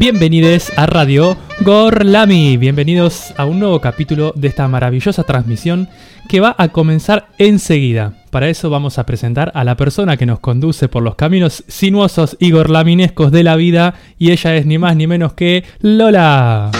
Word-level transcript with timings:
Bienvenidos 0.00 0.72
a 0.78 0.86
Radio 0.86 1.36
Gorlami. 1.60 2.56
Bienvenidos 2.56 3.34
a 3.36 3.44
un 3.44 3.58
nuevo 3.60 3.82
capítulo 3.82 4.32
de 4.34 4.48
esta 4.48 4.66
maravillosa 4.66 5.24
transmisión 5.24 5.90
que 6.26 6.40
va 6.40 6.54
a 6.56 6.68
comenzar 6.68 7.28
enseguida. 7.36 8.14
Para 8.30 8.48
eso 8.48 8.70
vamos 8.70 8.98
a 8.98 9.04
presentar 9.04 9.52
a 9.54 9.62
la 9.62 9.76
persona 9.76 10.16
que 10.16 10.24
nos 10.24 10.40
conduce 10.40 10.88
por 10.88 11.02
los 11.02 11.16
caminos 11.16 11.64
sinuosos 11.68 12.38
y 12.40 12.50
gorlaminescos 12.50 13.30
de 13.30 13.42
la 13.42 13.56
vida 13.56 13.92
y 14.16 14.30
ella 14.30 14.56
es 14.56 14.64
ni 14.64 14.78
más 14.78 14.96
ni 14.96 15.06
menos 15.06 15.34
que 15.34 15.64
Lola. 15.80 16.70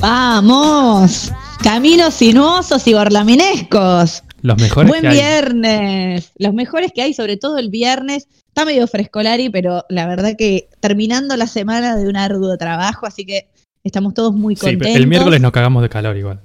Vamos, 0.00 1.32
caminos 1.60 2.14
sinuosos 2.14 2.86
y 2.86 2.92
gorlaminescos. 2.92 4.22
Los 4.44 4.60
mejores 4.60 4.90
Buen 4.90 5.00
que 5.00 5.08
hay. 5.08 5.14
viernes. 5.14 6.32
Los 6.36 6.52
mejores 6.52 6.92
que 6.92 7.00
hay, 7.00 7.14
sobre 7.14 7.38
todo 7.38 7.56
el 7.56 7.70
viernes. 7.70 8.28
Está 8.48 8.66
medio 8.66 8.86
frescolari, 8.86 9.48
pero 9.48 9.86
la 9.88 10.06
verdad 10.06 10.34
que 10.36 10.68
terminando 10.80 11.34
la 11.38 11.46
semana 11.46 11.96
de 11.96 12.06
un 12.06 12.16
arduo 12.16 12.54
trabajo, 12.58 13.06
así 13.06 13.24
que 13.24 13.48
estamos 13.82 14.12
todos 14.12 14.34
muy 14.34 14.54
Sí, 14.54 14.60
contentos. 14.60 14.86
pero 14.88 14.98
el 14.98 15.06
miércoles 15.06 15.40
nos 15.40 15.50
cagamos 15.50 15.82
de 15.82 15.88
calor 15.88 16.14
igual. 16.18 16.40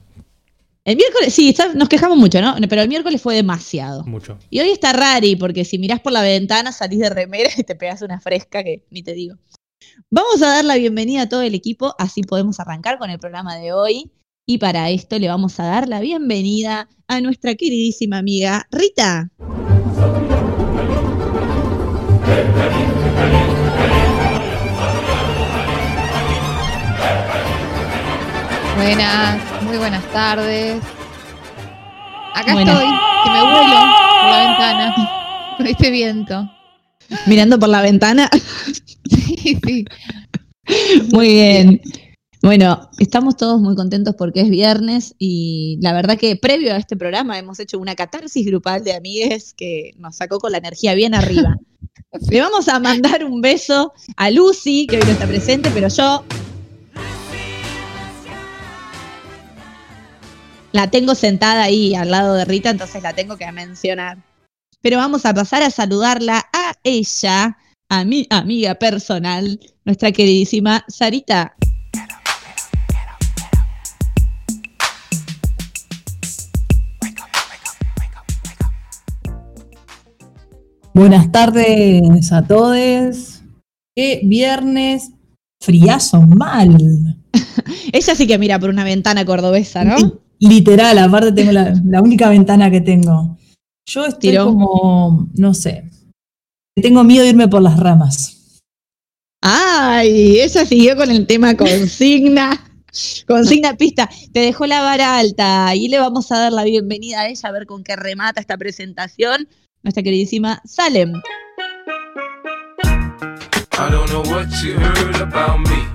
El 0.85 0.95
miércoles, 0.95 1.33
sí, 1.33 1.49
está- 1.49 1.73
nos 1.73 1.89
quejamos 1.89 2.17
mucho, 2.17 2.41
¿no? 2.41 2.55
Pero 2.69 2.81
el 2.81 2.87
miércoles 2.87 3.21
fue 3.21 3.35
demasiado. 3.35 4.05
Mucho. 4.05 4.39
Y 4.49 4.61
hoy 4.61 4.69
está 4.69 4.93
rari, 4.93 5.35
porque 5.35 5.65
si 5.65 5.77
mirás 5.77 5.99
por 5.99 6.13
la 6.13 6.21
ventana 6.21 6.71
salís 6.71 6.99
de 6.99 7.09
remera 7.09 7.49
y 7.57 7.63
te 7.63 7.75
pegas 7.75 8.01
una 8.01 8.21
fresca 8.21 8.63
que 8.63 8.85
ni 8.91 9.03
te 9.03 9.13
digo. 9.13 9.35
Vamos 10.09 10.41
a 10.41 10.47
dar 10.47 10.63
la 10.65 10.77
bienvenida 10.77 11.23
a 11.23 11.29
todo 11.29 11.41
el 11.41 11.53
equipo, 11.53 11.95
así 11.99 12.21
podemos 12.21 12.61
arrancar 12.61 12.97
con 12.97 13.09
el 13.09 13.19
programa 13.19 13.57
de 13.57 13.73
hoy. 13.73 14.09
Y 14.49 14.57
para 14.57 14.89
esto 14.89 15.19
le 15.19 15.27
vamos 15.27 15.59
a 15.59 15.65
dar 15.65 15.87
la 15.87 15.99
bienvenida 15.99 16.89
a 17.07 17.21
nuestra 17.21 17.53
queridísima 17.53 18.17
amiga 18.17 18.67
Rita. 18.71 19.29
Buenas, 28.75 29.61
muy 29.61 29.77
buenas 29.77 30.03
tardes. 30.11 30.81
Acá 32.33 32.53
Buenas. 32.53 32.73
estoy, 32.73 32.89
que 33.23 33.29
me 33.29 33.41
vuelo 33.43 33.79
por 34.19 34.31
la 34.31 34.47
ventana 34.47 34.95
con 35.57 35.67
este 35.67 35.91
viento. 35.91 36.51
Mirando 37.27 37.59
por 37.59 37.69
la 37.69 37.83
ventana. 37.83 38.27
Sí, 39.11 39.59
sí. 39.63 39.85
Muy 41.11 41.27
bien. 41.27 41.81
Bueno, 42.41 42.89
estamos 42.99 43.35
todos 43.35 43.59
muy 43.59 43.75
contentos 43.75 44.15
porque 44.15 44.39
es 44.41 44.49
viernes 44.49 45.13
y 45.19 45.77
la 45.81 45.91
verdad 45.91 46.17
que 46.17 46.37
previo 46.37 46.73
a 46.73 46.77
este 46.77 46.95
programa 46.95 47.37
hemos 47.37 47.59
hecho 47.59 47.77
una 47.77 47.95
catarsis 47.95 48.45
grupal 48.45 48.81
de 48.85 48.93
amigues 48.93 49.53
que 49.53 49.91
nos 49.97 50.15
sacó 50.15 50.39
con 50.39 50.53
la 50.53 50.59
energía 50.59 50.93
bien 50.93 51.13
arriba. 51.13 51.57
Le 52.29 52.39
vamos 52.39 52.69
a 52.69 52.79
mandar 52.79 53.25
un 53.25 53.41
beso 53.41 53.91
a 54.15 54.31
Lucy, 54.31 54.87
que 54.87 54.97
hoy 54.97 55.03
no 55.03 55.11
está 55.11 55.27
presente, 55.27 55.69
pero 55.73 55.89
yo 55.89 56.23
la 60.71 60.89
tengo 60.89 61.15
sentada 61.15 61.63
ahí 61.63 61.93
al 61.93 62.09
lado 62.09 62.35
de 62.35 62.45
Rita, 62.45 62.69
entonces 62.69 63.03
la 63.03 63.13
tengo 63.13 63.35
que 63.35 63.51
mencionar. 63.51 64.17
Pero 64.81 64.95
vamos 64.95 65.25
a 65.25 65.33
pasar 65.33 65.61
a 65.61 65.69
saludarla 65.69 66.47
a 66.53 66.73
ella, 66.83 67.57
a 67.89 68.05
mi 68.05 68.27
amiga 68.29 68.75
personal, 68.75 69.59
nuestra 69.83 70.13
queridísima 70.13 70.85
Sarita. 70.87 71.57
Buenas 80.93 81.31
tardes 81.31 82.31
a 82.31 82.41
todos. 82.45 83.41
Qué 83.95 84.21
viernes 84.23 85.11
friazo 85.61 86.21
mal. 86.21 86.77
Ella 87.91 88.15
sí 88.15 88.27
que 88.27 88.37
mira 88.37 88.59
por 88.59 88.69
una 88.69 88.83
ventana 88.83 89.25
cordobesa, 89.25 89.83
¿no? 89.83 89.97
Literal, 90.39 90.97
aparte 90.97 91.31
tengo 91.31 91.51
la, 91.51 91.73
la 91.85 92.01
única 92.01 92.29
ventana 92.29 92.71
que 92.71 92.81
tengo. 92.81 93.37
Yo 93.87 94.05
estoy 94.05 94.31
Tiró. 94.31 94.45
como, 94.45 95.29
no 95.35 95.53
sé, 95.53 95.89
tengo 96.75 97.03
miedo 97.03 97.23
de 97.23 97.29
irme 97.29 97.47
por 97.47 97.61
las 97.61 97.77
ramas. 97.79 98.61
Ay, 99.41 100.39
ella 100.39 100.65
siguió 100.65 100.95
con 100.95 101.09
el 101.11 101.27
tema 101.27 101.55
consigna. 101.55 102.65
Consigna 103.27 103.77
pista. 103.77 104.09
Te 104.33 104.39
dejó 104.39 104.65
la 104.65 104.81
vara 104.81 105.17
alta 105.19 105.75
y 105.75 105.89
le 105.89 105.99
vamos 105.99 106.31
a 106.31 106.39
dar 106.39 106.51
la 106.51 106.63
bienvenida 106.63 107.21
a 107.21 107.27
ella 107.29 107.49
a 107.49 107.51
ver 107.51 107.67
con 107.67 107.83
qué 107.83 107.95
remata 107.95 108.41
esta 108.41 108.57
presentación. 108.57 109.47
Nuestra 109.81 110.03
queridísima 110.03 110.61
Salem. 110.65 111.13
I 112.83 113.89
don't 113.89 114.09
know 114.09 114.23
what 114.23 114.47
you 114.61 114.73
heard 114.73 115.21
about 115.21 115.59
me, 115.59 115.87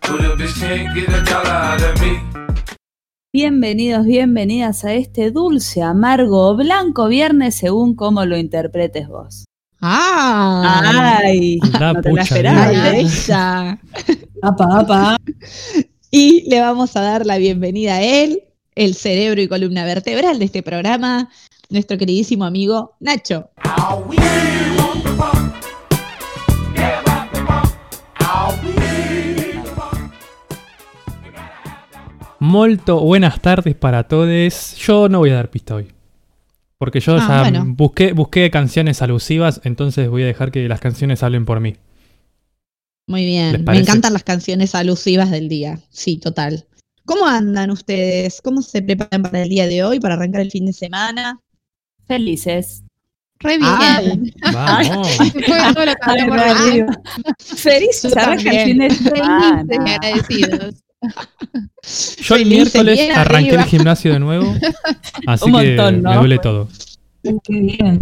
but 0.00 0.24
a 0.24 0.34
bitch 0.34 0.58
can't 0.58 0.94
get 0.94 1.10
a 1.10 1.22
dollar 1.24 1.50
out 1.50 1.82
of 1.82 2.00
me. 2.00 2.18
Bienvenidos, 3.30 4.06
bienvenidas 4.06 4.82
a 4.86 4.94
este 4.94 5.30
dulce, 5.30 5.82
amargo 5.82 6.48
o 6.48 6.56
blanco 6.56 7.06
viernes 7.08 7.54
según 7.54 7.94
cómo 7.94 8.24
lo 8.24 8.38
interpretes 8.38 9.08
vos. 9.08 9.44
¡Ah! 9.82 11.18
¡Ay! 11.22 11.58
La 11.78 11.92
no 11.92 12.00
te 12.00 12.12
la 12.14 12.22
¿eh? 12.72 13.00
ella. 13.00 13.78
Apa, 14.42 14.80
apa. 14.80 15.16
Y 16.10 16.48
le 16.48 16.60
vamos 16.60 16.96
a 16.96 17.02
dar 17.02 17.26
la 17.26 17.36
bienvenida 17.36 17.96
a 17.96 18.02
él, 18.02 18.42
el 18.74 18.94
cerebro 18.94 19.42
y 19.42 19.48
columna 19.48 19.84
vertebral 19.84 20.38
de 20.38 20.46
este 20.46 20.62
programa, 20.62 21.28
nuestro 21.70 21.98
queridísimo 21.98 22.44
amigo 22.44 22.96
Nacho. 23.00 23.50
Molto 32.40 33.00
buenas 33.00 33.40
tardes 33.40 33.74
para 33.74 34.04
todos. 34.04 34.76
Yo 34.76 35.08
no 35.08 35.18
voy 35.18 35.30
a 35.30 35.34
dar 35.34 35.50
pista 35.50 35.74
hoy. 35.74 35.88
Porque 36.78 37.00
yo 37.00 37.16
Ah, 37.16 37.26
ya 37.28 37.40
bueno. 37.42 37.64
busqué, 37.76 38.12
busqué 38.12 38.50
canciones 38.50 39.02
alusivas, 39.02 39.60
entonces 39.64 40.08
voy 40.08 40.22
a 40.22 40.26
dejar 40.26 40.52
que 40.52 40.68
las 40.68 40.78
canciones 40.80 41.24
hablen 41.24 41.44
por 41.44 41.58
mí. 41.58 41.74
Muy 43.08 43.22
¿Les 43.22 43.28
bien, 43.30 43.64
me 43.64 43.78
encantan 43.78 44.12
las 44.12 44.22
canciones 44.22 44.74
alusivas 44.76 45.30
del 45.30 45.48
día, 45.48 45.80
sí, 45.90 46.18
total. 46.18 46.66
¿Cómo 47.04 47.26
andan 47.26 47.70
ustedes? 47.70 48.40
¿Cómo 48.42 48.62
se 48.62 48.82
preparan 48.82 49.22
para 49.22 49.42
el 49.42 49.48
día 49.48 49.66
de 49.66 49.82
hoy, 49.82 49.98
para 49.98 50.14
arrancar 50.14 50.42
el 50.42 50.50
fin 50.52 50.66
de 50.66 50.72
semana? 50.74 51.40
Felices. 52.08 52.82
Re 53.40 53.58
bien. 53.58 54.32
Ay. 54.42 54.88
Vamos. 54.88 55.18
Que 55.32 55.44
Ay, 56.02 56.80
de 56.80 56.86
felices 57.38 58.16
agradecidos. 58.16 60.74
Yo 62.18 62.34
el 62.34 62.46
miércoles 62.46 62.98
arranqué 63.14 63.50
arriba. 63.50 63.62
el 63.62 63.68
gimnasio 63.68 64.12
de 64.12 64.18
nuevo, 64.18 64.52
así 65.28 65.44
Un 65.44 65.52
que 65.60 65.76
montón, 65.76 66.02
¿no? 66.02 66.10
me 66.10 66.16
duele 66.16 66.38
todo. 66.38 66.68
Qué 67.22 67.32
bien. 67.48 68.00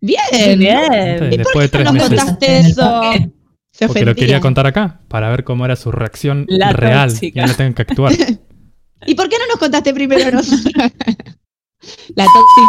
Bien, 0.00 0.58
bien. 0.58 1.32
¿Y 1.32 1.36
Después 1.38 1.52
por 1.52 1.62
de 1.62 1.68
qué 1.68 1.72
tres 1.72 1.84
no 1.86 1.92
nos 1.94 2.10
meses. 2.10 2.24
contaste 2.24 2.58
eso? 2.60 3.02
Se 3.72 3.86
Porque 3.88 4.04
lo 4.04 4.14
quería 4.14 4.40
contar 4.40 4.66
acá, 4.66 5.00
para 5.08 5.28
ver 5.30 5.42
cómo 5.44 5.64
era 5.64 5.74
su 5.76 5.90
reacción 5.90 6.44
La 6.48 6.72
real. 6.72 7.10
tóxica. 7.10 7.40
Ya 7.40 7.46
no 7.48 7.54
tengo 7.54 7.74
que 7.74 7.82
actuar. 7.82 8.12
¿Y 9.06 9.14
por 9.16 9.28
qué 9.28 9.36
no 9.38 9.46
nos 9.48 9.56
contaste 9.58 9.92
primero 9.92 10.30
nosotros? 10.30 10.92
La 12.14 12.24
tóxica. 12.24 12.66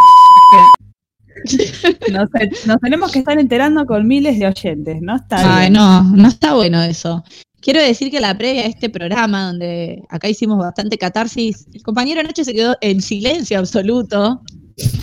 Nos, 2.12 2.30
nos 2.66 2.80
tenemos 2.80 3.12
que 3.12 3.20
estar 3.20 3.40
enterando 3.40 3.86
con 3.86 4.08
miles 4.08 4.40
de 4.40 4.48
oyentes, 4.48 5.02
¿no? 5.02 5.16
Está 5.16 5.58
Ay, 5.58 5.70
bien. 5.70 5.74
no, 5.74 6.04
no 6.04 6.28
está 6.28 6.56
bueno 6.56 6.82
eso. 6.82 7.24
Quiero 7.62 7.82
decir 7.82 8.12
que 8.12 8.20
la 8.20 8.38
previa 8.38 8.64
a 8.64 8.68
este 8.68 8.90
programa, 8.90 9.48
donde 9.48 10.04
acá 10.10 10.30
hicimos 10.30 10.58
bastante 10.58 10.98
catarsis, 10.98 11.68
el 11.74 11.84
compañero 11.84 12.24
Nacho 12.24 12.44
se 12.44 12.54
quedó 12.54 12.76
en 12.82 13.02
silencio 13.02 13.60
absoluto. 13.60 14.42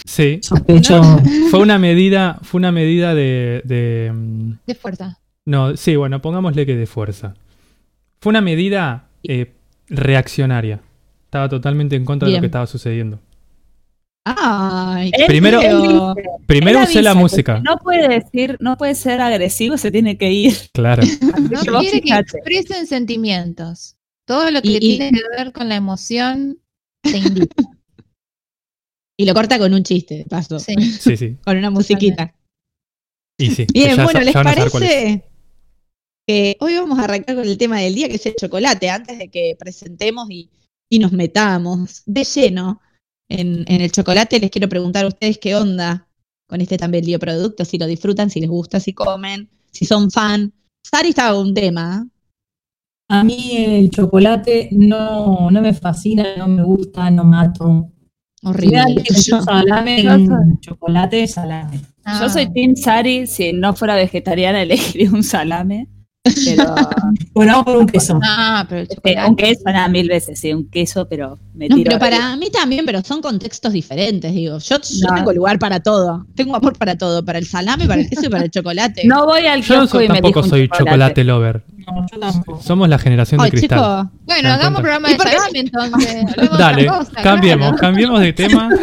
Sí. 0.05 0.39
Sospecho. 0.43 1.03
Fue 1.51 1.61
una 1.61 1.79
medida, 1.79 2.39
fue 2.43 2.59
una 2.59 2.73
medida 2.73 3.15
de, 3.15 3.63
de, 3.65 4.13
mm, 4.15 4.53
De 4.67 4.75
fuerza. 4.75 5.19
No, 5.45 5.77
sí, 5.77 5.97
bueno, 5.97 6.23
pongámosle 6.23 6.65
que 6.65 6.77
de 6.77 6.87
fuerza. 6.87 7.35
Fue 8.21 8.31
una 8.31 8.41
medida 8.41 9.09
eh, 9.25 9.53
reaccionaria. 9.89 10.81
Estaba 11.25 11.49
totalmente 11.49 11.97
en 11.97 12.05
contra 12.05 12.29
de 12.29 12.35
lo 12.37 12.41
que 12.41 12.47
estaba 12.47 12.67
sucediendo. 12.67 13.19
Ay, 14.27 15.11
Primero- 15.27 16.15
Primero 16.47 16.83
usé 16.83 17.03
la 17.03 17.15
música. 17.15 17.59
si 17.59 17.63
No 17.63 17.77
puede 17.79 18.09
decir, 18.09 18.57
no 18.61 18.77
puede 18.79 18.95
ser 18.95 19.21
agresivo, 19.21 19.77
se 19.77 19.91
tiene 19.91 20.17
que 20.17 20.31
ir. 20.33 20.55
Claro. 20.73 21.03
No 21.71 21.81
quiere 21.81 22.01
que 22.01 22.15
expresen 22.15 22.87
sentimientos. 22.87 23.97
Todo 24.27 24.51
lo 24.51 24.63
que 24.63 24.69
Y- 24.69 24.77
y- 24.77 24.99
tiene 24.99 25.19
que 25.19 25.37
ver 25.37 25.53
con 25.53 25.69
la 25.69 25.77
emoción 25.77 26.59
se 27.05 27.19
indica. 27.19 27.55
Y 29.19 29.27
lo 29.27 29.35
corta 29.35 29.59
con 29.59 29.73
un 29.75 29.83
chiste, 29.85 30.15
de 30.19 30.25
paso, 30.25 30.59
Sí. 30.59 30.75
Sí, 30.81 31.17
sí. 31.17 31.37
con 31.45 31.57
una 31.59 31.71
musiquita. 31.71 32.35
Y 33.39 33.51
sí. 33.51 33.67
Bien, 33.73 33.97
ya 33.97 34.05
bueno, 34.05 34.21
¿les 34.21 34.33
parece 34.33 35.25
que 36.27 36.57
hoy 36.61 36.75
vamos 36.77 36.99
a 36.99 37.05
arrancar 37.05 37.37
con 37.37 37.45
el 37.45 37.59
tema 37.59 37.79
del 37.81 37.95
día, 37.95 38.09
que 38.09 38.15
es 38.15 38.25
el 38.27 38.35
chocolate, 38.37 38.89
antes 38.89 39.19
de 39.19 39.29
que 39.29 39.55
presentemos 39.59 40.31
y, 40.31 40.49
y 40.89 40.99
nos 40.99 41.13
metamos 41.13 42.03
de 42.07 42.25
lleno 42.25 42.81
en, 43.41 43.65
en 43.67 43.81
el 43.81 43.91
chocolate, 43.93 44.39
les 44.41 44.51
quiero 44.51 44.69
preguntar 44.69 45.05
a 45.05 45.09
ustedes 45.09 45.39
qué 45.39 45.55
onda 45.57 46.09
con 46.47 46.61
este 46.61 46.77
tan 46.79 46.91
vendido 46.91 47.19
producto, 47.19 47.65
si 47.65 47.79
lo 47.79 47.87
disfrutan, 47.87 48.31
si 48.31 48.41
les 48.41 48.51
gusta, 48.51 48.81
si 48.81 48.93
comen, 48.93 49.49
si 49.71 49.85
son 49.87 50.11
fan. 50.11 50.53
Sari 50.83 51.09
estaba 51.11 51.39
un 51.39 51.55
tema. 51.55 52.07
A 53.09 53.25
mí 53.25 53.53
el 53.57 53.91
chocolate 53.91 54.69
no, 54.73 55.51
no 55.51 55.61
me 55.63 55.73
fascina, 55.75 56.37
no 56.37 56.49
me 56.49 56.63
gusta, 56.63 57.11
no 57.11 57.25
mato. 57.25 57.91
Horrible. 58.43 59.03
Yo 59.27 59.41
salame, 59.43 60.03
Yo 60.03 60.11
soy- 60.19 60.61
chocolate, 60.61 61.27
salame. 61.27 61.81
Ah. 62.05 62.21
Yo 62.23 62.29
soy 62.29 62.53
Team 62.53 62.77
Sari, 62.77 63.27
si 63.27 63.53
no 63.55 63.75
fuera 63.75 63.97
vegetariana 63.97 64.63
elegiría 64.63 65.11
un 65.11 65.23
salame. 65.23 65.89
Pero 66.25 66.75
Bueno, 67.35 67.53
vamos 67.53 67.65
por 67.65 67.77
un 67.77 67.87
queso. 67.87 68.19
Ah, 68.23 68.65
pero 68.69 68.87
chocolate. 68.87 69.29
un 69.29 69.37
queso, 69.37 69.63
nada, 69.67 69.89
mil 69.89 70.09
veces, 70.09 70.39
sí, 70.41 70.53
un 70.55 70.69
queso, 70.71 71.07
pero 71.09 71.39
me 71.53 71.69
No, 71.69 71.77
tiro. 71.77 71.89
pero 71.91 71.99
para 72.01 72.35
mí 72.37 72.49
también, 72.51 72.87
pero 72.87 73.03
son 73.03 73.21
contextos 73.21 73.73
diferentes, 73.73 74.33
digo. 74.33 74.59
Yo, 74.59 74.77
yo 74.81 75.09
No. 75.09 75.15
tengo 75.17 75.33
lugar 75.33 75.59
para 75.59 75.81
todo. 75.81 76.27
Tengo 76.35 76.57
amor 76.57 76.79
para 76.79 76.97
todo, 76.97 77.25
para 77.25 77.39
el 77.39 77.47
salame, 77.47 77.87
para 77.87 78.01
el 78.01 78.09
queso 78.09 78.27
y 78.27 78.29
para 78.31 78.45
el 78.45 78.51
chocolate. 78.51 79.03
No 79.07 79.27
voy 79.27 79.47
al 79.47 79.61
Yo 79.63 79.75
kiosco 79.75 79.99
so- 79.99 80.03
y 80.03 80.09
me 80.09 80.21
tampoco 80.21 80.43
soy 80.49 80.69
chocolate 80.69 81.25
lover. 81.25 81.63
No, 81.87 82.07
yo 82.11 82.19
tampoco. 82.19 82.63
Somos 82.63 82.89
la 82.89 82.99
generación 82.99 83.43
de 83.43 83.51
cristal. 83.51 83.79
chico, 83.79 84.11
Bueno, 84.25 84.41
¿Se 84.41 84.49
dan 84.49 84.61
hagamos 84.61 84.81
programa 84.81 85.11
¿Y 85.11 85.13
de 85.13 85.19
salame 85.19 85.59
entonces. 85.61 86.15
De 86.37 86.49
Dale, 86.57 86.87
cosa, 86.87 87.11
cambiemos, 87.23 87.67
claro. 87.69 87.79
cambiemos 87.81 88.21
de 88.21 88.33
tema. 88.33 88.71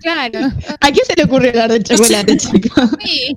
Claro. 0.00 0.38
¿a 0.80 0.86
quién 0.90 1.04
se 1.06 1.14
le 1.16 1.24
ocurrió 1.24 1.50
hablar 1.50 1.70
del 1.70 1.84
chocolate, 1.84 2.38
chicos? 2.38 2.88
Sí. 3.04 3.36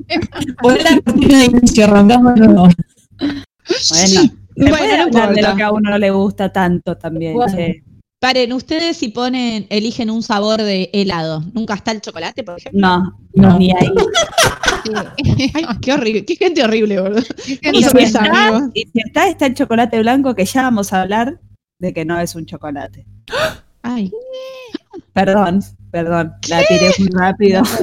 Poné 0.61 0.83
la 0.83 1.01
cortina 1.01 1.37
de 1.39 1.45
inicio, 1.45 1.83
arrancamos 1.83 2.35
de 2.35 2.47
nuevo. 2.47 2.69
Bueno, 3.19 3.43
se 3.79 4.31
Bueno, 4.55 4.77
puede 4.77 4.97
no 4.97 5.03
hablar 5.03 5.33
de 5.35 5.41
lo 5.41 5.55
que 5.55 5.63
a 5.63 5.71
uno 5.71 5.89
no 5.91 5.97
le 5.97 6.09
gusta 6.11 6.51
tanto 6.51 6.97
también. 6.97 7.33
Bueno. 7.33 7.57
Paren, 8.19 8.51
ustedes 8.51 8.97
si 8.97 9.07
ponen, 9.09 9.65
eligen 9.69 10.09
un 10.09 10.21
sabor 10.21 10.61
de 10.61 10.89
helado, 10.91 11.41
¿nunca 11.53 11.75
está 11.75 11.91
el 11.93 12.01
chocolate, 12.01 12.43
por 12.43 12.57
ejemplo? 12.57 12.81
No, 12.81 13.17
No. 13.33 13.57
ni 13.57 13.71
ahí. 13.71 13.89
Ay, 15.53 15.65
qué 15.81 15.93
horrible, 15.93 16.25
qué 16.25 16.35
gente 16.35 16.61
horrible, 16.61 16.99
boludo. 16.99 17.21
Y 17.47 17.83
si, 17.83 17.97
está, 17.99 18.69
y 18.73 18.81
si 18.81 18.99
está, 19.05 19.29
está 19.29 19.45
el 19.45 19.53
chocolate 19.53 19.99
blanco, 19.99 20.35
que 20.35 20.43
ya 20.43 20.63
vamos 20.63 20.91
a 20.91 21.01
hablar 21.03 21.39
de 21.79 21.93
que 21.93 22.03
no 22.03 22.19
es 22.19 22.35
un 22.35 22.45
chocolate. 22.45 23.05
Ay. 23.83 24.11
Perdón, 25.13 25.61
perdón, 25.91 26.33
la 26.47 26.63
tiré 26.65 26.91
muy 26.99 27.09
rápido. 27.09 27.63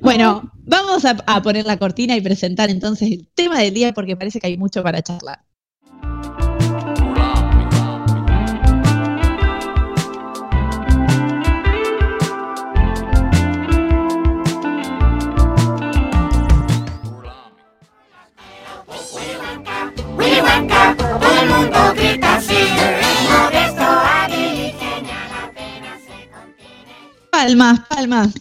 Bueno, 0.00 0.50
vamos 0.64 1.04
a, 1.04 1.16
a 1.26 1.42
poner 1.42 1.64
la 1.66 1.76
cortina 1.76 2.16
y 2.16 2.20
presentar 2.20 2.70
entonces 2.70 3.10
el 3.10 3.28
tema 3.34 3.58
del 3.60 3.74
día 3.74 3.92
porque 3.92 4.16
parece 4.16 4.40
que 4.40 4.46
hay 4.48 4.56
mucho 4.56 4.82
para 4.82 5.02
charlar. 5.02 5.40
Palmas, 27.42 27.80
palmas. 27.88 28.34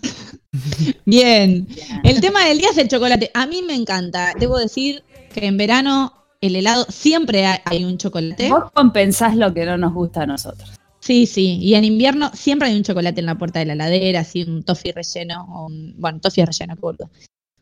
Bien. 1.06 1.68
El 2.04 2.22
tema 2.22 2.46
del 2.46 2.60
día 2.60 2.70
es 2.70 2.78
el 2.78 2.88
chocolate. 2.88 3.32
A 3.34 3.48
mí 3.48 3.64
me 3.64 3.74
encanta. 3.74 4.36
Debo 4.40 4.60
decir 4.60 5.04
que 5.34 5.48
en 5.48 5.58
verano 5.58 6.14
el 6.40 6.56
helado 6.56 6.86
siempre 6.88 7.48
hay, 7.48 7.84
un 7.84 7.98
chocolate. 7.98 8.50
Vos 8.50 8.66
compensás 8.76 9.36
lo 9.36 9.52
que 9.56 9.66
no 9.66 9.76
nos 9.76 9.92
gusta 9.92 10.22
a 10.22 10.26
nosotros. 10.28 10.70
Sí, 11.00 11.26
sí. 11.26 11.58
Y 11.60 11.74
en 11.74 11.84
invierno 11.84 12.30
siempre 12.36 12.68
hay 12.68 12.78
un 12.78 12.84
chocolate 12.84 13.22
en 13.22 13.26
la 13.26 13.40
puerta 13.40 13.58
de 13.58 13.66
la 13.66 13.74
heladera, 13.74 14.20
así 14.20 14.44
un 14.44 14.62
toffee 14.62 14.94
relleno, 14.94 15.48
o 15.52 15.66
un, 15.66 15.96
bueno, 15.98 16.20
toffee 16.20 16.46
relleno, 16.46 16.76
qué 16.76 16.82
boludo. 16.82 17.10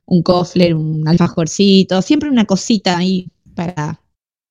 Un 0.07 0.21
kofler, 0.21 0.75
un 0.75 1.07
alfajorcito, 1.07 2.01
siempre 2.01 2.29
una 2.29 2.43
cosita 2.43 2.97
ahí 2.97 3.29
para 3.55 4.01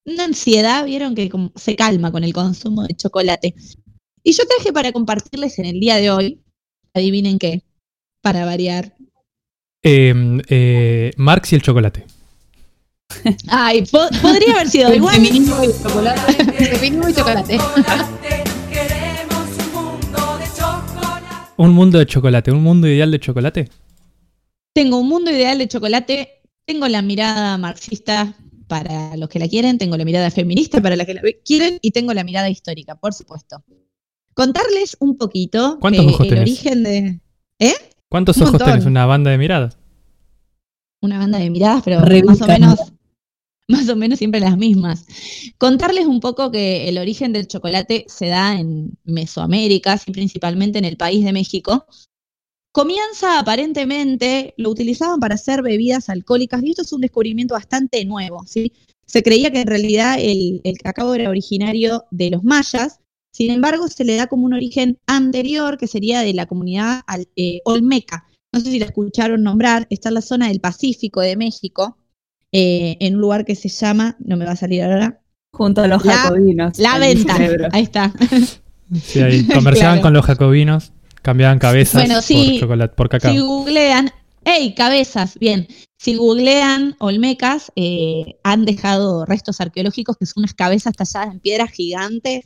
una 0.06 0.25
ansiedad, 0.25 0.87
vieron 0.87 1.14
que 1.14 1.29
como 1.29 1.52
se 1.55 1.76
calma 1.76 2.11
con 2.11 2.25
el 2.25 2.32
consumo 2.32 2.85
de 2.85 2.94
chocolate. 2.94 3.55
Y 4.23 4.32
yo 4.32 4.44
traje 4.46 4.73
para 4.73 4.90
compartirles 4.90 5.58
en 5.58 5.67
el 5.67 5.81
día 5.81 5.96
de 5.96 6.11
hoy, 6.11 6.40
adivinen 6.94 7.38
qué, 7.38 7.62
para 8.23 8.44
variar. 8.44 8.94
Eh, 9.82 10.12
eh, 10.49 11.12
Marx 11.17 11.52
y 11.52 11.56
el 11.56 11.62
chocolate. 11.62 12.05
Ay, 13.49 13.82
po- 13.87 14.08
podría 14.20 14.55
haber 14.55 14.69
sido 14.69 14.88
El 14.90 14.96
igual. 14.96 15.14
feminismo 15.14 15.62
y 15.62 15.67
el 15.67 15.73
chocolate. 15.82 16.44
Feminismo 16.76 17.08
y 17.08 17.14
chocolate. 17.14 17.58
Un 21.56 21.73
mundo 21.73 21.99
de 21.99 22.06
chocolate, 22.06 22.52
un 22.52 22.62
mundo 22.62 22.87
ideal 22.87 23.11
de 23.11 23.19
chocolate. 23.19 23.69
Tengo 24.73 24.99
un 24.99 25.08
mundo 25.08 25.31
ideal 25.31 25.58
de 25.58 25.67
chocolate, 25.67 26.43
tengo 26.64 26.87
la 26.87 27.02
mirada 27.02 27.58
marxista 27.58 28.35
para 28.69 29.17
los 29.17 29.29
que 29.29 29.40
la 29.40 29.49
quieren, 29.49 29.76
tengo 29.79 29.96
la 29.96 30.05
mirada 30.05 30.31
feminista 30.31 30.81
para 30.81 30.94
los 30.94 31.05
que 31.06 31.14
la 31.14 31.23
quieren 31.44 31.79
y 31.82 31.90
tengo 31.90 32.14
la 32.14 32.23
mirada 32.23 32.49
histórica, 32.49 32.94
por 32.94 33.12
supuesto. 33.12 33.64
Contarles 34.38 34.96
un 35.00 35.17
poquito 35.17 35.79
¿Cuántos 35.81 36.06
que 36.06 36.12
ojos 36.12 36.26
el 36.26 36.29
tenés? 36.29 36.43
origen 36.43 36.82
de 36.85 37.20
¿Cuántos 38.08 38.37
Un 38.37 38.43
ojos 38.44 38.52
montón. 38.52 38.69
tenés? 38.69 38.87
Una 38.87 39.05
banda 39.05 39.32
de 39.32 39.38
miradas. 39.38 39.76
una 41.02 41.19
banda 41.19 41.38
de 41.38 41.50
miradas, 41.50 41.82
pero 41.85 42.00
más 42.25 42.40
o 42.43 42.46
menos 42.46 42.79
más 43.69 43.88
o 43.88 43.96
menos 43.96 44.19
siempre 44.19 44.40
las 44.40 44.56
mismas. 44.56 45.06
Contarles 45.58 46.06
un 46.06 46.20
poco 46.20 46.50
que 46.52 46.88
el 46.88 46.99
origen 46.99 47.32
del 47.32 47.49
chocolate 47.49 48.05
se 48.08 48.29
da 48.29 48.58
en 48.58 48.96
Mesoamérica, 49.05 50.00
y 50.06 50.12
principalmente 50.12 50.79
en 50.79 50.85
el 50.85 50.96
país 50.96 51.25
de 51.25 51.32
México. 51.32 51.87
Comienza 52.73 53.40
aparentemente, 53.40 54.55
lo 54.56 54.70
utilizaban 54.70 55.19
para 55.20 55.35
hacer 55.35 55.62
bebidas 55.62 56.08
alcohólicas, 56.08 56.62
y 56.62 56.70
esto 56.70 56.82
es 56.82 56.93
un 56.93 57.00
descubrimiento 57.00 57.55
bastante 57.55 58.05
nuevo, 58.05 58.44
¿sí? 58.46 58.73
Se 59.05 59.23
creía 59.23 59.50
que 59.50 59.62
en 59.62 59.67
realidad 59.67 60.17
el, 60.20 60.61
el 60.64 60.79
cacao 60.79 61.12
era 61.14 61.29
originario 61.29 62.05
de 62.12 62.31
los 62.31 62.44
mayas, 62.44 63.00
sin 63.38 63.52
embargo 63.52 63.87
se 63.87 64.05
le 64.05 64.17
da 64.17 64.26
como 64.26 64.46
un 64.46 64.52
origen 64.55 64.99
anterior, 65.06 65.79
que 65.79 65.87
sería 65.87 66.23
de 66.23 66.35
la 66.35 66.46
comunidad 66.46 67.02
al- 67.06 67.29
eh, 67.37 67.61
olmeca. 67.64 68.25
No 68.52 68.58
sé 68.58 68.70
si 68.73 68.79
la 68.81 68.87
escucharon 68.87 69.44
nombrar, 69.44 69.87
está 69.90 70.08
en 70.08 70.14
la 70.17 70.23
zona 70.23 70.49
del 70.49 70.58
Pacífico 70.61 71.20
de 71.20 71.37
México, 71.37 71.96
eh, 72.50 72.96
en 72.99 73.14
un 73.14 73.20
lugar 73.20 73.44
que 73.44 73.55
se 73.55 73.69
llama, 73.69 74.17
no 74.19 74.37
me 74.37 74.44
va 74.44 74.52
a 74.52 74.56
salir 74.56 74.82
ahora, 74.82 75.20
Junto 75.50 75.81
a 75.82 75.88
los 75.88 76.04
La- 76.04 76.12
jacobinos. 76.14 76.78
La 76.78 76.99
Venta. 76.99 77.37
Ahí 77.73 77.83
está. 77.85 78.12
Sí, 79.02 79.21
ahí 79.21 79.45
conversaban 79.47 79.95
Claro. 79.97 80.02
con 80.02 80.12
los 80.14 80.25
jacobinos, 80.26 80.92
cambiaban 81.23 81.59
cabezas 81.59 82.02
Bueno, 82.02 82.21
sí, 82.23 82.50
por 82.52 82.61
chocolate, 82.61 82.95
por 82.95 83.09
cacao. 83.09 83.33
Si 83.33 83.38
googlean, 83.38 84.11
¡hey, 84.45 84.75
cabezas! 84.76 85.38
Bien, 85.38 85.66
si 85.99 86.14
googlean 86.16 86.97
Olmecas, 86.99 87.73
eh, 87.76 88.37
han 88.45 88.64
dejado 88.66 89.25
restos 89.25 89.61
arqueológicos 89.61 90.16
que 90.18 90.26
son 90.26 90.42
unas 90.42 90.54
cabezas 90.54 90.95
talladas 90.95 91.33
en 91.35 91.40
piedras 91.40 91.71
gigantes 91.71 92.45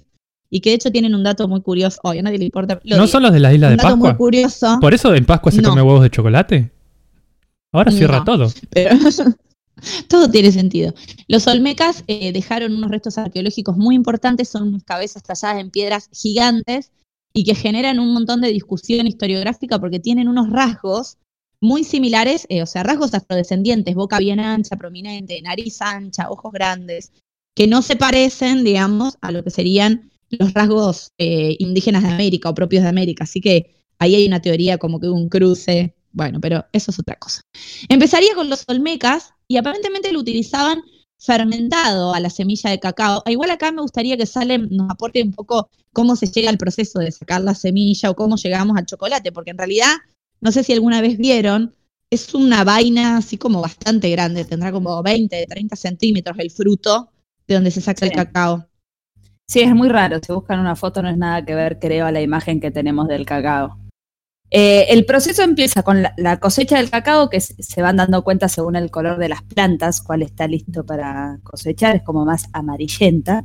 y 0.54 0.60
que 0.60 0.68
de 0.70 0.76
hecho 0.76 0.92
tienen 0.92 1.14
un 1.14 1.22
dato 1.24 1.48
muy 1.48 1.62
curioso. 1.62 1.98
Hoy 2.04 2.18
a 2.18 2.22
nadie 2.22 2.36
le 2.38 2.44
importa. 2.44 2.74
lo 2.84 2.96
¿No 2.96 3.02
digo. 3.04 3.06
son 3.06 3.22
los 3.22 3.32
de 3.32 3.40
la 3.40 3.54
isla 3.54 3.68
un 3.68 3.76
de 3.76 3.82
dato 3.82 3.96
muy 3.96 4.08
Pascua? 4.10 4.18
curioso. 4.18 4.78
¿Por 4.82 4.92
eso 4.92 5.14
en 5.14 5.24
Pascua 5.24 5.50
se 5.50 5.62
No. 5.62 5.70
come 5.70 5.80
huevos 5.80 6.02
de 6.02 6.10
chocolate? 6.10 6.70
Ahora 7.72 7.90
cierra 7.90 8.18
No. 8.18 8.24
todo. 8.24 8.52
pero 8.70 8.94
todo 10.08 10.30
tiene 10.30 10.52
sentido. 10.52 10.92
Los 11.26 11.46
Olmecas 11.46 12.04
eh, 12.06 12.32
dejaron 12.32 12.74
unos 12.76 12.90
restos 12.90 13.16
arqueológicos 13.16 13.78
muy 13.78 13.94
importantes, 13.94 14.50
son 14.50 14.68
unas 14.68 14.84
cabezas 14.84 15.22
talladas 15.22 15.58
en 15.58 15.70
piedras 15.70 16.10
gigantes 16.12 16.92
y 17.32 17.44
que 17.44 17.54
generan 17.54 17.98
un 17.98 18.12
montón 18.12 18.42
de 18.42 18.48
discusión 18.52 19.06
historiográfica 19.06 19.78
porque 19.78 20.00
tienen 20.00 20.28
unos 20.28 20.50
rasgos 20.50 21.16
muy 21.62 21.82
similares, 21.84 22.44
eh, 22.50 22.60
o 22.62 22.66
sea, 22.66 22.82
rasgos 22.82 23.14
afrodescendientes, 23.14 23.94
boca 23.94 24.18
bien 24.18 24.38
ancha, 24.38 24.76
prominente, 24.76 25.40
nariz 25.40 25.80
ancha, 25.80 26.28
ojos 26.28 26.52
grandes, 26.52 27.10
que 27.56 27.66
no 27.66 27.80
se 27.80 27.96
parecen, 27.96 28.64
digamos, 28.64 29.16
a 29.22 29.32
lo 29.32 29.42
que 29.42 29.50
serían 29.50 30.10
los 30.38 30.52
rasgos 30.52 31.12
eh, 31.18 31.56
indígenas 31.58 32.02
de 32.02 32.10
América 32.10 32.50
o 32.50 32.54
propios 32.54 32.82
de 32.82 32.88
América. 32.88 33.24
Así 33.24 33.40
que 33.40 33.76
ahí 33.98 34.14
hay 34.14 34.26
una 34.26 34.40
teoría 34.40 34.78
como 34.78 35.00
que 35.00 35.08
un 35.08 35.28
cruce, 35.28 35.94
bueno, 36.12 36.40
pero 36.40 36.64
eso 36.72 36.90
es 36.90 36.98
otra 36.98 37.16
cosa. 37.16 37.42
Empezaría 37.88 38.34
con 38.34 38.48
los 38.48 38.64
olmecas 38.68 39.34
y 39.48 39.56
aparentemente 39.56 40.12
lo 40.12 40.20
utilizaban 40.20 40.82
fermentado 41.18 42.14
a 42.14 42.20
la 42.20 42.30
semilla 42.30 42.70
de 42.70 42.80
cacao. 42.80 43.22
Ah, 43.24 43.30
Igual 43.30 43.50
acá 43.50 43.70
me 43.70 43.82
gustaría 43.82 44.16
que 44.16 44.26
Salem 44.26 44.68
nos 44.70 44.90
aporte 44.90 45.22
un 45.22 45.32
poco 45.32 45.70
cómo 45.92 46.16
se 46.16 46.26
llega 46.26 46.50
al 46.50 46.58
proceso 46.58 46.98
de 46.98 47.12
sacar 47.12 47.42
la 47.42 47.54
semilla 47.54 48.10
o 48.10 48.16
cómo 48.16 48.36
llegamos 48.36 48.76
al 48.76 48.86
chocolate, 48.86 49.30
porque 49.30 49.50
en 49.50 49.58
realidad, 49.58 49.92
no 50.40 50.50
sé 50.50 50.64
si 50.64 50.72
alguna 50.72 51.00
vez 51.00 51.18
vieron, 51.18 51.74
es 52.10 52.34
una 52.34 52.64
vaina 52.64 53.18
así 53.18 53.38
como 53.38 53.60
bastante 53.60 54.10
grande, 54.10 54.44
tendrá 54.44 54.72
como 54.72 55.02
20, 55.02 55.46
30 55.46 55.76
centímetros 55.76 56.36
el 56.38 56.50
fruto 56.50 57.10
de 57.46 57.54
donde 57.54 57.70
se 57.70 57.80
saca 57.80 58.04
el 58.04 58.12
cacao. 58.12 58.68
Sí, 59.52 59.60
es 59.60 59.74
muy 59.74 59.90
raro. 59.90 60.18
Si 60.26 60.32
buscan 60.32 60.60
una 60.60 60.76
foto 60.76 61.02
no 61.02 61.10
es 61.10 61.18
nada 61.18 61.44
que 61.44 61.54
ver, 61.54 61.78
creo, 61.78 62.06
a 62.06 62.10
la 62.10 62.22
imagen 62.22 62.58
que 62.58 62.70
tenemos 62.70 63.06
del 63.06 63.26
cacao. 63.26 63.76
Eh, 64.50 64.86
el 64.88 65.04
proceso 65.04 65.42
empieza 65.42 65.82
con 65.82 66.02
la, 66.02 66.40
cosecha 66.40 66.78
del 66.78 66.88
cacao, 66.88 67.28
que 67.28 67.38
se 67.38 67.62
se 67.62 67.82
van 67.82 67.98
dando 67.98 68.24
cuenta 68.24 68.48
según 68.48 68.76
el 68.76 68.90
color 68.90 69.18
de 69.18 69.28
las 69.28 69.42
plantas, 69.42 70.00
cuál 70.00 70.22
está 70.22 70.48
listo 70.48 70.86
para 70.86 71.38
cosechar, 71.42 71.96
es 71.96 72.02
como 72.02 72.24
más 72.24 72.46
amarillenta. 72.54 73.44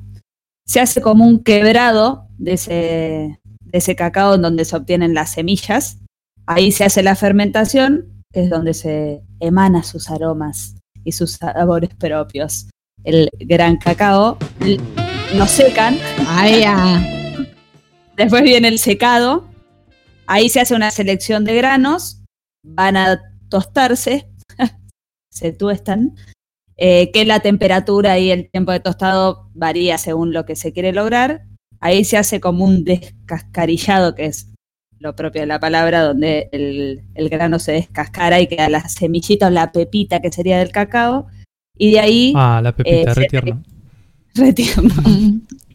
Se 0.66 0.80
hace 0.80 1.02
como 1.02 1.26
un 1.26 1.44
quebrado 1.44 2.30
de 2.38 2.54
ese, 2.54 2.72
de 2.72 3.78
ese 3.78 3.98
cacao 3.98 4.36
en 4.36 4.44
donde 4.44 4.64
se 4.64 4.78
obtienen 4.78 5.14
las 5.14 5.32
semillas. 5.34 6.00
Ahí 6.46 6.72
se 6.72 6.86
hace 6.86 7.04
la 7.04 7.16
fermentación, 7.16 8.24
que 8.32 8.44
es 8.44 8.50
donde 8.50 8.74
se 8.74 9.24
emana 9.42 9.84
sus 9.84 10.10
aromas 10.10 10.78
y 11.04 11.12
sus 11.12 11.34
sabores 11.34 11.94
propios. 11.96 12.70
El 13.04 13.30
gran 13.42 13.76
cacao 13.76 14.38
lo 15.36 15.46
secan, 15.46 15.98
Ay, 16.28 16.64
ah. 16.66 17.02
después 18.16 18.44
viene 18.44 18.68
el 18.70 18.80
secado, 18.80 19.48
ahí 20.26 20.50
se 20.50 20.60
hace 20.60 20.76
una 20.76 20.92
selección 20.92 21.44
de 21.46 21.56
granos, 21.56 22.22
van 22.64 22.98
a 22.98 23.20
tostarse, 23.50 24.28
se 25.32 25.52
tuestan, 25.52 26.16
eh, 26.78 27.12
que 27.12 27.26
la 27.26 27.40
temperatura 27.40 28.18
y 28.20 28.32
el 28.32 28.50
tiempo 28.50 28.72
de 28.72 28.80
tostado 28.80 29.50
varía 29.54 29.98
según 29.98 30.34
lo 30.34 30.46
que 30.46 30.56
se 30.56 30.74
quiere 30.74 30.92
lograr. 30.94 31.44
Ahí 31.80 32.06
se 32.06 32.18
hace 32.18 32.40
como 32.40 32.66
un 32.66 32.84
descascarillado, 32.84 34.16
que 34.16 34.26
es 34.26 34.50
lo 35.00 35.16
propio 35.16 35.42
de 35.42 35.48
la 35.48 35.60
palabra, 35.60 36.02
donde 36.04 36.50
el, 36.52 37.04
el 37.16 37.30
grano 37.30 37.60
se 37.60 37.72
descascara 37.74 38.40
y 38.40 38.48
queda 38.48 38.70
la 38.70 38.88
semillita 38.90 39.48
o 39.48 39.50
la 39.52 39.72
pepita 39.72 40.20
que 40.22 40.32
sería 40.32 40.58
del 40.60 40.72
cacao. 40.72 41.28
Y 41.78 41.92
de 41.92 42.00
ahí, 42.00 42.34
Ah, 42.36 42.60
la 42.64 42.76
pepita, 42.76 43.12
Eh, 43.12 43.14
se- 43.14 43.42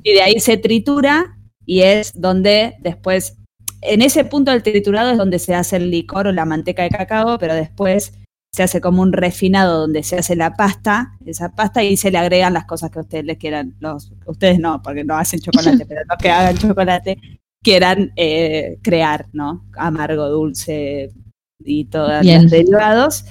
y 0.02 0.12
de 0.12 0.22
ahí 0.22 0.40
se 0.40 0.56
tritura 0.56 1.38
y 1.66 1.80
es 1.80 2.12
donde 2.14 2.76
después, 2.80 3.38
en 3.80 4.02
ese 4.02 4.24
punto 4.24 4.50
del 4.50 4.62
triturado 4.62 5.10
es 5.10 5.18
donde 5.18 5.38
se 5.38 5.54
hace 5.54 5.76
el 5.76 5.90
licor 5.90 6.26
o 6.26 6.32
la 6.32 6.44
manteca 6.44 6.82
de 6.82 6.90
cacao, 6.90 7.38
pero 7.38 7.54
después 7.54 8.14
se 8.54 8.62
hace 8.62 8.80
como 8.80 9.00
un 9.00 9.12
refinado 9.12 9.80
donde 9.80 10.02
se 10.02 10.18
hace 10.18 10.36
la 10.36 10.54
pasta, 10.54 11.16
esa 11.24 11.54
pasta 11.54 11.82
y 11.82 11.96
se 11.96 12.10
le 12.10 12.18
agregan 12.18 12.52
las 12.52 12.66
cosas 12.66 12.90
que 12.90 13.00
ustedes 13.00 13.24
les 13.24 13.38
quieran, 13.38 13.74
los, 13.80 14.12
ustedes 14.26 14.58
no, 14.58 14.82
porque 14.82 15.04
no 15.04 15.16
hacen 15.16 15.40
chocolate, 15.40 15.86
pero 15.88 16.02
los 16.08 16.18
que 16.18 16.30
hagan 16.30 16.58
chocolate 16.58 17.18
quieran 17.62 18.12
eh, 18.16 18.78
crear, 18.82 19.26
¿no? 19.32 19.64
Amargo, 19.76 20.28
dulce 20.28 21.12
y 21.64 21.84
todos 21.86 22.24
los 22.26 22.50
derivados. 22.50 23.24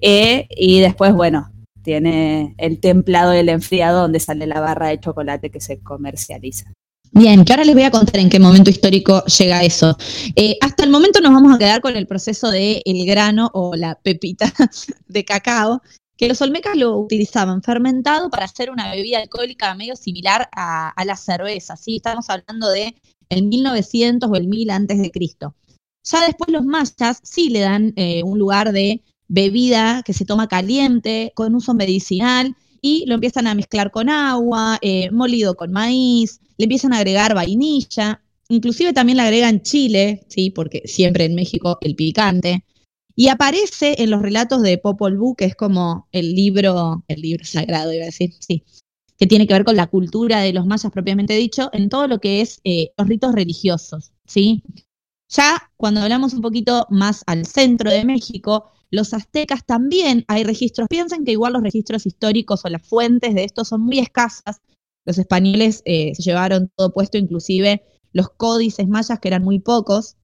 Eh, 0.00 0.46
y 0.50 0.80
después, 0.80 1.14
bueno, 1.14 1.50
tiene 1.86 2.56
el 2.58 2.80
templado 2.80 3.32
y 3.32 3.38
el 3.38 3.48
enfriado 3.48 4.02
donde 4.02 4.18
sale 4.18 4.44
la 4.48 4.60
barra 4.60 4.88
de 4.88 4.98
chocolate 4.98 5.50
que 5.50 5.60
se 5.60 5.78
comercializa. 5.78 6.72
Bien, 7.12 7.44
que 7.44 7.52
ahora 7.52 7.64
les 7.64 7.76
voy 7.76 7.84
a 7.84 7.92
contar 7.92 8.18
en 8.18 8.28
qué 8.28 8.40
momento 8.40 8.70
histórico 8.70 9.24
llega 9.26 9.62
eso. 9.62 9.96
Eh, 10.34 10.58
hasta 10.60 10.82
el 10.82 10.90
momento 10.90 11.20
nos 11.20 11.32
vamos 11.32 11.54
a 11.54 11.58
quedar 11.58 11.80
con 11.80 11.96
el 11.96 12.08
proceso 12.08 12.50
de 12.50 12.82
el 12.84 13.06
grano 13.06 13.50
o 13.54 13.76
la 13.76 13.94
pepita 13.94 14.52
de 15.06 15.24
cacao, 15.24 15.80
que 16.16 16.26
los 16.26 16.42
olmecas 16.42 16.76
lo 16.76 16.98
utilizaban 16.98 17.62
fermentado 17.62 18.30
para 18.30 18.46
hacer 18.46 18.68
una 18.70 18.90
bebida 18.90 19.20
alcohólica 19.20 19.72
medio 19.76 19.94
similar 19.94 20.48
a, 20.50 20.92
la 21.06 21.16
cerveza, 21.16 21.76
¿sí? 21.76 21.96
Estamos 21.96 22.28
hablando 22.30 22.68
de 22.68 22.96
el 23.28 23.44
1900 23.44 24.28
o 24.28 24.34
el 24.34 24.48
1000 24.48 24.70
antes 24.70 24.98
de 24.98 25.12
Cristo. 25.12 25.54
Ya 26.02 26.26
después 26.26 26.50
los 26.50 26.64
mayas 26.64 27.20
sí 27.22 27.48
le 27.48 27.60
dan 27.60 27.92
eh, 27.94 28.24
un 28.24 28.40
lugar 28.40 28.72
de 28.72 29.02
bebida 29.28 30.02
que 30.04 30.12
se 30.12 30.24
toma 30.24 30.48
caliente, 30.48 31.32
con 31.34 31.54
uso 31.54 31.74
medicinal, 31.74 32.56
y 32.80 33.04
lo 33.06 33.14
empiezan 33.14 33.46
a 33.46 33.54
mezclar 33.54 33.90
con 33.90 34.08
agua, 34.08 34.78
eh, 34.82 35.10
molido 35.10 35.56
con 35.56 35.72
maíz, 35.72 36.40
le 36.58 36.64
empiezan 36.64 36.92
a 36.92 36.98
agregar 36.98 37.34
vainilla, 37.34 38.22
inclusive 38.48 38.92
también 38.92 39.16
le 39.16 39.24
agregan 39.24 39.62
chile, 39.62 40.24
sí, 40.28 40.50
porque 40.50 40.82
siempre 40.84 41.24
en 41.24 41.34
México 41.34 41.78
el 41.80 41.96
picante. 41.96 42.64
Y 43.14 43.28
aparece 43.28 43.96
en 44.02 44.10
los 44.10 44.20
relatos 44.22 44.62
de 44.62 44.78
Popol 44.78 45.16
Vuh, 45.16 45.36
que 45.36 45.46
es 45.46 45.56
como 45.56 46.06
el 46.12 46.34
libro, 46.34 47.02
el 47.08 47.20
libro 47.22 47.44
sagrado, 47.44 47.92
iba 47.92 48.02
a 48.02 48.06
decir, 48.06 48.34
sí, 48.40 48.62
que 49.18 49.26
tiene 49.26 49.46
que 49.46 49.54
ver 49.54 49.64
con 49.64 49.76
la 49.76 49.86
cultura 49.86 50.40
de 50.40 50.52
los 50.52 50.66
mayas 50.66 50.92
propiamente 50.92 51.34
dicho, 51.34 51.70
en 51.72 51.88
todo 51.88 52.06
lo 52.06 52.20
que 52.20 52.42
es 52.42 52.60
eh, 52.64 52.90
los 52.96 53.08
ritos 53.08 53.34
religiosos, 53.34 54.12
¿sí? 54.26 54.62
Ya 55.28 55.72
cuando 55.76 56.02
hablamos 56.02 56.34
un 56.34 56.42
poquito 56.42 56.86
más 56.90 57.22
al 57.26 57.46
centro 57.46 57.90
de 57.90 58.04
México, 58.04 58.70
los 58.90 59.14
aztecas 59.14 59.64
también 59.64 60.24
hay 60.28 60.44
registros. 60.44 60.88
Piensen 60.88 61.24
que 61.24 61.32
igual 61.32 61.54
los 61.54 61.62
registros 61.62 62.06
históricos 62.06 62.64
o 62.64 62.68
las 62.68 62.86
fuentes 62.86 63.34
de 63.34 63.44
esto 63.44 63.64
son 63.64 63.82
muy 63.82 63.98
escasas. 63.98 64.60
Los 65.04 65.18
españoles 65.18 65.82
eh, 65.84 66.14
se 66.14 66.22
llevaron 66.22 66.70
todo 66.76 66.92
puesto, 66.92 67.18
inclusive 67.18 67.82
los 68.12 68.30
códices 68.30 68.88
mayas, 68.88 69.20
que 69.20 69.28
eran 69.28 69.44
muy 69.44 69.58
pocos, 69.60 70.16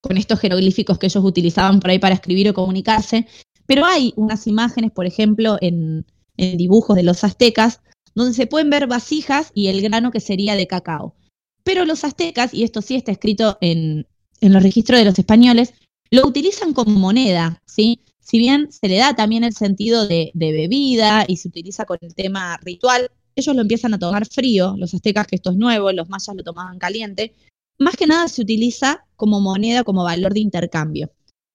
con 0.00 0.16
estos 0.16 0.40
jeroglíficos 0.40 0.98
que 0.98 1.06
ellos 1.06 1.24
utilizaban 1.24 1.80
por 1.80 1.90
ahí 1.90 1.98
para 1.98 2.14
escribir 2.14 2.48
o 2.48 2.54
comunicarse. 2.54 3.26
Pero 3.66 3.84
hay 3.84 4.12
unas 4.16 4.46
imágenes, 4.46 4.90
por 4.92 5.06
ejemplo, 5.06 5.56
en, 5.60 6.06
en 6.36 6.56
dibujos 6.56 6.96
de 6.96 7.02
los 7.02 7.24
aztecas, 7.24 7.80
donde 8.14 8.34
se 8.34 8.46
pueden 8.46 8.70
ver 8.70 8.86
vasijas 8.86 9.52
y 9.54 9.68
el 9.68 9.82
grano 9.82 10.10
que 10.10 10.20
sería 10.20 10.56
de 10.56 10.66
cacao. 10.66 11.14
Pero 11.62 11.84
los 11.84 12.04
aztecas, 12.04 12.54
y 12.54 12.64
esto 12.64 12.82
sí 12.82 12.96
está 12.96 13.12
escrito 13.12 13.58
en, 13.60 14.06
en 14.40 14.52
los 14.52 14.62
registros 14.62 14.98
de 14.98 15.04
los 15.04 15.18
españoles, 15.18 15.74
lo 16.12 16.26
utilizan 16.26 16.72
como 16.72 16.98
moneda, 16.98 17.62
¿sí? 17.66 18.00
Si 18.20 18.38
bien 18.38 18.70
se 18.70 18.88
le 18.88 18.96
da 18.98 19.14
también 19.14 19.44
el 19.44 19.54
sentido 19.54 20.06
de, 20.06 20.30
de 20.34 20.52
bebida 20.52 21.24
y 21.26 21.36
se 21.36 21.48
utiliza 21.48 21.84
con 21.84 21.98
el 22.00 22.14
tema 22.14 22.56
ritual, 22.62 23.10
ellos 23.34 23.54
lo 23.54 23.62
empiezan 23.62 23.94
a 23.94 23.98
tomar 23.98 24.26
frío, 24.26 24.74
los 24.76 24.92
aztecas, 24.94 25.26
que 25.26 25.36
esto 25.36 25.50
es 25.50 25.56
nuevo, 25.56 25.92
los 25.92 26.08
mayas 26.08 26.34
lo 26.36 26.42
tomaban 26.42 26.78
caliente, 26.78 27.34
más 27.78 27.96
que 27.96 28.06
nada 28.06 28.28
se 28.28 28.42
utiliza 28.42 29.06
como 29.16 29.40
moneda, 29.40 29.84
como 29.84 30.04
valor 30.04 30.34
de 30.34 30.40
intercambio. 30.40 31.10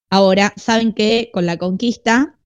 Ahora, 0.10 0.54
saben 0.56 0.94
que 0.94 1.30
con 1.34 1.46
la 1.46 1.58
conquista, 1.58 2.40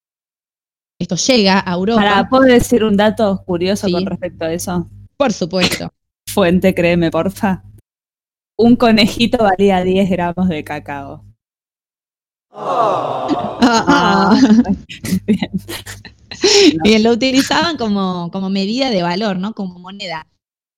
esto 0.99 1.15
llega 1.15 1.63
a 1.65 1.73
Europa, 1.75 2.01
Para, 2.01 2.29
¿puedo 2.29 2.43
decir 2.43 2.83
un 2.83 2.97
dato 2.97 3.43
curioso 3.45 3.87
Sí. 3.87 3.93
con 3.93 4.05
respecto 4.05 4.45
a 4.45 4.53
eso? 4.53 4.89
por 5.17 5.33
supuesto. 5.33 5.91
Fuente, 6.29 6.73
créeme, 6.73 7.11
porfa. 7.11 7.63
Un 8.57 8.75
conejito 8.75 9.37
valía 9.39 9.83
10 9.83 10.09
gramos 10.09 10.47
de 10.47 10.63
cacao. 10.63 11.25
Ah. 12.61 14.37
Bien. 15.25 15.51
Bien, 16.83 17.03
lo 17.03 17.11
utilizaban 17.11 17.77
como, 17.77 18.29
como 18.31 18.49
medida 18.49 18.89
de 18.89 19.03
valor, 19.03 19.37
¿no? 19.37 19.53
Como 19.53 19.79
moneda. 19.79 20.27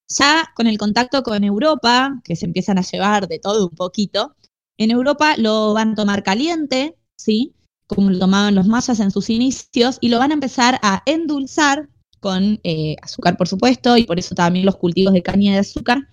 Ya 0.08 0.52
con 0.56 0.68
el 0.68 0.78
contacto 0.78 1.24
con 1.24 1.44
Europa, 1.44 2.20
que 2.24 2.36
se 2.36 2.46
empiezan 2.46 2.78
a 2.78 2.84
llevar 2.84 3.28
de 3.28 3.40
todo 3.40 3.68
un 3.68 3.76
poquito, 3.76 4.36
en 4.78 4.92
Europa 4.92 5.36
lo 5.38 5.74
van 5.74 5.92
a 5.92 5.96
tomar 5.96 6.24
caliente, 6.24 6.98
¿sí? 7.18 7.54
Como 7.88 8.10
lo 8.10 8.20
tomaban 8.20 8.56
los 8.56 8.68
mayas 8.68 9.00
en 9.00 9.12
sus 9.12 9.30
inicios, 9.30 9.98
y 10.02 10.10
lo 10.10 10.20
van 10.20 10.32
a 10.32 10.36
empezar 10.36 10.80
a 10.82 11.04
endulzar 11.06 11.90
con 12.20 12.60
eh, 12.64 12.96
azúcar, 13.02 13.38
por 13.38 13.48
supuesto, 13.48 13.98
y 13.98 14.04
por 14.04 14.20
eso 14.20 14.36
también 14.36 14.66
los 14.66 14.78
cultivos 14.78 15.14
de 15.14 15.24
caña 15.24 15.54
de 15.54 15.60
azúcar, 15.60 16.08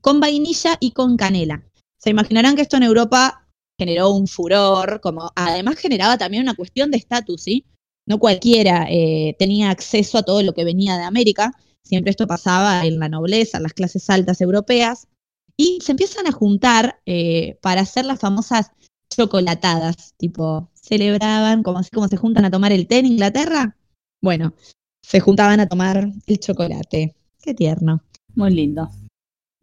con 0.00 0.20
vainilla 0.20 0.76
y 0.80 0.92
con 0.92 1.16
canela. 1.16 1.64
Se 1.98 2.10
imaginarán 2.10 2.56
que 2.56 2.62
esto 2.62 2.76
en 2.76 2.82
Europa 2.82 3.43
generó 3.78 4.10
un 4.10 4.26
furor, 4.26 5.00
como 5.00 5.32
además 5.34 5.76
generaba 5.76 6.18
también 6.18 6.42
una 6.42 6.54
cuestión 6.54 6.90
de 6.90 6.98
estatus, 6.98 7.42
¿sí? 7.42 7.66
no 8.06 8.18
cualquiera 8.18 8.86
eh, 8.90 9.34
tenía 9.38 9.70
acceso 9.70 10.18
a 10.18 10.22
todo 10.22 10.42
lo 10.42 10.52
que 10.52 10.64
venía 10.64 10.96
de 10.96 11.04
América, 11.04 11.52
siempre 11.82 12.10
esto 12.10 12.26
pasaba 12.26 12.84
en 12.84 12.98
la 12.98 13.08
nobleza, 13.08 13.58
en 13.58 13.62
las 13.62 13.72
clases 13.72 14.08
altas 14.10 14.40
europeas, 14.40 15.08
y 15.56 15.78
se 15.82 15.92
empiezan 15.92 16.26
a 16.26 16.32
juntar 16.32 17.00
eh, 17.06 17.58
para 17.62 17.82
hacer 17.82 18.04
las 18.04 18.20
famosas 18.20 18.72
chocolatadas, 19.10 20.14
tipo, 20.16 20.70
celebraban 20.74 21.62
como 21.62 21.78
así 21.78 21.90
como 21.90 22.08
se 22.08 22.16
juntan 22.16 22.44
a 22.44 22.50
tomar 22.50 22.72
el 22.72 22.86
té 22.86 22.98
en 22.98 23.06
Inglaterra, 23.06 23.76
bueno, 24.20 24.54
se 25.02 25.20
juntaban 25.20 25.60
a 25.60 25.68
tomar 25.68 26.10
el 26.26 26.40
chocolate, 26.40 27.14
qué 27.42 27.54
tierno. 27.54 28.02
Muy 28.34 28.50
lindo. 28.50 28.90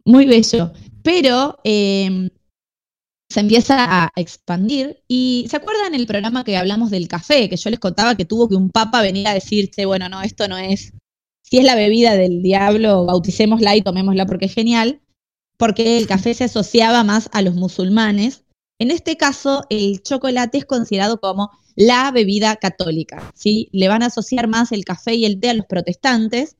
Muy 0.04 0.26
bello. 0.26 0.72
Pero 1.02 1.58
eh, 1.64 2.30
se 3.32 3.40
empieza 3.40 4.04
a 4.04 4.12
expandir. 4.16 5.02
Y 5.08 5.46
¿se 5.50 5.56
acuerdan 5.56 5.94
el 5.94 6.06
programa 6.06 6.44
que 6.44 6.56
hablamos 6.56 6.90
del 6.90 7.08
café? 7.08 7.48
Que 7.48 7.56
yo 7.56 7.70
les 7.70 7.80
contaba 7.80 8.14
que 8.14 8.24
tuvo 8.24 8.48
que 8.48 8.54
un 8.54 8.70
papa 8.70 9.02
venir 9.02 9.26
a 9.26 9.34
decirse, 9.34 9.86
bueno, 9.86 10.08
no, 10.08 10.22
esto 10.22 10.46
no 10.48 10.58
es. 10.58 10.92
Si 11.42 11.58
es 11.58 11.64
la 11.64 11.74
bebida 11.74 12.14
del 12.14 12.42
diablo, 12.42 13.04
bauticémosla 13.06 13.76
y 13.76 13.82
tomémosla 13.82 14.26
porque 14.26 14.46
es 14.46 14.54
genial. 14.54 15.00
Porque 15.56 15.98
el 15.98 16.06
café 16.06 16.34
se 16.34 16.44
asociaba 16.44 17.04
más 17.04 17.28
a 17.32 17.42
los 17.42 17.54
musulmanes. 17.54 18.44
En 18.78 18.90
este 18.90 19.16
caso, 19.16 19.64
el 19.70 20.02
chocolate 20.02 20.58
es 20.58 20.64
considerado 20.64 21.20
como 21.20 21.50
la 21.74 22.10
bebida 22.10 22.56
católica. 22.56 23.32
¿sí? 23.34 23.68
Le 23.72 23.88
van 23.88 24.02
a 24.02 24.06
asociar 24.06 24.48
más 24.48 24.72
el 24.72 24.84
café 24.84 25.14
y 25.14 25.24
el 25.24 25.40
té 25.40 25.50
a 25.50 25.54
los 25.54 25.66
protestantes 25.66 26.56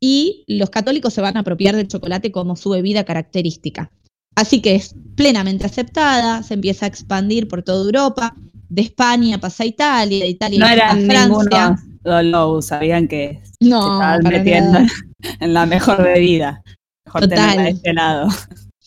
y 0.00 0.44
los 0.46 0.70
católicos 0.70 1.14
se 1.14 1.20
van 1.20 1.36
a 1.36 1.40
apropiar 1.40 1.76
del 1.76 1.88
chocolate 1.88 2.32
como 2.32 2.56
su 2.56 2.70
bebida 2.70 3.04
característica. 3.04 3.90
Así 4.36 4.60
que 4.60 4.74
es 4.76 4.94
plenamente 5.16 5.66
aceptada, 5.66 6.42
se 6.42 6.54
empieza 6.54 6.84
a 6.86 6.88
expandir 6.88 7.48
por 7.48 7.62
toda 7.62 7.84
Europa, 7.84 8.36
de 8.68 8.82
España 8.82 9.38
pasa 9.38 9.64
a 9.64 9.66
Italia, 9.66 10.24
de 10.24 10.30
Italia 10.30 10.58
No 10.60 10.66
pasa 10.66 10.90
a 10.90 10.96
Francia. 10.96 11.68
ninguno 12.04 12.22
low, 12.22 12.62
sabían 12.62 13.08
que 13.08 13.40
se 13.42 13.68
No, 13.68 13.94
estaban 13.94 14.22
metiendo 14.24 14.72
nada. 14.72 14.86
en 15.40 15.54
la 15.54 15.66
mejor 15.66 16.02
bebida. 16.02 16.62
Mejor 17.06 17.22
Total. 17.22 17.56
de 17.56 17.68
este 17.70 17.92
lado. 17.94 18.28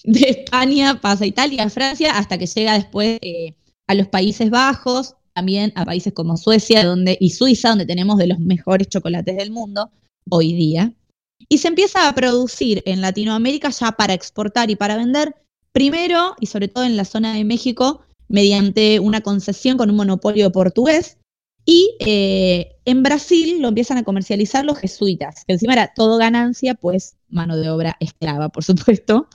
de 0.04 0.30
España 0.30 1.00
pasa 1.02 1.24
a 1.24 1.28
Italia, 1.28 1.64
a 1.64 1.70
Francia, 1.70 2.18
hasta 2.18 2.38
que 2.38 2.46
llega 2.46 2.74
después 2.74 3.18
eh, 3.22 3.56
a 3.88 3.96
los 3.96 4.08
Países 4.08 4.50
Bajos, 4.50 5.16
también 5.34 5.72
a 5.76 5.86
países 5.86 6.14
como 6.14 6.38
Suecia 6.38 6.84
donde, 6.84 7.18
y 7.20 7.32
Suiza, 7.32 7.70
donde 7.70 7.86
tenemos 7.86 8.18
de 8.18 8.28
los 8.28 8.40
mejores 8.40 8.88
chocolates 8.88 9.36
del 9.38 9.52
mundo 9.52 9.90
hoy 10.30 10.54
día. 10.54 10.94
Y 11.48 11.60
se 11.60 11.70
empieza 11.70 12.08
a 12.08 12.14
producir 12.14 12.84
en 12.86 13.02
Latinoamérica 13.02 13.70
ya 13.70 13.94
para 13.94 14.14
exportar 14.14 14.70
y 14.70 14.76
para 14.76 14.98
vender 14.98 15.36
primero, 15.72 16.36
y 16.40 16.48
sobre 16.48 16.68
todo 16.68 16.84
en 16.84 16.98
la 16.98 17.06
zona 17.06 17.34
de 17.34 17.44
México, 17.46 18.02
mediante 18.28 19.00
una 19.00 19.22
concesión 19.22 19.78
con 19.78 19.90
un 19.90 19.96
monopolio 19.96 20.52
portugués. 20.52 21.18
Y 21.66 21.96
eh, 22.00 22.78
en 22.86 23.04
Brasil 23.04 23.62
lo 23.62 23.68
empiezan 23.68 23.98
a 23.98 24.04
comercializar 24.04 24.66
los 24.66 24.78
jesuitas, 24.78 25.46
que 25.46 25.54
encima 25.54 25.74
era 25.74 25.94
todo 25.94 26.18
ganancia, 26.18 26.74
pues 26.74 27.16
mano 27.30 27.58
de 27.58 27.70
obra 27.70 27.96
esclava, 28.00 28.50
por 28.50 28.64
supuesto. 28.64 29.28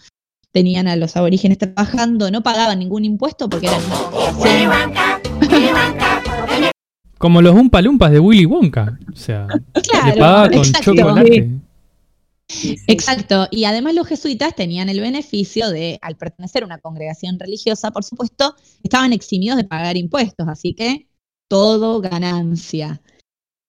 Tenían 0.51 0.87
a 0.87 0.97
los 0.97 1.17
aborígenes 1.17 1.59
trabajando, 1.59 2.31
no 2.31 2.43
pagaban 2.43 2.79
ningún 2.79 3.05
impuesto 3.05 3.49
porque 3.49 3.67
eran 3.67 3.81
Como 7.19 7.43
los 7.43 7.55
Umpalumpas 7.55 8.13
de 8.13 8.21
Willy 8.21 8.47
Wonka. 8.47 8.99
O 9.13 9.17
sea, 9.17 9.47
Claro, 9.83 10.15
le 10.15 10.21
paga 10.21 10.49
con 10.51 10.59
exacto. 10.59 10.95
chocolate. 10.95 11.51
Exacto, 12.87 13.49
y 13.51 13.65
además 13.65 13.95
los 13.95 14.07
jesuitas 14.07 14.55
tenían 14.55 14.89
el 14.89 15.01
beneficio 15.01 15.71
de, 15.71 15.99
al 16.03 16.17
pertenecer 16.17 16.63
a 16.63 16.67
una 16.67 16.79
congregación 16.79 17.39
religiosa, 17.39 17.91
por 17.91 18.05
supuesto, 18.05 18.55
estaban 18.83 19.13
eximidos 19.13 19.57
de 19.57 19.65
pagar 19.65 19.97
impuestos, 19.97 20.47
así 20.49 20.75
que 20.75 21.09
todo 21.49 22.01
ganancia. 22.01 23.03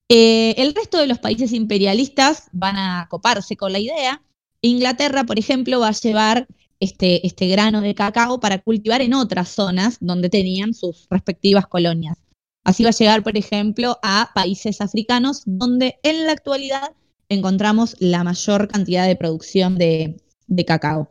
Eh, 0.09 0.53
el 0.57 0.75
resto 0.75 0.97
de 0.99 1.07
los 1.07 1.19
países 1.19 1.51
imperialistas 1.51 2.49
van 2.51 2.77
a 2.77 3.07
coparse 3.09 3.57
con 3.57 3.71
la 3.71 3.79
idea. 3.79 4.21
Inglaterra, 4.61 5.23
por 5.23 5.39
ejemplo, 5.39 5.79
va 5.79 5.89
a 5.89 5.91
llevar 5.91 6.47
este, 6.79 7.25
este 7.25 7.47
grano 7.47 7.81
de 7.81 7.95
cacao 7.95 8.39
para 8.39 8.59
cultivar 8.59 9.01
en 9.01 9.13
otras 9.13 9.49
zonas 9.49 9.97
donde 9.99 10.29
tenían 10.29 10.73
sus 10.73 11.07
respectivas 11.09 11.67
colonias. 11.67 12.17
Así 12.63 12.83
va 12.83 12.89
a 12.89 12.93
llegar, 12.93 13.23
por 13.23 13.37
ejemplo, 13.37 13.99
a 14.01 14.31
países 14.33 14.81
africanos 14.81 15.43
donde 15.45 15.99
en 16.03 16.25
la 16.25 16.31
actualidad 16.31 16.93
encontramos 17.29 17.95
la 17.99 18.23
mayor 18.23 18.67
cantidad 18.67 19.07
de 19.07 19.15
producción 19.15 19.77
de, 19.77 20.21
cacao. 20.65 21.09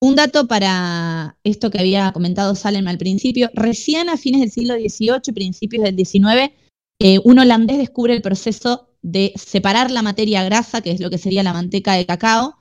Un 0.00 0.14
dato 0.14 0.46
para 0.46 1.36
esto 1.42 1.70
que 1.70 1.78
había 1.78 2.12
comentado 2.12 2.54
Salem 2.54 2.86
al 2.86 2.98
principio, 2.98 3.50
recién 3.52 4.08
a 4.08 4.16
fines 4.16 4.40
del 4.40 4.50
siglo 4.50 4.74
XVIII 4.74 5.20
y 5.26 5.32
principios 5.32 5.84
del 5.84 5.96
XIX, 5.96 6.52
eh, 7.00 7.18
un 7.24 7.38
holandés 7.38 7.78
descubre 7.78 8.14
el 8.14 8.22
proceso 8.22 8.88
de 9.02 9.32
separar 9.36 9.90
la 9.90 10.02
materia 10.02 10.44
grasa, 10.44 10.80
que 10.80 10.90
es 10.90 11.00
lo 11.00 11.10
que 11.10 11.18
sería 11.18 11.42
la 11.42 11.52
manteca 11.52 11.94
de 11.94 12.06
cacao, 12.06 12.58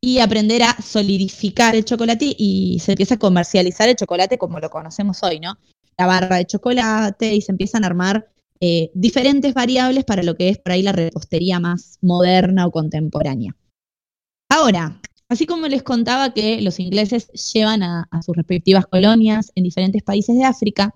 y 0.00 0.20
aprender 0.20 0.62
a 0.62 0.80
solidificar 0.80 1.74
el 1.74 1.84
chocolate 1.84 2.34
y 2.38 2.78
se 2.80 2.92
empieza 2.92 3.14
a 3.14 3.18
comercializar 3.18 3.88
el 3.88 3.96
chocolate 3.96 4.38
como 4.38 4.60
lo 4.60 4.70
conocemos 4.70 5.22
hoy, 5.22 5.40
¿no? 5.40 5.58
La 5.96 6.06
barra 6.06 6.36
de 6.36 6.46
chocolate 6.46 7.34
y 7.34 7.40
se 7.40 7.52
empiezan 7.52 7.82
a 7.82 7.88
armar 7.88 8.30
eh, 8.60 8.90
diferentes 8.94 9.54
variables 9.54 10.04
para 10.04 10.22
lo 10.22 10.34
que 10.34 10.48
es 10.48 10.58
por 10.58 10.72
ahí 10.72 10.82
la 10.82 10.92
repostería 10.92 11.60
más 11.60 11.98
moderna 12.00 12.66
o 12.66 12.72
contemporánea. 12.72 13.54
Ahora, 14.48 15.00
así 15.28 15.46
como 15.46 15.68
les 15.68 15.82
contaba 15.82 16.32
que 16.32 16.60
los 16.60 16.80
ingleses 16.80 17.28
llevan 17.52 17.82
a, 17.82 18.08
sus 18.24 18.36
respectivas 18.36 18.86
colonias 18.86 19.52
en 19.54 19.64
diferentes 19.64 20.02
países 20.02 20.36
de 20.36 20.44
África, 20.44 20.94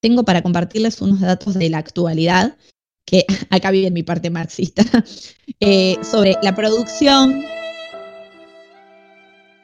tengo 0.00 0.24
para 0.24 0.42
compartirles 0.42 1.00
unos 1.00 1.20
datos 1.20 1.54
de 1.54 1.70
la 1.70 1.78
actualidad, 1.78 2.56
que 3.04 3.24
acá 3.50 3.70
viene 3.70 3.90
mi 3.90 4.02
parte 4.02 4.30
marxista, 4.30 4.84
eh, 5.60 5.96
sobre 6.02 6.34
la 6.42 6.56
producción. 6.56 7.44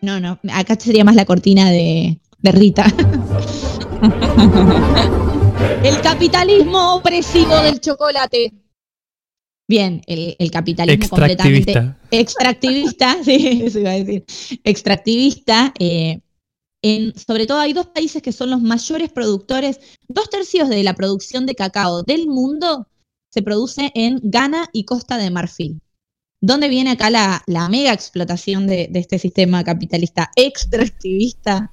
No, 0.01 0.21
no, 0.21 0.39
acá 0.53 0.77
sería 0.79 1.03
más 1.03 1.17
la 1.17 1.25
cortina 1.25 1.71
de, 1.71 2.21
de 2.41 2.53
Rita. 2.53 2.85
El 5.85 6.01
capitalismo 6.01 6.95
opresivo 6.95 7.55
del 7.61 7.79
chocolate. 7.79 8.55
Bien, 9.69 10.01
el, 10.07 10.35
el 10.39 10.51
capitalismo 10.51 11.09
completamente 11.11 11.73
Extractivista. 11.73 12.09
extractivista, 12.11 13.17
sí, 13.25 13.63
eso 13.67 13.81
iba 13.81 13.91
a 13.91 13.95
decir, 13.95 14.25
extractivista. 14.65 15.75
eh, 15.79 16.21
en, 16.83 17.15
sobre 17.19 17.47
todo 17.47 17.59
hay 17.61 17.75
dos 17.75 17.87
países 17.89 18.23
que 18.23 18.33
son 18.33 18.51
los 18.51 18.63
mayores 18.63 19.11
productores, 19.13 19.79
dos 20.09 20.29
tercios 20.31 20.69
de 20.71 20.83
la 20.83 20.95
producción 20.95 21.47
de 21.47 21.55
cacao 21.55 22.03
del 22.03 22.29
mundo 22.29 22.89
se 23.31 23.43
produce 23.43 23.91
en 23.95 24.21
Ghana 24.23 24.69
y 24.73 24.85
Costa 24.85 25.19
de 25.19 25.31
Marfil. 25.31 25.81
¿Dónde 26.41 26.69
viene 26.69 26.93
acá 26.93 27.11
la, 27.11 27.43
la 27.47 27.69
mega 27.69 27.93
explotación 27.93 28.67
de, 28.67 28.89
de 28.91 29.01
este 29.01 29.19
sistema 29.19 29.65
capitalista 29.65 30.31
extractivista? 30.37 31.73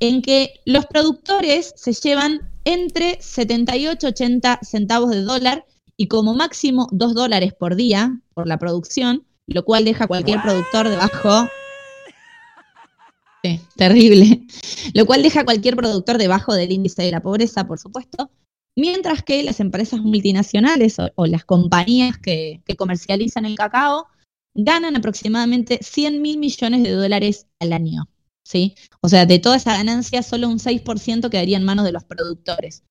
En 0.00 0.22
que 0.22 0.60
los 0.64 0.86
productores 0.86 1.72
se 1.76 1.92
llevan 1.92 2.50
entre 2.64 3.18
78 3.20 4.06
y 4.06 4.10
80 4.10 4.60
centavos 4.62 5.10
de 5.10 5.22
dólar 5.22 5.66
y 5.96 6.08
como 6.08 6.34
máximo 6.34 6.88
2 6.92 7.14
dólares 7.14 7.54
por 7.54 7.76
día 7.76 8.20
por 8.34 8.46
la 8.46 8.58
producción, 8.58 9.24
lo 9.46 9.64
cual 9.64 9.84
deja 9.84 10.04
a 10.04 10.08
cualquier 10.08 10.42
productor 10.42 10.88
debajo. 10.88 11.48
Sí, 13.42 13.60
terrible. 13.76 14.42
Lo 14.94 15.06
cual 15.06 15.22
deja 15.22 15.40
a 15.40 15.44
cualquier 15.44 15.76
productor 15.76 16.18
debajo 16.18 16.54
del 16.54 16.72
índice 16.72 17.02
de 17.02 17.12
la 17.12 17.20
pobreza, 17.20 17.66
por 17.66 17.78
supuesto. 17.78 18.30
Mientras 18.74 19.22
que 19.22 19.42
las 19.42 19.60
empresas 19.60 20.00
multinacionales 20.00 20.98
o, 20.98 21.10
o 21.14 21.26
las 21.26 21.44
compañías 21.44 22.18
que, 22.18 22.60
que 22.66 22.76
comercializan 22.76 23.46
el 23.46 23.56
cacao 23.56 24.06
ganan 24.54 24.96
aproximadamente 24.96 25.78
100 25.82 26.20
mil 26.20 26.38
millones 26.38 26.82
de 26.82 26.90
dólares 26.90 27.46
al 27.60 27.72
año. 27.72 28.08
¿Sí? 28.46 28.76
O 29.00 29.08
sea, 29.08 29.26
de 29.26 29.40
toda 29.40 29.56
esa 29.56 29.76
ganancia, 29.76 30.22
solo 30.22 30.48
un 30.48 30.60
6% 30.60 31.30
quedaría 31.30 31.56
en 31.56 31.64
manos 31.64 31.84
de 31.84 31.90
los 31.90 32.04
productores, 32.04 32.84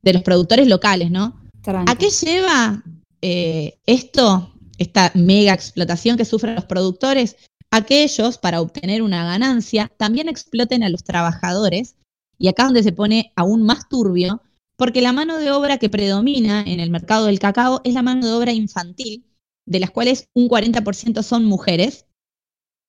de 0.00 0.14
los 0.14 0.22
productores 0.22 0.66
locales, 0.66 1.10
¿no? 1.10 1.38
¿A 1.86 1.96
qué 1.96 2.08
lleva 2.08 2.82
eh, 3.20 3.78
esto, 3.84 4.54
esta 4.78 5.12
mega 5.14 5.52
explotación 5.52 6.16
que 6.16 6.24
sufren 6.24 6.54
los 6.54 6.64
productores? 6.64 7.36
A 7.70 7.82
que 7.82 8.04
ellos, 8.04 8.38
para 8.38 8.62
obtener 8.62 9.02
una 9.02 9.24
ganancia, 9.24 9.92
también 9.98 10.30
exploten 10.30 10.82
a 10.82 10.88
los 10.88 11.04
trabajadores, 11.04 11.94
y 12.38 12.48
acá 12.48 12.62
es 12.62 12.68
donde 12.68 12.82
se 12.82 12.92
pone 12.92 13.32
aún 13.36 13.62
más 13.64 13.88
turbio, 13.90 14.42
porque 14.76 15.02
la 15.02 15.12
mano 15.12 15.38
de 15.38 15.50
obra 15.50 15.76
que 15.76 15.90
predomina 15.90 16.62
en 16.62 16.80
el 16.80 16.90
mercado 16.90 17.26
del 17.26 17.38
cacao 17.38 17.82
es 17.84 17.92
la 17.92 18.02
mano 18.02 18.26
de 18.26 18.32
obra 18.32 18.52
infantil, 18.52 19.26
de 19.66 19.78
las 19.78 19.90
cuales 19.90 20.28
un 20.32 20.48
40% 20.48 21.22
son 21.22 21.44
mujeres, 21.44 22.06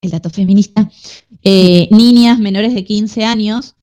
el 0.04 0.12
dato 0.12 0.30
feminista, 0.30 0.90
eh, 1.44 1.88
niñas 1.92 2.38
menores 2.40 2.74
de 2.76 2.84
15 2.84 3.24
años, 3.26 3.76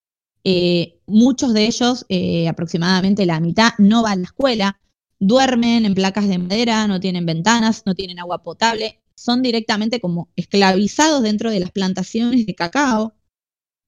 eh, 0.45 0.99
muchos 1.07 1.53
de 1.53 1.67
ellos, 1.67 2.07
eh, 2.09 2.49
aproximadamente 2.49 3.27
la 3.27 3.41
mitad, 3.41 3.73
no 3.79 4.03
van 4.03 4.13
a 4.13 4.17
la 4.17 4.23
escuela, 4.25 4.81
duermen 5.19 5.85
en 5.85 5.95
placas 5.95 6.29
de 6.29 6.39
madera, 6.39 6.87
no 6.87 7.01
tienen 7.01 7.27
ventanas, 7.27 7.83
no 7.85 7.95
tienen 7.95 8.19
agua 8.19 8.43
potable, 8.43 9.01
son 9.15 9.43
directamente 9.43 10.01
como 10.01 10.29
esclavizados 10.37 11.23
dentro 11.23 11.51
de 11.51 11.61
las 11.61 11.71
plantaciones 11.73 12.47
de 12.47 12.55
cacao. 12.55 13.13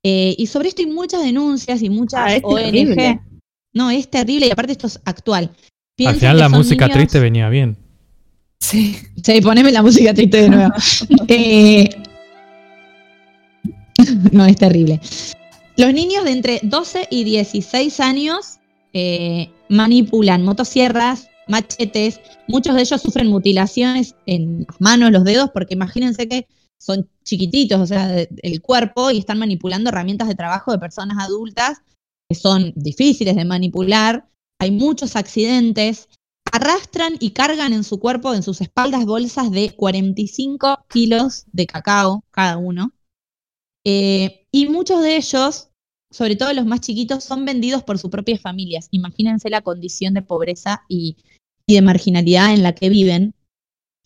Eh, 0.04 0.34
y 0.36 0.46
sobre 0.48 0.68
esto 0.68 0.82
hay 0.82 0.88
muchas 0.90 1.22
denuncias 1.22 1.80
y 1.80 1.88
muchas 1.88 2.20
Ah, 2.22 2.34
es 2.34 2.42
ONG. 2.44 2.56
terrible. 2.64 3.20
No, 3.72 3.90
es 3.90 4.10
terrible 4.10 4.46
y 4.46 4.50
aparte 4.50 4.72
esto 4.72 4.88
es 4.88 5.00
actual. 5.04 5.44
Al 5.44 5.56
Piensen 5.96 6.20
final 6.20 6.36
que 6.36 6.40
la 6.42 6.48
música 6.50 6.84
niños- 6.86 6.98
triste 6.98 7.20
venía 7.20 7.48
bien. 7.48 7.78
Sí. 8.60 8.96
Sí, 9.24 9.40
poneme 9.40 9.72
la 9.72 9.82
música 9.82 10.12
triste 10.12 10.42
de 10.42 10.48
nuevo. 10.50 10.72
Eh, 11.28 11.88
no, 14.32 14.44
es 14.46 14.56
terrible. 14.56 15.00
Los 15.76 15.92
niños 15.94 16.24
de 16.24 16.32
entre 16.32 16.60
12 16.62 17.08
y 17.10 17.24
16 17.24 18.00
años 18.00 18.58
eh, 18.92 19.50
manipulan 19.68 20.44
motosierras, 20.44 21.28
machetes, 21.48 22.20
muchos 22.46 22.74
de 22.74 22.82
ellos 22.82 23.00
sufren 23.00 23.28
mutilaciones 23.28 24.14
en 24.26 24.66
las 24.68 24.80
manos, 24.80 25.10
los 25.10 25.24
dedos, 25.24 25.50
porque 25.52 25.74
imagínense 25.74 26.28
que 26.28 26.46
son 26.78 27.08
chiquititos, 27.24 27.80
o 27.80 27.86
sea, 27.86 28.18
el 28.18 28.60
cuerpo, 28.60 29.10
y 29.10 29.18
están 29.18 29.38
manipulando 29.38 29.90
herramientas 29.90 30.28
de 30.28 30.34
trabajo 30.34 30.72
de 30.72 30.78
personas 30.78 31.18
adultas 31.24 31.82
que 32.28 32.34
son 32.34 32.72
difíciles 32.74 33.36
de 33.36 33.44
manipular. 33.44 34.28
Hay 34.58 34.70
muchos 34.70 35.16
accidentes, 35.16 36.08
arrastran 36.50 37.16
y 37.20 37.30
cargan 37.30 37.72
en 37.72 37.84
su 37.84 37.98
cuerpo, 37.98 38.34
en 38.34 38.42
sus 38.42 38.60
espaldas, 38.60 39.04
bolsas 39.04 39.50
de 39.50 39.74
45 39.74 40.86
kilos 40.88 41.44
de 41.52 41.66
cacao 41.66 42.24
cada 42.30 42.58
uno. 42.58 42.92
Eh, 43.84 44.46
y 44.52 44.68
muchos 44.68 45.02
de 45.02 45.16
ellos, 45.16 45.70
sobre 46.10 46.36
todo 46.36 46.52
los 46.52 46.66
más 46.66 46.80
chiquitos, 46.80 47.24
son 47.24 47.44
vendidos 47.44 47.82
por 47.82 47.98
sus 47.98 48.10
propias 48.10 48.40
familias. 48.40 48.88
Imagínense 48.90 49.50
la 49.50 49.62
condición 49.62 50.14
de 50.14 50.22
pobreza 50.22 50.82
y, 50.88 51.16
de 51.66 51.80
marginalidad 51.80 52.52
en 52.52 52.62
la 52.62 52.74
que 52.74 52.90
viven. 52.90 53.34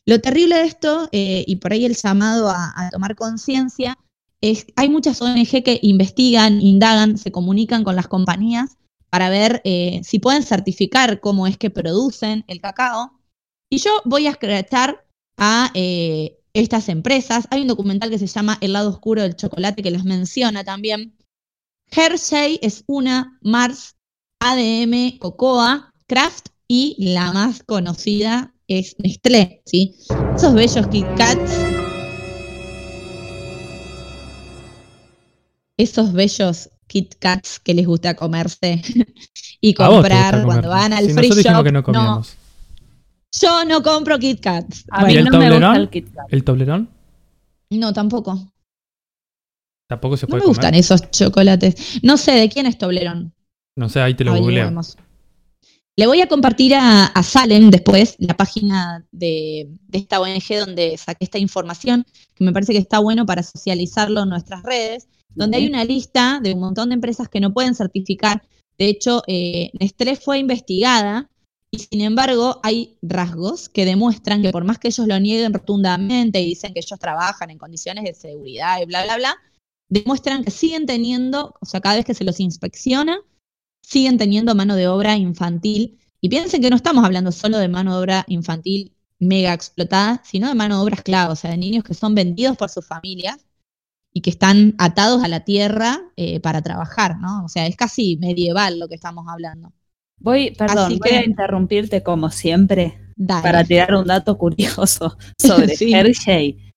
Lo 0.06 0.20
terrible 0.20 0.56
de 0.56 0.62
esto, 0.62 1.08
eh, 1.10 1.44
y 1.46 1.56
por 1.56 1.72
ahí 1.72 1.84
el 1.84 1.96
llamado 1.96 2.48
a, 2.48 2.90
tomar 2.92 3.16
conciencia, 3.16 3.98
es 4.40 4.66
hay 4.76 4.88
muchas 4.88 5.20
ONG 5.20 5.64
que 5.64 5.80
investigan, 5.82 6.60
indagan, 6.60 7.18
se 7.18 7.32
comunican 7.32 7.82
con 7.82 7.96
las 7.96 8.06
compañías 8.06 8.76
para 9.10 9.30
ver 9.30 9.62
eh, 9.64 10.00
si 10.04 10.18
pueden 10.18 10.42
certificar 10.42 11.20
cómo 11.20 11.46
es 11.46 11.56
que 11.56 11.70
producen 11.70 12.44
el 12.46 12.60
cacao. 12.60 13.18
Y 13.68 13.78
yo 13.78 13.90
voy 14.04 14.28
a 14.28 14.30
escrachar 14.30 15.04
a 15.38 15.72
estas 16.60 16.88
empresas. 16.88 17.46
Hay 17.50 17.62
un 17.62 17.68
documental 17.68 18.10
que 18.10 18.18
se 18.18 18.26
llama 18.26 18.58
El 18.60 18.72
lado 18.72 18.90
oscuro 18.90 19.22
del 19.22 19.36
chocolate 19.36 19.82
que 19.82 19.90
las 19.90 20.04
menciona 20.04 20.64
también. 20.64 21.16
Hershey 21.90 22.58
es 22.62 22.82
una, 22.86 23.38
Mars, 23.42 23.96
ADM, 24.40 25.18
Cocoa, 25.18 25.92
Kraft 26.06 26.48
y 26.66 26.96
la 26.98 27.32
más 27.32 27.62
conocida 27.62 28.54
es 28.68 28.96
Nestlé, 28.98 29.62
¿sí? 29.64 29.94
Esos 30.36 30.54
bellos 30.54 30.86
Kit 30.88 31.06
Kats 31.16 31.52
esos 35.76 36.12
bellos 36.12 36.70
Kit 36.86 37.16
Kats 37.18 37.60
que 37.60 37.74
les 37.74 37.86
gusta 37.86 38.14
comerse 38.14 38.82
y 39.60 39.74
comprar 39.74 40.44
cuando 40.44 40.70
van 40.70 40.92
al 40.92 41.06
Sí, 41.06 41.12
free 41.12 41.28
shop. 41.42 41.64
que 41.64 41.72
no 41.72 41.82
no. 41.82 42.24
Yo 43.40 43.64
no 43.64 43.83
compro 43.83 44.18
Kit 44.18 44.40
Kats. 44.40 44.85
A 44.90 45.03
¿Y 45.03 45.07
mí 45.07 45.18
el 45.18 45.25
no 45.25 45.38
me 45.38 45.51
gusta 45.51 45.77
el 45.77 45.90
Kit 45.90 46.12
Kat. 46.12 46.27
¿El 46.31 46.44
toblerón? 46.44 46.90
no, 47.70 47.92
tampoco. 47.92 48.53
Tampoco 49.88 50.16
se 50.16 50.27
No 50.27 50.31
puede 50.31 50.42
me 50.42 50.49
gustan 50.49 50.75
esos 50.75 51.11
chocolates. 51.11 52.01
No 52.03 52.16
sé 52.16 52.33
de 52.33 52.49
quién 52.49 52.66
es 52.66 52.77
Toblerón. 52.77 53.33
No 53.77 53.88
sé, 53.88 54.01
ahí 54.01 54.14
te 54.14 54.25
lo 54.25 54.33
googleo. 54.33 54.64
Averigüemos. 54.64 54.96
Le 55.99 56.07
voy 56.07 56.20
a 56.20 56.29
compartir 56.29 56.75
a, 56.75 57.07
a 57.07 57.22
Salem 57.22 57.70
después 57.70 58.16
la 58.18 58.37
página 58.37 59.07
de, 59.12 59.70
de 59.88 59.99
esta 59.99 60.20
ONG 60.20 60.59
donde 60.59 60.96
saqué 60.99 61.25
esta 61.25 61.38
información, 61.38 62.05
que 62.35 62.44
me 62.44 62.53
parece 62.53 62.72
que 62.72 62.79
está 62.79 62.99
bueno 62.99 63.25
para 63.25 63.42
socializarlo 63.42 64.25
en 64.25 64.29
nuestras 64.29 64.62
redes, 64.62 65.09
donde 65.35 65.57
hay 65.57 65.66
una 65.66 65.85
lista 65.85 66.40
de 66.42 66.53
un 66.53 66.61
montón 66.61 66.90
de 66.90 66.94
empresas 66.94 67.29
que 67.29 67.40
no 67.40 67.55
pueden 67.55 67.75
certificar. 67.75 68.42
De 68.77 68.88
hecho, 68.88 69.22
eh, 69.27 69.70
Nestlé 69.79 70.16
fue 70.16 70.38
investigada 70.38 71.31
y 71.70 71.79
sin 71.81 72.00
embargo 72.00 72.61
hay 72.62 72.96
rasgos 73.02 73.68
que 73.68 73.85
demuestran 73.85 74.42
que 74.42 74.50
por 74.50 74.64
más 74.64 74.79
que 74.79 74.88
ellos 74.88 75.07
lo 75.07 75.18
nieguen 75.18 75.52
rotundamente 75.52 76.40
y 76.40 76.46
dicen 76.46 76.72
que 76.72 76.81
ellos 76.81 76.98
trabajan 76.98 77.50
en 77.50 77.59
condiciones 77.59 78.05
de 78.05 78.14
seguridad 78.14 78.81
y 78.81 78.87
bla, 78.87 79.05
bla, 79.05 79.16
bla, 79.16 79.37
demuestran 79.88 80.44
que 80.44 80.50
siguen 80.50 80.87
teniendo, 80.87 81.55
o 81.61 81.66
sea, 81.66 81.81
cada 81.81 81.96
vez 81.96 82.05
que 82.05 82.14
se 82.14 82.24
los 82.24 82.40
inspecciona, 82.40 83.18
siguen 83.83 84.18
teniendo 84.18 84.55
mano 84.55 84.76
de 84.76 84.88
obra 84.88 85.16
infantil. 85.16 85.98
Y 86.20 86.29
piensen 86.29 86.61
que 86.61 86.70
no 86.70 86.76
estamos 86.76 87.05
hablando 87.05 87.31
solo 87.31 87.59
de 87.59 87.68
mano 87.68 87.92
de 87.92 87.98
obra 88.00 88.24
infantil 88.29 88.96
mega 89.18 89.52
explotada, 89.55 90.22
sino 90.24 90.48
de 90.48 90.55
mano 90.55 90.76
de 90.76 90.83
obra 90.83 90.96
esclava, 90.96 91.33
o 91.33 91.37
sea, 91.37 91.50
de 91.50 91.57
niños 91.59 91.85
que 91.85 91.94
son 91.94 92.14
vendidos 92.14 92.57
por 92.57 92.70
sus 92.70 92.87
familias 92.87 93.46
y 94.12 94.22
que 94.22 94.31
están 94.31 94.74
atados 94.79 95.22
a 95.22 95.29
la 95.29 95.44
tierra 95.44 96.00
eh, 96.16 96.40
para 96.40 96.62
trabajar, 96.62 97.18
¿no? 97.20 97.44
O 97.44 97.48
sea, 97.48 97.66
es 97.66 97.76
casi 97.76 98.16
medieval 98.16 98.79
lo 98.79 98.88
que 98.88 98.94
estamos 98.94 99.26
hablando. 99.29 99.72
Voy, 100.20 100.50
perdón, 100.52 100.87
Así 100.87 100.98
voy 100.98 101.11
que- 101.11 101.16
a 101.18 101.24
interrumpirte 101.24 102.02
como 102.02 102.31
siempre 102.31 102.98
Dale. 103.16 103.42
para 103.42 103.64
tirar 103.64 103.94
un 103.94 104.07
dato 104.07 104.37
curioso 104.38 105.16
sobre 105.40 105.76
Sí. 105.76 105.92
Hershey. 105.94 106.72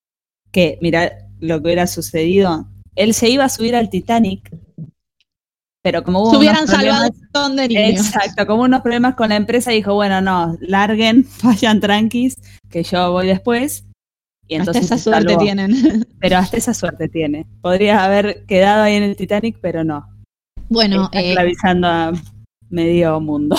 Que, 0.52 0.78
mira 0.82 1.12
lo 1.40 1.58
que 1.60 1.64
hubiera 1.66 1.86
sucedido. 1.86 2.66
Él 2.96 3.14
se 3.14 3.28
iba 3.30 3.44
a 3.44 3.48
subir 3.48 3.74
al 3.76 3.88
Titanic, 3.88 4.50
pero 5.82 6.02
como 6.04 6.20
hubo 6.22 6.32
Se 6.32 6.36
hubieran 6.36 6.66
salvado 6.68 7.08
un 7.08 7.18
montón 7.20 7.56
de 7.56 7.68
niños. 7.68 8.06
Exacto, 8.06 8.46
como 8.46 8.62
unos 8.64 8.82
problemas 8.82 9.14
con 9.14 9.30
la 9.30 9.36
empresa, 9.36 9.70
dijo, 9.70 9.94
bueno, 9.94 10.20
no, 10.20 10.56
larguen, 10.60 11.26
vayan 11.42 11.80
tranquis, 11.80 12.36
que 12.68 12.82
yo 12.82 13.12
voy 13.12 13.26
después. 13.28 13.84
Y 14.48 14.56
Hasta 14.56 14.78
esa 14.80 14.98
suerte 14.98 15.28
salvó. 15.28 15.42
tienen. 15.44 16.04
Pero 16.20 16.36
hasta 16.38 16.56
esa 16.56 16.74
suerte 16.74 17.08
tiene. 17.08 17.46
Podría 17.62 18.04
haber 18.04 18.44
quedado 18.46 18.82
ahí 18.82 18.96
en 18.96 19.04
el 19.04 19.14
Titanic, 19.16 19.58
pero 19.62 19.84
no. 19.84 20.04
Bueno, 20.68 21.04
Está 21.04 21.20
eh, 21.20 21.28
esclavizando 21.28 21.86
a 21.86 22.12
medio 22.70 23.20
mundo. 23.20 23.56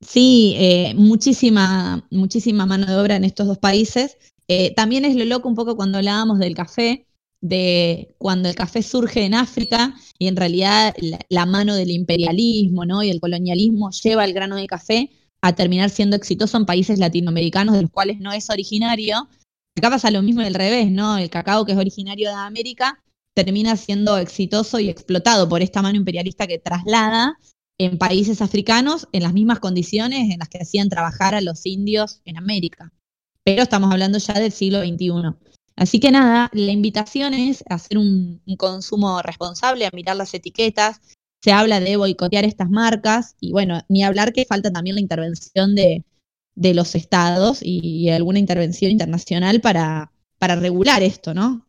Sí, 0.00 0.54
eh, 0.56 0.94
muchísima, 0.96 2.06
muchísima 2.10 2.66
mano 2.66 2.86
de 2.86 2.96
obra 2.96 3.16
en 3.16 3.24
estos 3.24 3.46
dos 3.46 3.58
países. 3.58 4.16
Eh, 4.48 4.74
también 4.74 5.04
es 5.04 5.14
lo 5.14 5.24
loco 5.24 5.48
un 5.48 5.54
poco 5.54 5.76
cuando 5.76 5.98
hablábamos 5.98 6.38
del 6.38 6.54
café, 6.54 7.06
de 7.40 8.14
cuando 8.18 8.48
el 8.48 8.54
café 8.54 8.82
surge 8.82 9.24
en 9.24 9.34
África 9.34 9.94
y 10.18 10.26
en 10.26 10.36
realidad 10.36 10.94
la, 11.28 11.46
mano 11.46 11.74
del 11.74 11.90
imperialismo 11.90 12.84
¿no? 12.84 13.02
y 13.02 13.10
el 13.10 13.20
colonialismo 13.20 13.90
lleva 13.90 14.24
el 14.24 14.34
grano 14.34 14.56
de 14.56 14.66
café 14.66 15.10
a 15.40 15.54
terminar 15.54 15.88
siendo 15.90 16.16
exitoso 16.16 16.56
en 16.56 16.66
países 16.66 16.98
latinoamericanos 16.98 17.74
de 17.74 17.82
los 17.82 17.90
cuales 17.90 18.20
no 18.20 18.32
es 18.32 18.50
originario. 18.50 19.28
Acá 19.76 19.90
pasa 19.90 20.10
lo 20.10 20.22
mismo 20.22 20.42
del 20.42 20.54
revés, 20.54 20.90
¿no? 20.90 21.16
El 21.16 21.30
cacao 21.30 21.64
que 21.64 21.72
es 21.72 21.78
originario 21.78 22.28
de 22.28 22.34
América 22.34 23.02
termina 23.34 23.76
siendo 23.76 24.18
exitoso 24.18 24.80
y 24.80 24.90
explotado 24.90 25.48
por 25.48 25.62
esta 25.62 25.80
mano 25.80 25.96
imperialista 25.96 26.46
que 26.46 26.58
traslada 26.58 27.38
en 27.80 27.96
países 27.96 28.42
africanos 28.42 29.08
en 29.10 29.22
las 29.22 29.32
mismas 29.32 29.58
condiciones 29.58 30.30
en 30.30 30.40
las 30.40 30.50
que 30.50 30.58
hacían 30.58 30.90
trabajar 30.90 31.34
a 31.34 31.40
los 31.40 31.64
indios 31.64 32.20
en 32.26 32.36
América. 32.36 32.92
Pero 33.42 33.62
estamos 33.62 33.90
hablando 33.90 34.18
ya 34.18 34.34
del 34.34 34.52
siglo 34.52 34.80
XXI. 34.82 35.34
Así 35.76 35.98
que 35.98 36.10
nada, 36.10 36.50
la 36.52 36.72
invitación 36.72 37.32
es 37.32 37.64
hacer 37.70 37.96
un, 37.96 38.42
un 38.46 38.56
consumo 38.56 39.22
responsable, 39.22 39.86
a 39.86 39.90
mirar 39.94 40.16
las 40.16 40.34
etiquetas. 40.34 41.00
Se 41.42 41.52
habla 41.52 41.80
de 41.80 41.96
boicotear 41.96 42.44
estas 42.44 42.68
marcas 42.68 43.34
y 43.40 43.50
bueno, 43.52 43.80
ni 43.88 44.04
hablar 44.04 44.34
que 44.34 44.44
falta 44.44 44.70
también 44.70 44.96
la 44.96 45.00
intervención 45.00 45.74
de, 45.74 46.04
de 46.54 46.74
los 46.74 46.94
estados 46.94 47.60
y, 47.62 47.78
y 47.78 48.10
alguna 48.10 48.40
intervención 48.40 48.90
internacional 48.90 49.62
para, 49.62 50.12
para 50.38 50.54
regular 50.54 51.02
esto, 51.02 51.32
¿no? 51.32 51.66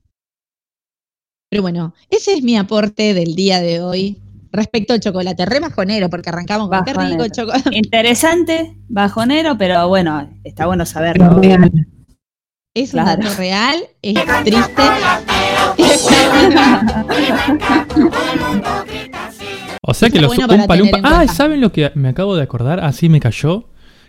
Pero 1.49 1.61
bueno, 1.61 1.93
ese 2.09 2.33
es 2.33 2.43
mi 2.43 2.57
aporte 2.57 3.13
del 3.13 3.33
día 3.33 3.61
de 3.61 3.79
hoy 3.79 4.21
respecto 4.51 4.93
al 4.93 4.99
chocolate. 4.99 5.45
Re 5.45 5.59
bajonero, 5.59 6.09
porque 6.09 6.29
arrancamos 6.29 6.69
con 6.69 6.83
qué 6.83 6.93
rico 6.93 7.27
chocolate. 7.29 7.69
Interesante, 7.71 8.75
bajonero, 8.89 9.57
pero 9.57 9.87
bueno, 9.87 10.29
está 10.43 10.65
bueno 10.65 10.85
saberlo. 10.85 11.39
Real. 11.41 11.71
Es 12.73 12.93
un 12.93 13.01
Claro. 13.01 13.21
dato 13.23 13.35
real, 13.37 13.75
es 14.01 14.13
triste. 14.45 14.81
O 19.83 19.93
sea 19.93 20.09
que 20.09 20.17
Está 20.19 20.27
los 20.27 20.35
bueno 20.35 20.47
para 20.47 20.61
Umpa 20.61 20.75
tener 20.75 20.93
Lumpa- 20.93 21.23
en 21.23 21.29
Ah. 21.29 21.33
¿saben 21.33 21.59
lo 21.61 21.71
que 21.71 21.91
me 21.95 22.09
acabo 22.09 22.35
de 22.35 22.43
acordar? 22.43 22.79
Así 22.79 23.09
me 23.09 23.19
cayó. 23.19 23.65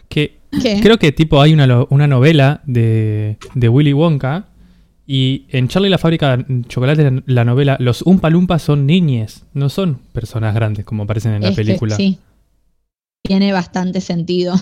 Que 0.09 0.39
¿Qué? 0.63 0.81
creo 0.83 0.99
que 0.99 1.13
tipo 1.13 1.41
hay 1.41 1.55
una, 1.55 1.67
lo- 1.67 1.87
una 1.91 2.07
novela 2.07 2.61
de, 2.67 3.39
de 3.55 3.69
Willy 3.69 3.93
Wonka. 3.95 4.47
Y 5.07 5.47
en 5.49 5.69
Charlie 5.69 5.91
la 5.91 5.99
fábrica 5.99 6.37
de 6.37 6.63
chocolate, 6.69 7.23
la 7.27 7.45
novela, 7.45 7.77
los 7.81 8.03
Umpa 8.03 8.31
Lumpas 8.31 8.63
son 8.63 8.87
niñes, 8.87 9.45
no 9.53 9.69
son 9.69 9.97
personas 10.13 10.55
grandes 10.55 10.85
como 10.85 11.03
aparecen 11.05 11.33
en 11.35 11.43
la 11.43 11.53
película. 11.53 11.97
sí. 11.97 12.19
Tiene 13.25 13.53
bastante 13.53 14.01
sentido. 14.01 14.55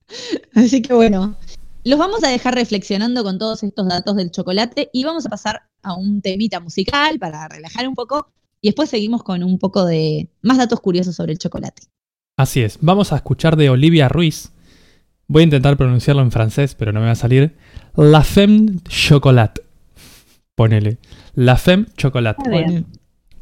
Así 0.54 0.80
que 0.80 0.94
bueno, 0.94 1.36
los 1.84 1.98
vamos 1.98 2.22
a 2.24 2.28
dejar 2.28 2.54
reflexionando 2.54 3.24
con 3.24 3.38
todos 3.38 3.62
estos 3.62 3.88
datos 3.88 4.16
del 4.16 4.30
chocolate 4.30 4.90
y 4.92 5.04
vamos 5.04 5.26
a 5.26 5.28
pasar 5.28 5.62
a 5.82 5.94
un 5.94 6.20
temita 6.20 6.60
musical 6.60 7.18
para 7.18 7.48
relajar 7.48 7.88
un 7.88 7.94
poco 7.94 8.32
y 8.60 8.68
después 8.68 8.90
seguimos 8.90 9.22
con 9.22 9.42
un 9.42 9.58
poco 9.58 9.84
de 9.84 10.28
más 10.42 10.58
datos 10.58 10.80
curiosos 10.80 11.14
sobre 11.16 11.32
el 11.32 11.38
chocolate. 11.38 11.82
Así 12.36 12.60
es, 12.62 12.78
vamos 12.80 13.12
a 13.12 13.16
escuchar 13.16 13.56
de 13.56 13.70
Olivia 13.70 14.08
Ruiz. 14.08 14.50
Voy 15.28 15.42
a 15.42 15.44
intentar 15.44 15.76
pronunciarlo 15.76 16.22
en 16.22 16.30
francés, 16.30 16.74
pero 16.74 16.92
no 16.92 17.00
me 17.00 17.06
va 17.06 17.12
a 17.12 17.16
salir. 17.16 17.56
La 17.96 18.22
Femme 18.22 18.80
Chocolat. 18.88 19.58
Ponele. 20.56 20.98
La 21.34 21.56
Femme 21.56 21.86
Chocolat. 21.96 22.36
Está 22.38 22.50
bien. 22.50 22.86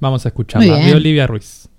Vamos 0.00 0.26
a 0.26 0.28
escucharla. 0.28 0.66
Muy 0.66 0.76
bien. 0.76 0.90
De 0.90 0.96
Olivia 0.96 1.26
Ruiz. 1.26 1.70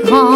grand. 0.00 0.31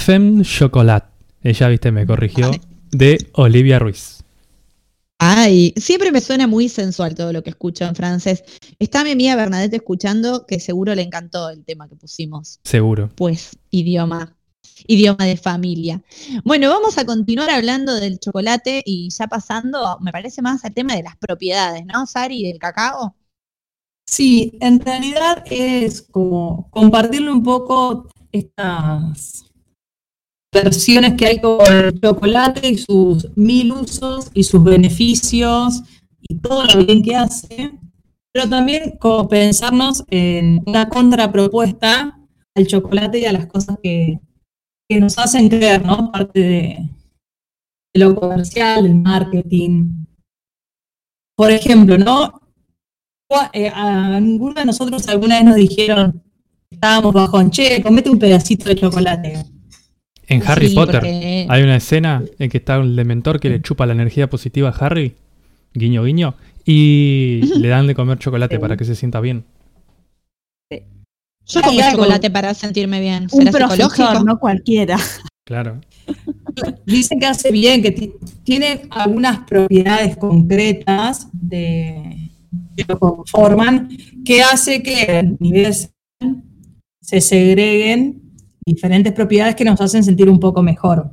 Femme 0.00 0.42
Chocolat. 0.44 1.04
Ella, 1.42 1.68
viste, 1.68 1.92
me 1.92 2.06
corrigió. 2.06 2.50
De 2.90 3.30
Olivia 3.34 3.78
Ruiz. 3.78 4.24
Ay, 5.18 5.74
siempre 5.76 6.10
me 6.10 6.22
suena 6.22 6.46
muy 6.46 6.70
sensual 6.70 7.14
todo 7.14 7.32
lo 7.32 7.42
que 7.42 7.50
escucho 7.50 7.84
en 7.84 7.94
francés. 7.94 8.42
Está 8.78 9.04
mi 9.04 9.10
amiga 9.10 9.36
Bernadette 9.36 9.74
escuchando, 9.74 10.46
que 10.46 10.58
seguro 10.58 10.94
le 10.94 11.02
encantó 11.02 11.50
el 11.50 11.64
tema 11.64 11.86
que 11.86 11.96
pusimos. 11.96 12.58
Seguro. 12.64 13.10
Pues, 13.14 13.58
idioma. 13.70 14.34
Idioma 14.86 15.26
de 15.26 15.36
familia. 15.36 16.02
Bueno, 16.44 16.70
vamos 16.70 16.96
a 16.96 17.04
continuar 17.04 17.50
hablando 17.50 17.94
del 17.94 18.18
chocolate 18.18 18.82
y 18.84 19.10
ya 19.10 19.26
pasando, 19.26 19.98
me 20.00 20.12
parece 20.12 20.40
más 20.40 20.64
al 20.64 20.72
tema 20.72 20.96
de 20.96 21.02
las 21.02 21.16
propiedades, 21.18 21.84
¿no, 21.84 22.06
Sari, 22.06 22.44
del 22.44 22.58
cacao? 22.58 23.14
Sí, 24.06 24.56
en 24.62 24.80
realidad 24.80 25.44
es 25.50 26.00
como 26.00 26.70
compartirle 26.70 27.30
un 27.30 27.42
poco 27.42 28.08
estas 28.32 29.49
versiones 30.52 31.14
que 31.14 31.26
hay 31.26 31.40
con 31.40 31.60
el 31.66 32.00
chocolate 32.00 32.68
y 32.68 32.78
sus 32.78 33.28
mil 33.36 33.72
usos 33.72 34.30
y 34.34 34.42
sus 34.42 34.62
beneficios 34.62 35.82
y 36.20 36.36
todo 36.36 36.64
lo 36.64 36.84
bien 36.84 37.02
que 37.02 37.16
hace, 37.16 37.72
pero 38.32 38.48
también 38.48 38.96
como 38.98 39.28
pensarnos 39.28 40.04
en 40.08 40.62
una 40.66 40.88
contrapropuesta 40.88 42.18
al 42.54 42.66
chocolate 42.66 43.20
y 43.20 43.24
a 43.26 43.32
las 43.32 43.46
cosas 43.46 43.76
que, 43.82 44.20
que 44.88 45.00
nos 45.00 45.18
hacen 45.18 45.48
creer, 45.48 45.84
¿no? 45.84 46.10
Parte 46.10 46.40
de, 46.40 46.90
lo 47.94 48.14
comercial, 48.14 48.86
el 48.86 48.94
marketing. 48.94 50.04
Por 51.36 51.50
ejemplo, 51.50 51.98
¿no? 51.98 52.40
Eh, 53.52 53.70
a 53.72 54.18
ninguno 54.20 54.54
de 54.54 54.66
nosotros 54.66 55.06
alguna 55.08 55.36
vez 55.36 55.44
nos 55.44 55.54
dijeron, 55.54 56.22
estábamos 56.70 57.12
bajo, 57.12 57.48
che, 57.50 57.82
comete 57.82 58.10
un 58.10 58.18
pedacito 58.18 58.68
de 58.68 58.76
chocolate. 58.76 59.59
En 60.30 60.42
Harry 60.46 60.68
Sí, 60.68 60.74
Potter 60.74 61.00
porque- 61.00 61.46
hay 61.48 61.62
una 61.62 61.76
escena 61.76 62.22
en 62.38 62.48
que 62.50 62.58
está 62.58 62.78
un 62.78 62.96
dementor 62.96 63.40
que 63.40 63.50
le 63.50 63.60
chupa 63.60 63.84
la 63.86 63.92
energía 63.92 64.30
positiva 64.30 64.68
a 64.70 64.72
Harry. 64.86 65.14
Guiño, 65.74 66.04
guiño. 66.04 66.34
Y 66.64 67.40
le 67.58 67.68
dan 67.68 67.86
de 67.86 67.94
comer 67.94 68.18
chocolate 68.18 68.58
para 68.58 68.76
que 68.76 68.84
se 68.84 68.94
sienta 68.94 69.20
bien. 69.20 69.44
Yo 71.46 71.60
algo- 71.64 71.80
chocolate 71.90 72.30
para 72.30 72.54
sentirme 72.54 73.00
bien. 73.00 73.24
Un 73.32 73.42
¿Será 73.44 73.50
profesor, 73.50 73.90
psicológico? 73.90 74.24
no 74.24 74.38
cualquiera. 74.38 74.96
Claro. 75.44 75.80
Dicen 76.86 77.18
que 77.18 77.26
hace 77.26 77.50
bien, 77.50 77.82
que 77.82 77.90
ti- 77.90 78.12
tiene 78.44 78.82
algunas 78.90 79.38
propiedades 79.48 80.16
concretas 80.16 81.28
de, 81.32 82.30
que 82.76 82.84
lo 82.86 82.98
conforman, 82.98 83.88
que 84.24 84.42
hace 84.42 84.80
que 84.82 85.18
a 85.18 85.22
niveles 85.22 85.90
se 87.02 87.20
segreguen 87.20 88.22
diferentes 88.64 89.12
propiedades 89.12 89.54
que 89.54 89.64
nos 89.64 89.80
hacen 89.80 90.02
sentir 90.04 90.28
un 90.28 90.40
poco 90.40 90.62
mejor. 90.62 91.10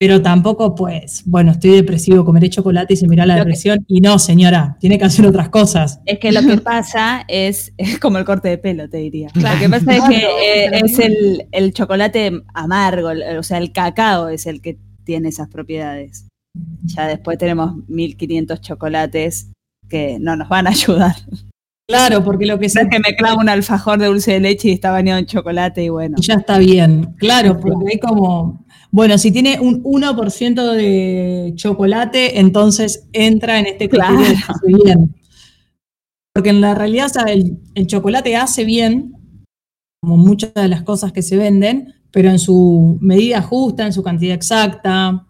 Pero 0.00 0.22
tampoco, 0.22 0.76
pues, 0.76 1.24
bueno, 1.26 1.50
estoy 1.50 1.72
depresivo, 1.72 2.24
comeré 2.24 2.48
chocolate 2.48 2.94
y 2.94 2.96
se 2.96 3.08
mira 3.08 3.26
la 3.26 3.34
Lo 3.34 3.40
que- 3.42 3.46
depresión. 3.48 3.84
Y 3.88 4.00
no, 4.00 4.20
señora, 4.20 4.76
tiene 4.78 4.96
que 4.96 5.04
hacer 5.04 5.26
otras 5.26 5.48
cosas. 5.48 6.00
Es 6.06 6.20
que 6.20 6.30
lo 6.30 6.40
que 6.42 6.56
pasa 6.62 7.24
es, 7.26 7.72
es 7.76 7.98
como 7.98 8.18
el 8.18 8.24
corte 8.24 8.48
de 8.48 8.58
pelo, 8.58 8.88
te 8.88 8.98
diría. 8.98 9.28
Lo 9.34 9.42
que 9.58 9.68
pasa 9.68 9.96
es 9.96 9.98
Claro, 10.04 10.08
que 10.08 10.66
eh, 10.66 10.80
es 10.84 10.98
el, 11.00 11.48
el 11.50 11.72
chocolate 11.72 12.42
amargo, 12.54 13.08
o 13.38 13.42
sea, 13.42 13.58
el 13.58 13.72
cacao 13.72 14.28
es 14.28 14.46
el 14.46 14.60
que 14.62 14.78
tiene 15.02 15.30
esas 15.30 15.48
propiedades. 15.48 16.28
Ya 16.84 17.08
después 17.08 17.36
tenemos 17.36 17.74
1500 17.88 18.60
chocolates 18.60 19.50
que 19.88 20.18
no 20.20 20.36
nos 20.36 20.48
van 20.48 20.68
a 20.68 20.70
ayudar. 20.70 21.16
Claro, 21.88 22.22
porque 22.22 22.44
lo 22.44 22.58
que 22.58 22.68
se 22.68 22.82
es 22.82 22.88
que 22.90 22.98
me 22.98 23.16
clavo 23.16 23.40
un 23.40 23.48
alfajor 23.48 23.98
de 23.98 24.08
dulce 24.08 24.32
de 24.32 24.40
leche 24.40 24.68
y 24.68 24.72
está 24.72 24.90
bañado 24.90 25.18
en 25.18 25.24
chocolate 25.24 25.82
y 25.82 25.88
bueno. 25.88 26.16
Y 26.18 26.22
ya 26.22 26.34
está 26.34 26.58
bien, 26.58 27.14
claro, 27.16 27.58
porque 27.58 27.92
hay 27.92 27.98
como, 27.98 28.66
bueno, 28.90 29.16
si 29.16 29.32
tiene 29.32 29.58
un 29.58 29.82
1% 29.82 30.72
de 30.74 31.52
chocolate, 31.54 32.40
entonces 32.40 33.08
entra 33.14 33.58
en 33.58 33.66
este 33.66 33.84
de 33.84 33.88
Claro. 33.88 34.18
hace 34.20 34.66
bien. 34.84 35.14
Porque 36.34 36.50
en 36.50 36.60
la 36.60 36.74
realidad, 36.74 37.06
o 37.06 37.08
sea, 37.08 37.22
el, 37.24 37.58
el 37.74 37.86
chocolate 37.86 38.36
hace 38.36 38.64
bien, 38.64 39.14
como 40.02 40.18
muchas 40.18 40.52
de 40.54 40.68
las 40.68 40.82
cosas 40.82 41.12
que 41.12 41.22
se 41.22 41.38
venden, 41.38 41.94
pero 42.10 42.28
en 42.30 42.38
su 42.38 42.98
medida 43.00 43.40
justa, 43.40 43.86
en 43.86 43.94
su 43.94 44.02
cantidad 44.02 44.34
exacta. 44.34 45.26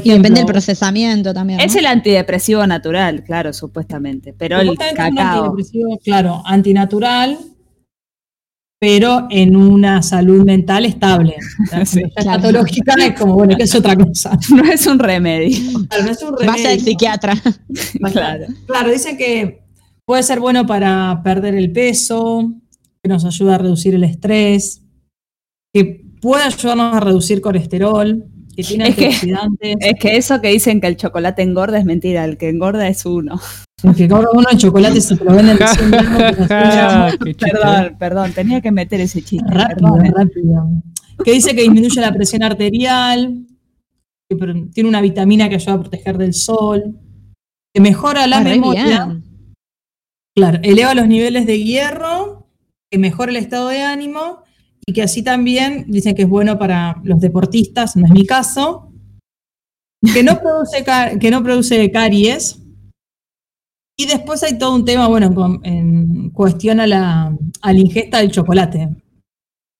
Por 0.00 0.06
Y 0.06 0.10
ejemplo, 0.10 0.22
depende 0.22 0.40
del 0.40 0.46
procesamiento 0.46 1.32
también. 1.34 1.58
¿no? 1.58 1.64
Es 1.64 1.74
el 1.76 1.86
antidepresivo 1.86 2.66
natural, 2.66 3.22
claro, 3.24 3.52
supuestamente. 3.52 4.32
Pero 4.36 4.60
el 4.60 4.70
un 4.70 4.76
cacao. 4.76 5.06
antidepresivo, 5.44 5.98
claro, 6.02 6.42
antinatural, 6.44 7.38
pero 8.80 9.26
en 9.30 9.56
una 9.56 10.02
salud 10.02 10.44
mental 10.44 10.84
estable. 10.84 11.36
Sí, 11.86 12.02
claro. 12.16 12.42
patológica 12.42 12.94
es 13.00 13.18
como, 13.18 13.34
bueno, 13.34 13.56
que 13.56 13.62
es 13.64 13.74
otra 13.74 13.96
cosa. 13.96 14.38
No 14.54 14.64
es 14.70 14.86
un 14.86 14.98
remedio. 14.98 15.58
Claro, 15.88 16.04
no 16.04 16.10
es 16.10 16.22
un 16.22 16.34
Vaya 16.34 16.52
al 16.52 16.56
remedio. 16.58 16.80
psiquiatra. 16.84 17.34
Claro. 18.12 18.46
Claro, 18.66 18.90
dicen 18.90 19.16
que 19.16 19.62
puede 20.04 20.22
ser 20.22 20.40
bueno 20.40 20.66
para 20.66 21.20
perder 21.24 21.54
el 21.54 21.72
peso, 21.72 22.52
que 23.02 23.08
nos 23.08 23.24
ayuda 23.24 23.54
a 23.54 23.58
reducir 23.58 23.94
el 23.94 24.04
estrés, 24.04 24.82
que 25.72 26.04
puede 26.20 26.42
ayudarnos 26.44 26.94
a 26.94 27.00
reducir 27.00 27.40
colesterol, 27.40 28.24
que 28.54 28.62
tiene 28.62 28.88
Es 28.88 28.96
que- 28.96 29.76
Es 29.80 29.94
que 30.00 30.16
eso 30.16 30.40
que 30.40 30.48
dicen 30.48 30.80
que 30.80 30.86
el 30.86 30.96
chocolate 30.96 31.42
engorda 31.42 31.78
es 31.78 31.84
mentira, 31.84 32.24
el 32.24 32.36
que 32.36 32.48
engorda 32.48 32.88
es 32.88 33.04
uno. 33.06 33.40
que 33.96 34.08
cobra 34.08 34.28
uno 34.32 34.46
en 34.50 34.56
chocolate 34.58 35.00
si 35.00 35.16
te 35.16 35.24
lo 35.24 35.34
venden 35.34 35.56
de 35.58 35.66
100 35.66 35.90
gramos, 35.90 36.36
te 36.36 36.46
lo 36.48 36.54
hacen 36.54 37.18
Qué 37.18 37.34
chiste. 37.34 37.50
Perdón, 37.52 37.96
perdón, 37.98 38.32
tenía 38.32 38.60
que 38.60 38.70
meter 38.72 39.00
ese 39.00 39.20
chiste. 39.22 39.46
rápido, 39.52 39.94
perdón. 39.94 40.12
rápido. 40.16 40.68
Que 41.24 41.32
dice 41.32 41.54
que 41.54 41.62
disminuye 41.62 42.00
la 42.00 42.12
presión 42.12 42.42
arterial, 42.42 43.44
que 44.28 44.36
tiene 44.72 44.88
una 44.88 45.00
vitamina 45.02 45.48
que 45.48 45.56
ayuda 45.56 45.74
a 45.74 45.80
proteger 45.80 46.16
del 46.16 46.32
sol, 46.34 46.98
que 47.74 47.80
mejora 47.80 48.26
la 48.26 48.38
Ah, 48.38 48.40
memoria. 48.40 48.84
bien. 49.06 49.24
Claro, 50.36 50.58
eleva 50.62 50.94
los 50.94 51.06
niveles 51.06 51.46
de 51.46 51.62
hierro, 51.62 52.48
que 52.90 52.98
mejora 52.98 53.30
el 53.30 53.36
estado 53.36 53.68
de 53.68 53.82
ánimo 53.82 54.43
y 54.86 54.92
que 54.92 55.02
así 55.02 55.22
también 55.22 55.84
dicen 55.88 56.14
que 56.14 56.22
es 56.22 56.28
bueno 56.28 56.58
para 56.58 57.00
los 57.04 57.20
deportistas, 57.20 57.96
no 57.96 58.06
es 58.06 58.12
mi 58.12 58.26
caso, 58.26 58.92
que 60.12 60.22
no 60.22 60.38
produce, 60.40 60.84
que 61.18 61.30
no 61.30 61.42
produce 61.42 61.90
caries. 61.90 62.60
Y 63.96 64.06
después 64.06 64.42
hay 64.42 64.58
todo 64.58 64.74
un 64.74 64.84
tema, 64.84 65.06
bueno, 65.08 65.32
con- 65.34 65.60
en 65.64 66.30
cuestión 66.30 66.80
a 66.80 66.86
la, 66.86 67.36
a 67.62 67.72
la 67.72 67.78
ingesta 67.78 68.18
del 68.18 68.30
chocolate. 68.32 68.88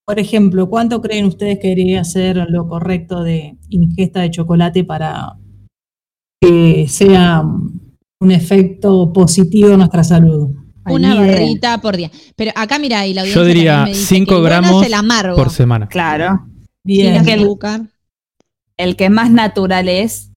Por 0.06 0.18
ejemplo, 0.18 0.68
¿cuánto 0.68 1.00
creen 1.00 1.24
ustedes 1.26 1.58
que 1.58 1.68
debería 1.68 2.04
ser 2.04 2.36
lo 2.48 2.68
correcto 2.68 3.22
de 3.22 3.58
ingesta 3.70 4.20
de 4.20 4.30
chocolate 4.30 4.84
para 4.84 5.36
que 6.40 6.86
sea 6.88 7.42
un 7.42 8.30
efecto 8.30 9.12
positivo 9.12 9.70
en 9.70 9.78
nuestra 9.78 10.04
salud? 10.04 10.50
Ay, 10.85 10.94
Una 10.94 11.14
idea. 11.14 11.27
barrita 11.33 11.79
por 11.81 11.97
día. 11.97 12.11
Pero 12.37 12.53
acá, 12.55 12.79
mira, 12.79 13.07
y 13.07 13.14
la 13.14 13.23
audiencia 13.23 13.42
Yo 13.42 13.47
diría 13.49 13.73
también 13.77 13.92
me 13.97 13.99
dice 13.99 14.14
5 14.14 14.27
que 14.29 14.35
el 14.35 14.40
bueno 14.40 14.44
gramos 14.61 14.87
el 14.87 15.35
por 15.35 15.51
semana. 15.51 15.88
Claro. 15.88 16.47
Bien. 16.83 17.16
azúcar. 17.16 17.83
El 18.77 18.97
que 18.97 19.09
más 19.11 19.31
natural 19.31 19.88
es. 19.88 20.31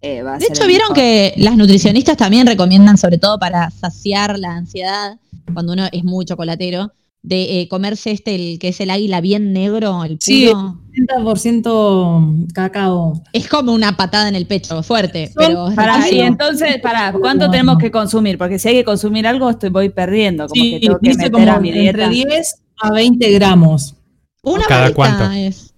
eh, 0.00 0.22
va 0.22 0.34
a 0.34 0.38
De 0.38 0.46
ser 0.46 0.52
hecho, 0.52 0.62
el 0.62 0.68
vieron 0.68 0.86
mejor. 0.92 0.96
que 0.96 1.34
las 1.36 1.56
nutricionistas 1.56 2.16
también 2.16 2.46
recomiendan, 2.46 2.98
sobre 2.98 3.18
todo 3.18 3.38
para 3.38 3.70
saciar 3.70 4.38
la 4.38 4.56
ansiedad, 4.56 5.18
cuando 5.54 5.72
uno 5.74 5.86
es 5.92 6.02
muy 6.04 6.24
chocolatero, 6.24 6.92
de 7.24 7.60
eh, 7.60 7.68
comerse 7.68 8.10
este, 8.10 8.34
el 8.34 8.58
que 8.58 8.68
es 8.68 8.80
el 8.80 8.90
águila 8.90 9.20
bien 9.20 9.52
negro, 9.52 10.02
el 10.04 10.18
Sí. 10.20 10.46
puro. 10.48 10.78
70% 10.92 12.46
cacao. 12.52 13.22
Es 13.32 13.48
como 13.48 13.72
una 13.72 13.96
patada 13.96 14.28
en 14.28 14.34
el 14.34 14.46
pecho, 14.46 14.82
fuerte. 14.82 15.28
Son- 15.32 15.34
pero 15.36 15.68
y 15.70 15.76
riquísimo. 16.02 16.24
entonces, 16.24 16.78
para 16.82 17.12
¿cuánto 17.12 17.46
No, 17.46 17.50
tenemos 17.50 17.74
no. 17.74 17.78
que 17.78 17.90
consumir? 17.90 18.36
Porque 18.38 18.58
si 18.58 18.68
hay 18.68 18.74
que 18.74 18.84
consumir 18.84 19.26
algo, 19.26 19.48
estoy, 19.50 19.70
voy 19.70 19.88
perdiendo. 19.88 20.48
Como 20.48 20.60
Sí, 20.62 20.70
que 20.72 20.80
tengo 20.80 20.98
que 20.98 21.08
dice 21.10 21.18
meter 21.18 21.32
como 21.32 21.50
a 21.52 21.60
mi 21.60 21.72
dieta. 21.72 22.04
entre 22.04 22.08
10 22.08 22.54
a 22.82 22.90
20 22.92 23.30
gramos. 23.30 23.94
Una 24.42 24.64
¿Cada 24.64 24.92
cuánto? 24.92 25.30
es. 25.30 25.72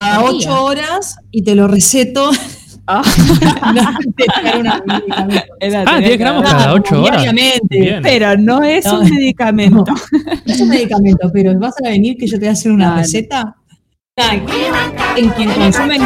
A 0.00 0.20
María. 0.20 0.30
8 0.30 0.64
horas 0.64 1.16
y 1.30 1.42
te 1.42 1.54
lo 1.54 1.66
receto. 1.68 2.30
Ah, 2.88 3.02
Te 4.16 4.24
dar 4.44 4.58
una 4.58 4.82
medicamento. 4.86 5.44
era- 5.60 5.80
Ah, 5.80 5.84
tenía 5.84 5.98
10 6.00 6.10
que 6.10 6.16
gramos 6.16 6.42
cada 6.44 6.72
8 6.74 7.02
horas. 7.02 7.22
Diariamente. 7.22 7.80
Bien. 7.80 8.02
Pero 8.02 8.36
no 8.38 8.62
es 8.62 8.84
No. 8.84 9.00
un 9.00 9.10
medicamento. 9.10 9.84
No 10.46 10.52
es 10.52 10.60
un 10.60 10.68
medicamento, 10.68 11.30
pero 11.32 11.58
vas 11.58 11.74
a 11.84 11.88
venir 11.88 12.16
que 12.16 12.26
yo 12.26 12.34
te 12.34 12.40
voy 12.40 12.48
a 12.48 12.52
hacer 12.52 12.72
una 12.72 12.96
receta. 12.96 13.54
En 15.16 15.28
quien 15.30 15.50
consume 15.52 15.98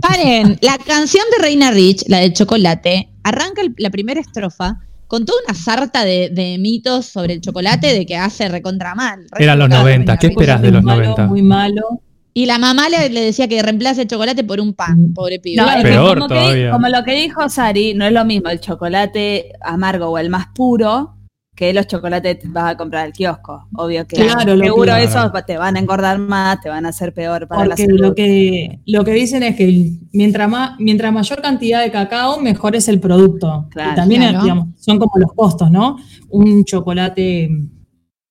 Paren, 0.00 0.58
la 0.60 0.76
canción 0.78 1.24
de 1.36 1.42
Reina 1.42 1.70
Rich, 1.70 2.04
la 2.08 2.18
del 2.18 2.32
chocolate, 2.34 3.08
arranca 3.24 3.62
el- 3.62 3.74
la 3.78 3.88
primera 3.90 4.20
estrofa 4.20 4.80
con 5.06 5.24
toda 5.24 5.38
una 5.48 5.54
sarta 5.56 6.04
de, 6.04 6.30
de 6.30 6.58
mitos 6.58 7.06
sobre 7.06 7.32
el 7.34 7.40
chocolate 7.40 7.92
de 7.94 8.04
que 8.04 8.16
hace 8.16 8.48
recontra 8.48 8.94
mal. 8.94 9.20
Eran 9.38 9.58
los 9.58 9.66
equivocado, 9.68 9.84
90, 9.84 10.12
Reina 10.12 10.18
¿qué 10.18 10.26
Rich. 10.26 10.36
esperás 10.36 10.62
de 10.62 10.70
los 10.72 10.82
muy 10.82 10.90
malo, 10.92 11.02
90? 11.04 11.26
Muy 11.28 11.42
malo. 11.42 11.82
Y 12.38 12.44
la 12.44 12.58
mamá 12.58 12.90
le, 12.90 13.08
le 13.08 13.22
decía 13.22 13.48
que 13.48 13.62
reemplace 13.62 14.02
el 14.02 14.08
chocolate 14.08 14.44
por 14.44 14.60
un 14.60 14.74
pan, 14.74 15.14
pobre 15.14 15.40
pibe. 15.40 15.56
No, 15.56 15.70
es 15.70 15.82
Peor 15.82 16.18
como, 16.18 16.28
que, 16.28 16.68
como 16.70 16.86
lo 16.88 17.02
que 17.02 17.14
dijo 17.14 17.48
Sari, 17.48 17.94
no 17.94 18.04
es 18.04 18.12
lo 18.12 18.26
mismo 18.26 18.50
el 18.50 18.60
chocolate 18.60 19.52
amargo 19.62 20.08
o 20.10 20.18
el 20.18 20.28
más 20.28 20.48
puro 20.54 21.14
que 21.54 21.72
los 21.72 21.86
chocolates 21.86 22.36
que 22.40 22.48
vas 22.48 22.72
a 22.72 22.76
comprar 22.76 23.06
al 23.06 23.14
kiosco. 23.14 23.66
Obvio 23.74 24.06
que 24.06 24.16
Claro, 24.16 24.54
lo 24.54 24.62
seguro 24.62 24.94
que- 24.96 25.04
esos 25.04 25.32
te 25.46 25.56
van 25.56 25.76
a 25.76 25.78
engordar 25.78 26.18
más, 26.18 26.60
te 26.60 26.68
van 26.68 26.84
a 26.84 26.90
hacer 26.90 27.14
peor 27.14 27.48
para 27.48 27.62
la 27.62 27.68
Porque 27.68 27.84
salud. 27.86 28.00
lo 28.00 28.14
que, 28.14 28.80
lo 28.84 29.02
que 29.02 29.12
dicen 29.12 29.42
es 29.42 29.56
que 29.56 29.92
mientras, 30.12 30.50
más, 30.50 30.72
mientras 30.78 31.10
mayor 31.14 31.40
cantidad 31.40 31.80
de 31.82 31.90
cacao, 31.90 32.38
mejor 32.38 32.76
es 32.76 32.86
el 32.88 33.00
producto. 33.00 33.66
Claro, 33.70 33.92
y 33.92 33.94
también 33.94 34.20
claro. 34.24 34.42
digamos, 34.42 34.66
son 34.78 34.98
como 34.98 35.12
los 35.16 35.32
costos, 35.32 35.70
¿no? 35.70 35.96
Un 36.28 36.66
chocolate 36.66 37.48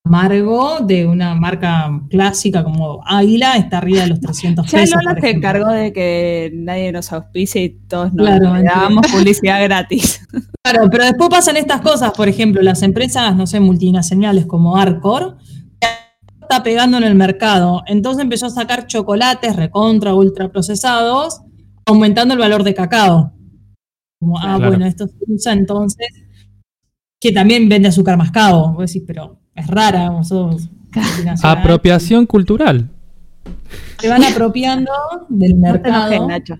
amargo 0.05 0.79
de 0.81 1.05
una 1.07 1.33
marca 1.35 1.89
clásica 2.09 2.63
como 2.63 3.01
Águila 3.05 3.57
está 3.57 3.79
arriba 3.79 4.01
de 4.03 4.07
los 4.09 4.19
300 4.21 4.65
Ya 4.71 4.79
pesos. 4.79 4.95
Lola 5.03 5.13
por 5.15 5.21
se 5.21 5.29
encargó 5.31 5.71
de 5.71 5.91
que 5.93 6.51
nadie 6.53 6.91
nos 6.91 7.11
auspicie 7.11 7.63
y 7.63 7.69
todos 7.87 8.13
nos 8.13 8.25
Claro, 8.27 8.55
le 8.55 8.63
dábamos 8.63 9.05
publicidad 9.11 9.63
gratis. 9.63 10.21
Claro, 10.63 10.89
pero 10.91 11.05
después 11.05 11.29
pasan 11.29 11.57
estas 11.57 11.81
cosas, 11.81 12.11
por 12.11 12.29
ejemplo, 12.29 12.61
las 12.61 12.81
empresas, 12.83 13.35
no 13.35 13.47
sé, 13.47 13.59
multinacionales 13.59 14.45
como 14.45 14.77
Arcor, 14.77 15.37
está 16.41 16.61
pegando 16.61 16.97
en 16.97 17.03
el 17.03 17.15
mercado. 17.15 17.81
Entonces 17.87 18.21
empezó 18.23 18.45
a 18.45 18.49
sacar 18.51 18.85
chocolates 18.85 19.55
recontra, 19.55 20.13
ultra 20.13 20.49
procesados, 20.51 21.41
aumentando 21.87 22.35
el 22.35 22.39
valor 22.39 22.63
de 22.63 22.75
cacao. 22.75 23.33
Como, 24.19 24.37
ah, 24.37 24.55
Claro. 24.57 24.67
bueno, 24.69 24.85
esto 24.85 25.07
se 25.07 25.15
usa 25.27 25.53
entonces, 25.53 26.07
que 27.19 27.31
también 27.31 27.67
vende 27.67 27.87
azúcar 27.89 28.17
mascabo. 28.17 28.73
Vos 28.73 28.91
decís, 28.93 29.03
pero 29.07 29.39
es 29.55 29.67
rara, 29.67 30.09
vosotros. 30.11 30.69
multinacional. 30.95 31.57
Apropiación 31.57 32.25
cultural. 32.25 32.89
Se 33.99 34.07
van 34.09 34.23
apropiando 34.23 34.91
del 35.29 35.59
No 35.59 35.71
mercado. 35.71 36.11
enojes, 36.11 36.27
Nacho. 36.27 36.57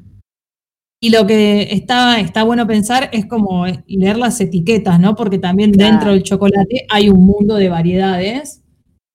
Y 1.01 1.09
lo 1.09 1.27
que 1.27 1.69
está, 1.71 2.19
está 2.19 2.43
bueno 2.43 2.65
pensar 2.65 3.09
es 3.11 3.25
como 3.27 3.65
leer 3.87 4.17
las 4.17 4.39
etiquetas, 4.41 4.99
¿no? 4.99 5.15
Porque 5.15 5.37
también 5.37 5.71
Claro. 5.71 5.91
dentro 5.91 6.11
del 6.11 6.23
chocolate 6.23 6.85
hay 6.89 7.09
un 7.09 7.25
mundo 7.25 7.55
de 7.55 7.69
variedades. 7.69 8.61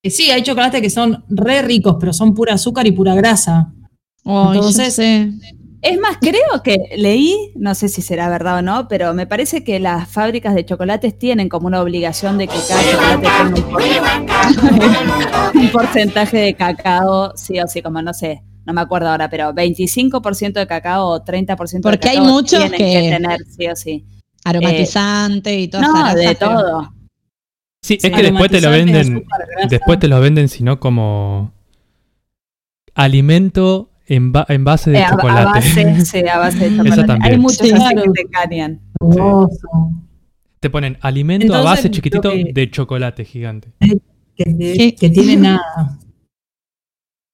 Que 0.03 0.11
sí, 0.11 0.31
hay 0.31 0.43
chocolates 0.43 0.81
que 0.81 0.91
son 0.91 1.25
re 1.29 1.63
ricos, 1.63 1.97
pero 1.99 2.13
son 2.13 2.33
pura 2.35 2.55
azúcar 2.55 2.87
y 2.87 2.93
pura 2.93 3.15
grasa. 3.15 3.73
Yo 4.25 4.53
Entonces- 4.55 4.95
sé. 4.95 5.33
Es 5.83 5.99
más, 5.99 6.19
creo 6.21 6.63
que 6.63 6.79
leí, 6.97 7.53
no 7.57 7.75
sé 7.75 7.89
si 7.89 8.03
será 8.03 8.29
verdad 8.29 8.59
o 8.59 8.63
no, 8.63 8.87
pero 8.87 9.15
me 9.15 9.27
parece 9.27 9.65
que 9.65 9.81
las 9.81 10.09
fábricas 10.09 10.55
de 10.55 10.67
chocolates 10.67 11.19
tienen 11.19 11.49
como 11.49 11.67
una 11.69 11.81
obligación 11.81 12.37
de 12.37 12.49
que 12.49 12.57
cada 12.69 12.83
chocolate 12.91 13.27
tenga 13.27 13.49
un, 13.49 13.63
por- 13.71 13.83
un 15.63 15.69
porcentaje 15.71 16.37
de 16.37 16.55
cacao, 16.55 17.33
sí 17.35 17.59
o 17.61 17.67
sí, 17.67 17.81
como 17.81 18.03
no 18.03 18.13
sé, 18.13 18.43
no 18.67 18.75
me 18.75 18.83
acuerdo 18.83 19.09
ahora, 19.09 19.31
pero 19.31 19.53
25% 19.55 20.53
de 20.53 20.67
cacao 20.67 21.07
o 21.09 21.25
30% 21.25 21.71
de 21.73 21.81
Porque 21.81 22.09
hay 22.11 22.17
cacao 22.19 22.31
muchos 22.33 22.59
tienen 22.71 22.79
que- 22.79 23.11
tener, 23.17 23.39
sí 23.47 23.67
o 23.69 23.75
sí. 23.77 24.05
Aromatizante 24.45 25.59
y 25.59 25.69
todo 25.69 25.83
No, 25.83 26.15
de 26.15 26.35
todo. 26.35 26.93
Sí, 27.83 27.95
es 27.95 28.03
Sí, 28.03 28.11
que 28.11 28.23
después 28.23 28.51
te 28.51 28.61
lo 28.61 28.71
venden. 28.71 29.25
Después 29.69 29.99
te 29.99 30.09
lo 30.09 30.21
venden, 30.21 30.49
sino 30.49 30.79
como 30.81 31.53
alimento 32.95 33.90
en, 34.11 34.33
ba- 34.33 34.45
en 34.49 34.65
base 34.65 34.91
de 34.91 34.99
Eh, 34.99 35.03
a, 35.03 35.09
a 35.09 35.11
chocolate. 35.13 35.45
base, 35.47 36.05
sí, 36.05 36.19
a 36.29 36.39
base 36.39 36.59
de 36.71 36.77
chocolate. 36.77 37.05
también. 37.05 37.33
Hay 37.33 37.39
muchos 37.39 37.59
Sí, 37.59 37.73
así 37.73 37.81
claro. 37.95 38.13
que 38.13 38.25
te. 38.25 38.79
Jugoso, 39.01 39.69
Te 40.61 40.69
ponen 40.69 40.99
alimento 41.01 41.55
a 41.55 41.63
base 41.63 41.91
chiquitito 41.91 42.31
que- 42.33 42.51
de 42.53 42.71
chocolate 42.71 43.25
gigante. 43.25 43.73
que, 44.37 44.75
Sí. 44.77 44.93
que 44.93 45.09
tiene 45.11 45.37
nada. 45.37 45.99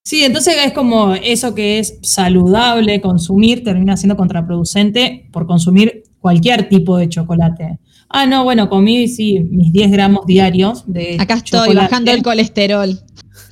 Sí, 0.05 0.23
entonces 0.25 0.55
es 0.65 0.73
como 0.73 1.15
eso 1.15 1.55
que 1.55 1.81
es 1.81 1.99
saludable 2.03 3.01
consumir 3.01 3.65
termina 3.65 3.97
siendo 3.97 4.17
contraproducente 4.17 5.29
por 5.33 5.47
consumir 5.47 6.05
cualquier 6.21 6.69
tipo 6.69 6.97
de 6.97 7.09
chocolate. 7.09 7.79
Ah, 8.09 8.25
no, 8.27 8.45
bueno, 8.45 8.69
comí 8.69 9.09
sí, 9.09 9.41
mis 9.41 9.73
10 9.73 9.91
gramos 9.91 10.25
diarios 10.27 10.85
de 10.87 11.17
Acá 11.19 11.35
estoy 11.35 11.59
chocolate. 11.61 11.87
bajando 11.89 12.11
el 12.13 12.23
colesterol. 12.23 13.01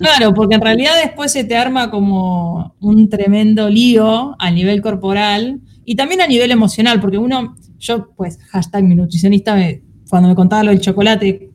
Claro, 0.05 0.35
porque 0.35 0.57
en 0.57 0.61
realidad 0.61 0.93
después 1.03 1.33
se 1.33 1.45
te 1.45 1.57
arma 1.57 1.91
como 1.91 2.75
un 2.81 3.09
tremendo 3.09 3.71
lío 3.71 4.37
a 4.39 4.51
nivel 4.51 4.83
corporal 4.83 5.63
y 5.85 5.95
también 5.97 6.21
a 6.21 6.27
nivel 6.27 6.51
emocional, 6.51 7.01
porque 7.01 7.17
uno, 7.17 7.57
yo 7.79 8.11
pues, 8.15 8.39
hashtag 8.51 8.85
mi 8.85 8.95
nutricionista, 8.95 9.55
me- 9.55 9.83
cuando 10.11 10.29
me 10.29 10.35
contaba 10.35 10.63
lo 10.65 10.71
del 10.73 10.81
chocolate, 10.83 11.51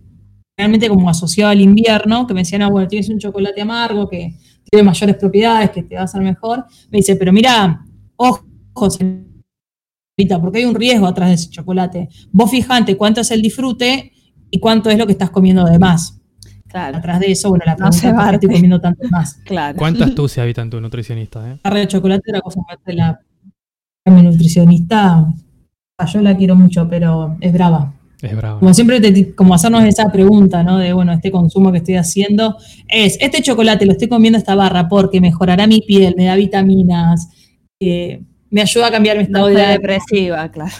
realmente 0.58 0.90
como 0.90 1.10
asociado 1.10 1.52
al 1.52 1.62
invierno, 1.62 2.26
que 2.26 2.34
me 2.34 2.42
decían, 2.42 2.64
ah, 2.64 2.70
bueno, 2.70 2.88
tienes 2.88 3.10
un 3.10 3.20
chocolate 3.20 3.62
amargo 3.62 4.10
que 4.10 4.36
tiene 4.70 4.84
mayores 4.84 5.16
propiedades, 5.18 5.70
que 5.70 5.84
te 5.84 5.96
va 5.96 6.02
a 6.02 6.06
hacer 6.06 6.22
mejor, 6.22 6.66
me 6.92 6.98
dice, 6.98 7.16
pero 7.18 7.32
mira, 7.32 7.86
ojos, 8.16 8.44
porque 10.42 10.60
hay 10.60 10.66
un 10.66 10.76
riesgo 10.76 11.08
atrás 11.08 11.30
de 11.30 11.36
ese 11.36 11.50
chocolate. 11.50 12.10
Vos 12.32 12.52
fijante 12.52 12.98
cuánto 12.98 13.22
es 13.22 13.32
el 13.32 13.42
disfrute 13.42 14.12
y 14.52 14.60
cuánto 14.60 14.90
es 14.90 14.98
lo 14.98 15.06
que 15.06 15.14
estás 15.14 15.30
comiendo 15.30 15.64
de 15.66 15.80
más. 15.80 16.19
Claro, 16.70 16.98
Atrás 16.98 17.20
de 17.20 17.32
eso, 17.32 17.50
bueno, 17.50 17.64
la 17.66 17.72
No 17.74 17.78
pregunta 17.78 17.98
se 17.98 18.08
es 18.08 18.14
por 18.14 18.20
qué 18.22 18.26
barte. 18.26 18.36
estoy 18.46 18.50
comiendo 18.58 18.80
tanto 18.82 19.08
más. 19.10 19.34
claro. 19.46 19.78
¿Cuánta 19.78 20.06
astucia 20.06 20.44
habita 20.44 20.62
en 20.62 20.70
tu 20.70 20.80
nutricionista? 20.82 21.52
Eh? 21.52 21.60
barra 21.64 21.80
de 21.80 21.88
chocolate 21.88 22.24
era 22.28 22.42
cosa 22.42 22.62
más 22.68 22.78
de 22.86 22.94
la 22.94 23.20
mi 24.06 24.24
nutricionista 24.24 25.28
ah, 26.00 26.06
yo 26.06 26.22
la 26.22 26.36
quiero 26.36 26.56
mucho 26.56 26.88
pero 26.90 27.38
es 27.42 27.54
brava 27.54 27.94
Es 28.24 28.36
bravo. 28.36 28.60
como 28.60 28.74
siempre 28.74 29.00
te- 29.00 29.36
como 29.36 29.54
hacernos 29.54 29.84
esa 29.84 30.12
pregunta 30.12 30.64
no 30.64 30.78
de 30.80 30.94
bueno 30.94 31.12
este 31.14 31.30
consumo 31.30 31.72
que 31.72 31.78
estoy 31.80 31.96
haciendo 31.96 32.58
es 32.88 33.18
este 33.22 33.44
chocolate 33.44 33.86
lo 33.86 33.92
estoy 33.92 34.08
comiendo 34.08 34.40
esta 34.40 34.56
barra 34.56 34.88
porque 34.90 35.22
mejorará 35.22 35.68
mi 35.68 35.82
piel 35.82 36.16
me 36.18 36.26
da 36.26 36.36
vitaminas 36.36 37.30
eh, 37.80 38.24
me 38.50 38.62
ayuda 38.62 38.88
a 38.88 38.92
cambiar 38.92 39.18
mi 39.18 39.24
No 39.26 39.28
estado 39.28 39.50
estoy 39.50 39.62
de 39.64 39.72
depresiva, 39.74 40.50
claro. 40.50 40.72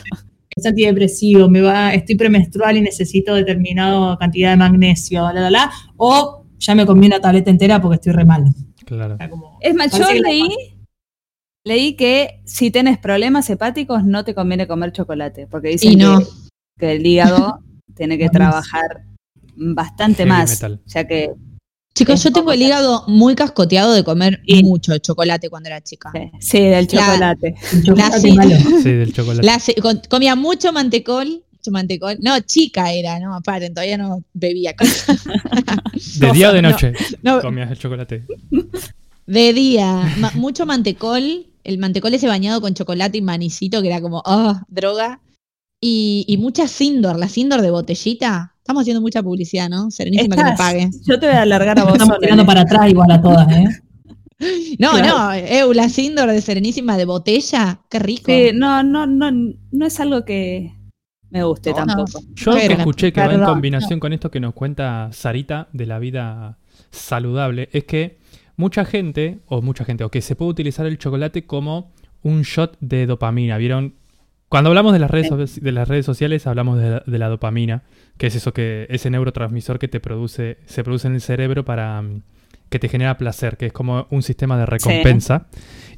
Es 0.60 0.66
antidepresivo, 0.66 1.50
me 1.50 1.62
va, 1.62 1.94
estoy 1.94 2.16
premenstrual 2.16 2.78
y 2.78 2.82
necesito 2.82 3.34
determinada 3.36 4.18
cantidad 4.18 4.52
de 4.52 4.58
magnesio, 4.58 5.22
la, 5.34 5.42
la, 5.42 5.50
la, 5.50 5.72
o 5.98 6.46
ya 6.58 6.76
me 6.76 6.86
comí 6.86 7.08
una 7.08 7.20
tableta 7.20 7.50
entera 7.50 7.82
porque 7.82 7.96
estoy 7.96 8.14
re 8.14 8.26
mal. 8.26 8.44
Claro. 8.86 9.18
Como- 9.30 9.58
Es 9.62 9.74
más, 9.76 9.92
yo 9.98 10.06
leí, 10.12 10.48
leí 11.64 11.96
que 11.96 12.42
si 12.46 12.72
tienes 12.72 12.98
problemas 12.98 13.50
hepáticos 13.50 14.04
no 14.04 14.24
te 14.24 14.34
conviene 14.34 14.68
comer 14.68 14.92
chocolate, 14.92 15.48
porque 15.48 15.70
dicen 15.70 15.92
Y 15.94 15.96
no. 15.96 16.20
que, 16.20 16.26
que 16.80 16.92
el 16.94 17.06
hígado 17.06 17.60
tiene 17.96 18.18
que 18.18 18.30
trabajar 18.30 19.04
bastante 19.56 20.24
Heavy 20.24 20.30
más. 20.30 20.50
metal. 20.52 20.82
Sea 20.86 21.08
que 21.08 21.32
Chicos, 22.00 22.24
yo 22.24 22.32
tengo 22.32 22.52
el 22.54 22.62
hígado 22.62 23.04
muy 23.08 23.36
cascoteado 23.36 23.92
de 23.94 24.06
comer 24.06 24.42
Y- 24.46 24.64
mucho 24.64 24.98
chocolate 25.00 25.50
cuando 25.50 25.68
era 25.68 25.82
chica. 25.82 26.12
sí, 26.14 26.32
sí, 26.40 26.60
del 26.62 26.88
La- 26.94 27.06
chocolate. 27.06 27.56
el 27.74 27.84
chocolate 27.84 28.32
La- 28.34 28.44
sí. 28.84 28.90
del 28.92 29.14
chocolate. 29.14 29.46
La 29.46 29.60
comía 30.08 30.36
mucho 30.38 30.72
mantecol, 30.72 31.44
mucho 31.52 31.72
mantecol. 31.72 32.18
No, 32.22 32.40
chica 32.40 32.94
era, 32.94 33.20
no, 33.20 33.36
aparte, 33.36 33.70
todavía 33.70 33.98
no 33.98 34.24
bebía. 34.34 34.74
de 36.20 36.32
día 36.32 36.50
o 36.52 36.54
de 36.54 36.62
no, 36.62 36.70
noche 36.72 36.94
no, 37.22 37.42
comías 37.42 37.70
el 37.70 37.78
chocolate. 37.78 38.24
de 39.28 39.54
día. 39.54 40.16
Ma- 40.20 40.32
mucho 40.36 40.66
mantecol, 40.66 41.48
el 41.66 41.78
mantecol 41.80 42.14
ese 42.14 42.28
bañado 42.28 42.62
con 42.62 42.74
chocolate 42.76 43.18
y 43.18 43.22
manicito, 43.22 43.82
que 43.82 43.90
era 43.90 44.00
como, 44.00 44.24
oh, 44.26 44.58
droga. 44.70 45.20
Y, 45.82 46.26
y 46.28 46.38
mucha 46.38 46.68
Sindor, 46.68 47.18
la 47.18 47.30
Sindor 47.30 47.62
de 47.62 47.72
botellita. 47.72 48.54
Estamos 48.58 48.82
haciendo 48.82 49.02
mucha 49.02 49.24
publicidad, 49.24 49.70
¿no? 49.70 49.90
Serenísima 49.92 50.36
que 50.36 50.44
me 50.44 50.58
pague. 50.58 50.90
Yo 51.08 51.20
te 51.20 51.28
voy 51.28 51.36
a 51.36 51.42
alargar 51.44 51.80
a 51.80 51.84
vos. 51.84 51.94
Estamos 51.94 52.20
tirando 52.20 52.44
¿eh? 52.44 52.46
para 52.46 52.62
atrás 52.62 52.90
igual 52.90 53.12
a 53.12 53.22
todas, 53.22 53.52
¿eh? 53.52 53.66
No, 54.80 54.92
Claro. 54.92 55.08
no, 55.08 55.34
Eu, 55.34 55.74
la 55.74 55.90
Sindor 55.90 56.30
de 56.30 56.42
Serenísima 56.42 56.96
de 56.98 57.04
botella, 57.04 57.82
qué 57.90 58.00
rico. 58.00 58.32
Sí, 58.32 58.52
no, 58.54 58.84
no, 58.84 59.06
no, 59.06 59.32
no 59.32 59.86
es 59.86 60.00
algo 60.00 60.24
que 60.24 60.72
me 61.30 61.44
guste 61.44 61.72
No, 61.72 61.86
tampoco. 61.86 62.22
Yo 62.36 62.54
Pero 62.54 62.76
escuché 62.76 63.12
que 63.12 63.20
va 63.20 63.34
en 63.34 63.44
combinación 63.44 64.00
con 64.00 64.14
esto 64.14 64.32
que 64.32 64.40
nos 64.40 64.54
cuenta 64.54 65.10
Sarita 65.12 65.68
de 65.74 65.86
la 65.86 66.00
vida 66.00 66.58
saludable, 66.92 67.70
es 67.72 67.84
que 67.84 68.18
mucha 68.56 68.86
gente, 68.86 69.40
o 69.48 69.62
mucha 69.62 69.86
gente, 69.86 70.04
o 70.04 70.10
que 70.10 70.22
se 70.22 70.36
puede 70.36 70.52
utilizar 70.52 70.86
el 70.86 70.98
chocolate 70.98 71.46
como 71.46 71.92
un 72.24 72.42
shot 72.44 72.78
de 72.80 73.06
dopamina. 73.06 73.58
¿Vieron? 73.58 73.94
Cuando 74.50 74.70
hablamos 74.70 74.94
de 74.94 75.00
las 75.00 75.10
redes, 75.12 75.28
so- 75.30 75.38
de 75.38 75.72
las 75.72 75.88
redes 75.88 76.06
sociales, 76.06 76.48
hablamos 76.48 76.80
de 76.80 76.90
la, 76.90 77.04
de 77.06 77.18
la 77.20 77.30
dopamina, 77.30 77.84
que 78.18 78.28
es 78.28 78.36
eso 78.36 78.52
que, 78.54 78.88
ese 78.90 79.10
neurotransmisor 79.10 79.78
que 79.80 79.88
te 79.88 80.00
produce, 80.00 80.58
se 80.66 80.84
produce 80.84 81.08
en 81.08 81.14
el 81.16 81.22
cerebro 81.22 81.64
para 81.64 82.02
mm, 82.02 82.22
que 82.70 82.80
te 82.80 82.90
genera 82.90 83.18
placer, 83.18 83.58
que 83.58 83.68
es 83.68 83.74
como 83.74 84.08
un 84.10 84.24
sistema 84.24 84.58
de 84.58 84.66
recompensa. 84.66 85.48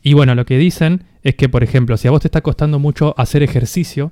Y 0.03 0.13
bueno, 0.13 0.35
lo 0.35 0.45
que 0.45 0.57
dicen 0.57 1.03
es 1.23 1.35
que, 1.35 1.47
por 1.49 1.63
ejemplo, 1.63 1.95
si 1.97 2.07
a 2.07 2.11
vos 2.11 2.21
te 2.21 2.27
está 2.27 2.41
costando 2.41 2.77
mucho 2.79 3.13
hacer 3.17 3.41
ejercicio, 3.43 4.11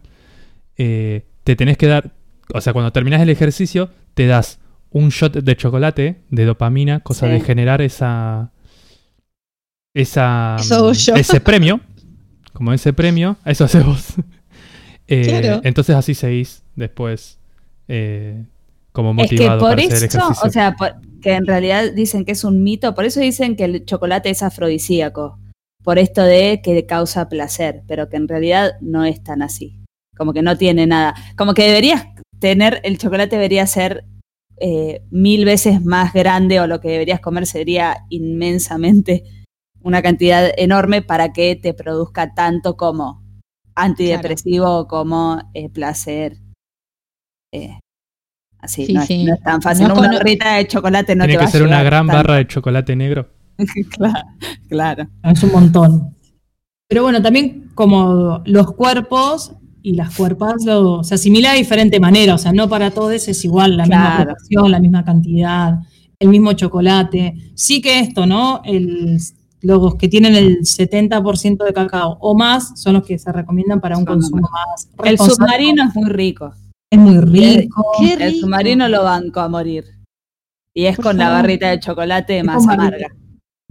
eh, 0.78 1.26
te 1.44 1.56
tenés 1.56 1.78
que 1.78 1.88
dar, 1.88 2.12
o 2.54 2.62
sea, 2.62 2.72
cuando 2.74 2.92
terminás 2.94 3.22
el 3.22 3.30
ejercicio, 3.30 3.90
te 4.14 4.26
das 4.26 4.60
un 4.92 5.10
shot 5.10 5.34
de 5.38 5.56
chocolate, 5.56 6.22
de 6.30 6.46
dopamina, 6.46 7.02
cosa 7.02 7.28
Sí. 7.28 7.34
de 7.34 7.40
generar 7.42 7.82
esa, 7.82 8.52
esa 9.94 10.56
mm, 10.60 11.18
ese 11.18 11.42
premio, 11.42 11.80
como 12.60 12.74
ese 12.74 12.92
premio, 12.92 13.38
eso 13.46 13.64
haces 13.64 13.86
vos. 13.86 14.14
Eh, 15.12 15.24
Claro. 15.42 15.62
Entonces 15.64 15.96
así 15.96 16.14
seguís 16.14 16.62
después 16.76 17.40
eh, 17.88 18.44
como 18.92 19.10
Es 19.24 19.28
que 19.32 19.36
motivado 19.38 19.60
por 19.62 19.70
para 19.72 19.82
hacer 19.82 19.94
eso, 20.08 20.18
ejercicio. 20.20 20.48
o 20.48 20.52
sea, 20.52 20.76
por- 20.76 20.98
que 21.20 21.34
en 21.34 21.48
realidad 21.48 21.92
dicen 21.96 22.26
que 22.26 22.34
es 22.34 22.44
un 22.44 22.62
mito, 22.62 22.94
por 22.94 23.06
eso 23.06 23.20
dicen 23.20 23.56
que 23.56 23.64
el 23.64 23.86
chocolate 23.86 24.30
es 24.30 24.44
afrodisíaco, 24.44 25.40
por 25.84 25.98
esto 25.98 26.22
de 26.22 26.62
que 26.64 26.86
causa 26.86 27.28
placer, 27.28 27.82
pero 27.88 28.08
que 28.08 28.18
en 28.18 28.28
realidad 28.28 28.74
no 28.82 29.04
es 29.04 29.24
tan 29.24 29.42
así, 29.42 29.80
como 30.16 30.32
que 30.32 30.44
no 30.44 30.60
tiene 30.60 30.86
nada, 30.86 31.16
como 31.36 31.56
que 31.56 31.64
deberías 31.66 32.06
tener, 32.38 32.80
el 32.84 33.00
chocolate 33.00 33.36
debería 33.36 33.66
ser 33.66 34.04
eh, 34.58 35.02
mil 35.10 35.44
veces 35.44 35.84
más 35.84 36.14
grande 36.14 36.60
o 36.60 36.68
lo 36.68 36.80
que 36.82 36.90
deberías 36.90 37.20
comer 37.20 37.48
sería 37.48 38.06
inmensamente 38.10 39.24
una 39.82 40.02
cantidad 40.02 40.50
enorme 40.58 41.02
para 41.02 41.32
que 41.34 41.56
te 41.56 41.74
produzca 41.74 42.34
tanto 42.34 42.76
como 42.78 43.22
antidepresivo 43.76 44.80
o 44.80 44.88
como 44.88 45.40
eh, 45.54 45.70
placer. 45.70 46.38
Eh, 47.54 47.80
así, 48.60 48.86
Sí, 48.86 48.94
no, 48.94 49.02
es- 49.02 49.08
sí. 49.08 49.24
no 49.26 49.34
es 49.36 49.42
tan 49.42 49.62
fácil. 49.62 49.88
No 49.88 49.96
una 49.96 50.12
barrita 50.14 50.56
de 50.56 50.68
chocolate 50.68 51.16
no 51.16 51.24
Tiene 51.26 51.34
te 51.34 51.38
va 51.38 51.44
que 51.44 51.48
a 51.48 51.52
ser 51.52 51.64
una 51.64 51.84
gran 51.84 52.08
tanto. 52.08 52.18
barra 52.18 52.36
de 52.36 52.48
chocolate 52.48 52.96
negro. 52.96 53.30
claro, 53.90 54.28
claro. 54.68 55.08
Es 55.24 55.44
un 55.44 55.52
montón. 55.52 56.16
Pero 56.88 57.04
bueno, 57.04 57.22
también 57.22 57.70
como 57.76 58.42
los 58.46 58.74
cuerpos 58.74 59.54
y 59.82 59.94
las 59.96 60.16
cuerpas 60.16 60.66
lo, 60.66 61.04
se 61.04 61.16
asimila 61.16 61.52
de 61.54 61.60
diferente 61.60 62.00
manera, 62.00 62.36
o 62.36 62.38
sea, 62.38 62.52
no 62.52 62.68
para 62.68 62.92
todos 62.92 63.28
es 63.28 63.46
igual, 63.46 63.78
la 63.78 63.84
misma 63.86 63.98
Claro. 64.16 64.24
proporción, 64.26 64.72
la 64.72 64.80
misma 64.80 65.06
cantidad, 65.06 65.80
el 66.20 66.30
mismo 66.30 66.52
chocolate. 66.54 67.34
Sí 67.56 67.82
que 67.82 68.00
esto, 68.00 68.26
¿no? 68.26 68.62
El, 68.66 69.20
los 69.62 69.96
que 69.96 70.08
tienen 70.08 70.36
el 70.36 70.60
70% 70.60 71.64
de 71.66 71.74
cacao 71.74 72.18
o 72.22 72.36
más 72.36 72.80
son 72.82 72.94
los 72.94 73.04
que 73.06 73.20
se 73.20 73.32
recomiendan 73.32 73.82
para 73.82 73.98
un 73.98 74.06
Son 74.06 74.14
consumo 74.16 74.48
más 74.52 74.90
El 75.06 75.18
submarino 75.18 75.84
es 75.88 75.96
muy 75.96 76.10
rico. 76.10 76.54
es 76.92 77.00
muy 77.00 77.20
rico. 77.20 77.86
Qué 78.00 78.14
El 78.14 78.20
rico. 78.34 78.46
submarino 78.46 78.88
lo 78.90 79.04
banco 79.04 79.40
a 79.42 79.50
morir. 79.50 79.84
Y 80.74 80.86
es 80.86 80.96
Por 80.96 81.06
con 81.06 81.18
la 81.18 81.30
barrita 81.30 81.70
de 81.70 81.80
chocolate 81.80 82.42
más 82.44 82.66
amarga. 82.68 83.08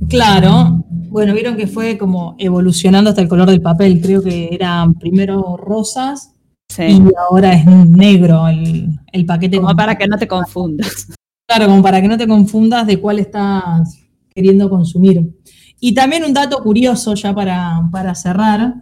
Claro, 0.09 0.84
bueno, 1.11 1.34
vieron 1.34 1.57
que 1.57 1.66
fue 1.66 1.99
como 1.99 2.36
evolucionando 2.39 3.11
hasta 3.11 3.22
el 3.22 3.28
color 3.28 3.49
del 3.51 3.61
papel. 3.62 4.01
Creo 4.01 4.22
que 4.22 4.49
eran 4.53 4.95
primero 4.95 5.57
rosas 5.57 6.34
Sí. 6.70 6.82
y 6.84 7.03
ahora 7.18 7.55
es 7.55 7.64
negro 7.66 8.47
el, 8.47 8.91
el 9.11 9.26
paquete. 9.26 9.57
Como 9.57 9.68
con- 9.68 9.76
para 9.76 9.97
que 9.97 10.07
no 10.07 10.18
te 10.18 10.28
confundas. 10.28 11.09
Claro, 11.49 11.66
como 11.66 11.82
para 11.82 12.01
que 12.03 12.09
no 12.09 12.18
te 12.18 12.28
confundas 12.28 12.86
de 12.86 13.01
cuál 13.01 13.18
estás 13.18 13.99
queriendo 14.34 14.68
consumir. 14.68 15.34
Y 15.80 15.94
también 15.94 16.24
un 16.24 16.32
dato 16.34 16.62
curioso 16.62 17.14
ya 17.14 17.34
para, 17.34 17.80
para 17.92 18.14
cerrar, 18.14 18.74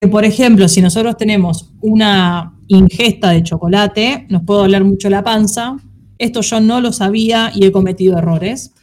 que 0.00 0.08
por 0.08 0.24
ejemplo, 0.24 0.68
si 0.68 0.80
nosotros 0.82 1.16
tenemos 1.16 1.72
una 1.80 2.54
ingesta 2.68 3.30
de 3.30 3.42
chocolate, 3.42 4.26
nos 4.28 4.42
puede 4.42 4.60
doler 4.60 4.84
mucho 4.84 5.08
la 5.10 5.22
panza. 5.24 5.76
Esto 6.18 6.40
yo 6.42 6.60
no 6.60 6.80
lo 6.80 6.92
sabía 6.92 7.50
y 7.54 7.64
he 7.64 7.72
cometido 7.72 8.18
errores. 8.18 8.74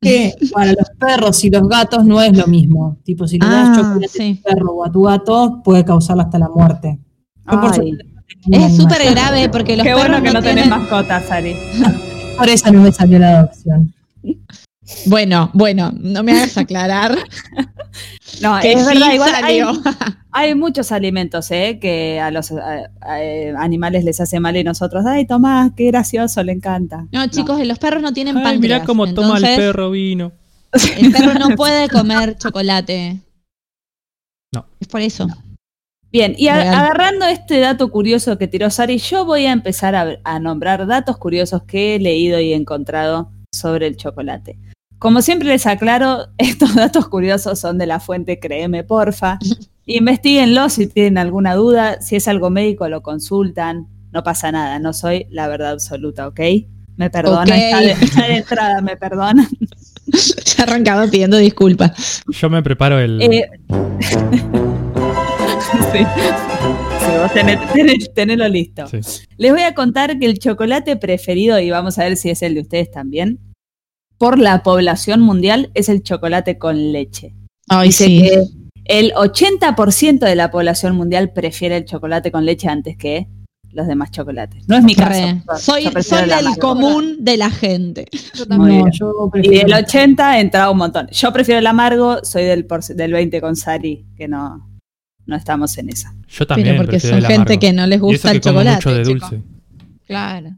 Que 0.00 0.34
para 0.52 0.72
los 0.72 0.88
perros 0.98 1.42
y 1.44 1.50
los 1.50 1.68
gatos 1.68 2.04
no 2.04 2.20
es 2.22 2.36
lo 2.36 2.46
mismo. 2.46 2.98
Tipo, 3.04 3.26
si 3.26 3.38
le 3.38 3.46
das 3.46 3.70
Ah, 3.70 3.76
chocolate 3.76 4.04
a 4.06 4.08
sí. 4.08 4.34
tu 4.36 4.42
perro 4.42 4.72
o 4.72 4.84
a 4.84 4.92
tu 4.92 5.02
gato, 5.02 5.60
puede 5.64 5.84
causarle 5.84 6.22
hasta 6.22 6.38
la 6.38 6.48
muerte. 6.48 6.98
No 7.46 8.56
Es 8.66 8.76
súper 8.76 9.10
grave 9.12 9.48
porque 9.48 9.76
los 9.76 9.84
Qué 9.86 9.92
perros 9.92 10.08
bueno 10.08 10.22
que 10.24 10.32
no, 10.32 10.40
tenés 10.40 10.64
tienen- 10.64 10.70
mascotas, 10.70 11.30
Ari. 11.30 11.54
Por 12.38 12.48
eso 12.48 12.70
no 12.72 12.82
me 12.82 12.92
salió 12.92 13.18
la 13.18 13.38
adopción. 13.40 13.92
Bueno, 15.06 15.50
bueno, 15.52 15.92
no 15.98 16.22
me 16.22 16.32
hagas 16.32 16.56
aclarar 16.58 17.16
No, 18.42 18.60
que 18.60 18.72
es 18.72 18.80
sí 18.80 18.86
verdad, 18.86 19.12
igual 19.14 19.32
hay, 20.32 20.54
muchos 20.54 20.92
alimentos 20.92 21.50
¿eh? 21.50 21.78
que 21.80 22.20
a 22.20 22.30
los 22.30 22.52
a- 22.52 22.90
a- 23.00 23.22
eh, 23.22 23.54
animales 23.56 24.04
les 24.04 24.20
hace 24.20 24.38
mal 24.38 24.56
y 24.56 24.62
nosotros, 24.64 25.04
ay, 25.06 25.26
Tomás, 25.26 25.72
qué 25.76 25.86
gracioso, 25.86 26.42
le 26.42 26.52
encanta. 26.52 27.06
No, 27.12 27.26
chicos, 27.28 27.64
los 27.66 27.78
perros 27.78 28.02
no 28.02 28.12
tienen 28.12 28.36
Ay, 28.36 28.42
páncreas. 28.44 28.60
mirá 28.60 28.84
cómo 28.84 29.12
toma 29.14 29.38
el 29.38 29.42
perro 29.44 29.90
vino. 29.90 30.32
El 30.98 31.10
perro 31.10 31.34
no 31.38 31.48
puede 31.56 31.88
comer 31.88 32.36
chocolate. 32.36 33.18
No. 34.52 34.66
Es 34.78 34.88
por 34.88 35.00
eso. 35.00 35.26
Bien, 36.12 36.34
y 36.36 36.48
a- 36.48 36.78
agarrando 36.80 37.24
este 37.26 37.58
dato 37.60 37.90
curioso 37.90 38.36
que 38.36 38.46
tiró 38.46 38.68
Sari, 38.70 38.98
yo 38.98 39.24
voy 39.24 39.46
a 39.46 39.52
empezar 39.52 39.94
a, 39.94 40.18
a 40.24 40.38
nombrar 40.38 40.86
datos 40.86 41.16
curiosos 41.16 41.62
que 41.62 41.94
he 41.94 41.98
leído 41.98 42.38
y 42.40 42.52
encontrado 42.52 43.30
sobre 43.54 43.86
el 43.86 43.96
chocolate. 43.96 44.58
Como 44.98 45.20
siempre 45.20 45.48
les 45.48 45.66
aclaro, 45.66 46.28
estos 46.38 46.74
datos 46.74 47.08
curiosos 47.08 47.58
son 47.58 47.78
de 47.78 47.86
la 47.86 48.00
fuente 48.00 48.38
Créeme, 48.38 48.84
porfa. 48.84 49.38
Investiguenlo 49.86 50.68
si 50.68 50.88
tienen 50.88 51.16
alguna 51.18 51.54
duda, 51.54 52.00
si 52.00 52.16
es 52.16 52.26
algo 52.26 52.50
médico 52.50 52.88
lo 52.88 53.02
consultan, 53.02 53.86
no 54.12 54.24
pasa 54.24 54.50
nada, 54.50 54.80
no 54.80 54.92
soy 54.92 55.26
la 55.30 55.46
verdad 55.46 55.70
absoluta, 55.70 56.26
¿ok? 56.26 56.40
Me 56.96 57.08
perdonan, 57.08 57.46
ya, 57.46 57.78
de, 57.78 57.94
entrada 58.36 58.80
me 58.80 58.96
perdonan. 58.96 59.48
Ya 60.56 60.62
arrancaba 60.62 61.08
pidiendo 61.08 61.36
disculpas. 61.36 62.22
Yo 62.28 62.48
me 62.48 62.62
preparo 62.62 63.00
el. 63.00 63.20
Eh, 63.20 63.50
sí. 65.92 66.06
Listo. 68.50 68.86
sí. 68.86 69.00
Les 69.36 69.52
voy 69.52 69.62
a 69.62 69.74
contar 69.74 70.16
que 70.20 70.26
el 70.26 70.38
chocolate 70.38 70.96
preferido, 70.96 71.58
y 71.58 71.70
vamos 71.70 71.98
a 71.98 72.04
ver 72.04 72.16
si 72.16 72.30
es 72.30 72.40
el 72.42 72.54
de 72.54 72.60
ustedes 72.60 72.90
también, 72.92 73.40
por 74.18 74.38
la 74.38 74.62
población 74.62 75.20
mundial 75.20 75.70
es 75.74 75.88
el 75.88 76.02
chocolate 76.02 76.58
con 76.58 76.92
leche. 76.92 77.34
Ay, 77.68 77.88
Dice 77.88 78.04
sí. 78.06 78.22
que 78.22 78.44
el 78.84 79.12
80% 79.12 80.20
de 80.20 80.34
la 80.36 80.50
población 80.50 80.96
mundial 80.96 81.32
prefiere 81.32 81.76
el 81.76 81.84
chocolate 81.84 82.30
con 82.30 82.44
leche 82.44 82.68
antes 82.68 82.96
que 82.96 83.26
los 83.72 83.86
demás 83.86 84.10
chocolates. 84.10 84.66
No 84.68 84.76
es 84.76 84.84
mi 84.84 84.94
caso. 84.94 85.20
Yo 85.20 85.56
Soy, 85.58 85.88
prefiero 85.88 86.02
soy 86.02 86.18
el 86.20 86.24
el 86.38 86.46
amargo. 86.46 86.60
común 86.60 87.16
de 87.20 87.36
la 87.36 87.50
gente. 87.50 88.06
Yo 88.34 88.46
también. 88.46 88.78
No, 88.78 88.84
bien. 88.84 88.92
yo 88.92 89.30
Y 89.42 89.48
del 89.58 89.74
80 89.74 90.40
entraba 90.40 90.70
un 90.70 90.78
montón. 90.78 91.08
Yo 91.10 91.32
prefiero 91.32 91.58
el 91.58 91.66
amargo, 91.66 92.20
soy 92.24 92.44
del, 92.44 92.66
del 92.94 93.12
20 93.12 93.40
con 93.42 93.54
Sari, 93.56 94.06
que 94.16 94.28
no, 94.28 94.70
no 95.26 95.36
estamos 95.36 95.76
en 95.76 95.90
esa. 95.90 96.14
Yo 96.28 96.46
también. 96.46 96.68
Pero 96.68 96.78
porque 96.78 96.92
prefiero 96.92 97.16
son 97.16 97.24
el 97.30 97.30
gente 97.38 97.58
que 97.58 97.72
no 97.74 97.86
les 97.86 97.96
Y 97.98 97.98
eso 97.98 98.06
gusta 98.06 98.30
que 98.30 98.36
el 98.36 98.42
como 98.42 98.52
chocolate. 98.60 98.76
mucho 98.76 98.94
de 98.94 99.04
chico. 99.04 99.28
dulce. 99.28 99.42
Claro. 100.06 100.50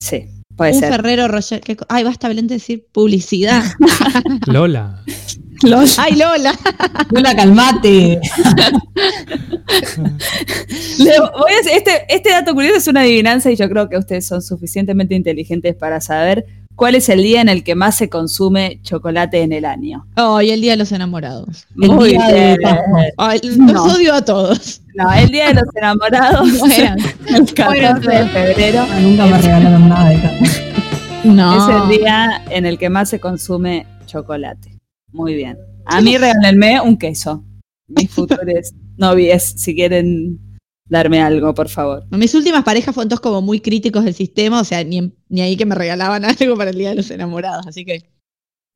Sí, 0.00 0.24
puede 0.56 0.72
Un 0.72 0.80
ser. 0.80 0.90
Ferrero 0.92 1.28
Rocher. 1.28 1.60
¿qué 1.60 1.76
co- 1.76 1.86
Ay, 1.88 2.04
basta, 2.04 2.28
Belén, 2.28 2.46
de 2.46 2.54
decir 2.56 2.86
publicidad. 2.92 3.62
Lola. 4.46 5.02
Ay, 5.98 6.16
Lola. 6.16 6.54
Lola, 7.10 7.34
calmate. 7.36 8.20
Le 10.98 11.18
voy 11.20 11.52
a 11.52 11.76
este, 11.76 12.04
este 12.08 12.30
dato 12.30 12.54
curioso 12.54 12.76
es 12.78 12.86
una 12.88 13.00
adivinanza 13.00 13.50
y 13.50 13.56
yo 13.56 13.68
creo 13.68 13.88
que 13.88 13.96
ustedes 13.96 14.26
son 14.26 14.42
suficientemente 14.42 15.14
inteligentes 15.14 15.74
para 15.74 16.00
saber 16.00 16.44
cuál 16.76 16.94
es 16.94 17.08
el 17.08 17.22
día 17.22 17.40
en 17.40 17.48
el 17.48 17.62
que 17.64 17.74
más 17.74 17.96
se 17.96 18.08
consume 18.08 18.80
chocolate 18.82 19.42
en 19.42 19.52
el 19.52 19.64
año. 19.64 20.06
Ay, 20.16 20.50
el 20.50 20.60
día 20.60 20.72
de 20.72 20.76
los 20.78 20.92
enamorados. 20.92 21.66
El 21.80 21.90
Muy 21.90 22.10
día 22.10 22.26
de 22.28 22.56
los 23.42 23.56
No. 23.58 23.84
odio 23.84 24.14
a 24.14 24.22
todos. 24.24 24.80
No, 24.94 25.12
el 25.12 25.28
día 25.30 25.48
de 25.48 25.54
los 25.54 25.64
enamorados, 25.74 26.58
Bueno, 26.58 26.94
el 27.28 27.54
14 27.54 28.08
de 28.08 28.26
febrero, 28.28 28.86
Nunca 29.00 29.26
me 29.26 29.38
regalaron 29.38 29.88
nada 29.88 30.08
de 30.10 30.18
no. 31.24 31.56
es 31.56 31.82
el 31.94 31.98
día 32.00 32.42
en 32.50 32.66
el 32.66 32.78
que 32.78 32.90
más 32.90 33.08
se 33.08 33.18
consume 33.18 33.86
chocolate. 34.06 34.78
Muy 35.10 35.34
bien. 35.34 35.56
A 35.86 36.00
mí 36.00 36.16
regálenme 36.18 36.80
un 36.80 36.96
queso. 36.98 37.42
Mis 37.88 38.10
futuros 38.10 38.72
novies, 38.96 39.42
si 39.56 39.74
quieren 39.74 40.38
darme 40.88 41.22
algo, 41.22 41.54
por 41.54 41.68
favor. 41.68 42.04
Mis 42.10 42.34
últimas 42.34 42.64
parejas 42.64 42.94
fueron 42.94 43.08
todos 43.08 43.20
como 43.20 43.42
muy 43.42 43.60
críticos 43.60 44.04
del 44.04 44.14
sistema, 44.14 44.60
o 44.60 44.64
sea, 44.64 44.84
ni, 44.84 45.12
ni 45.28 45.40
ahí 45.40 45.56
que 45.56 45.66
me 45.66 45.74
regalaban 45.74 46.24
algo 46.40 46.56
para 46.56 46.70
el 46.70 46.78
Día 46.78 46.90
de 46.90 46.96
los 46.96 47.10
Enamorados, 47.10 47.66
así 47.66 47.84
que 47.84 48.10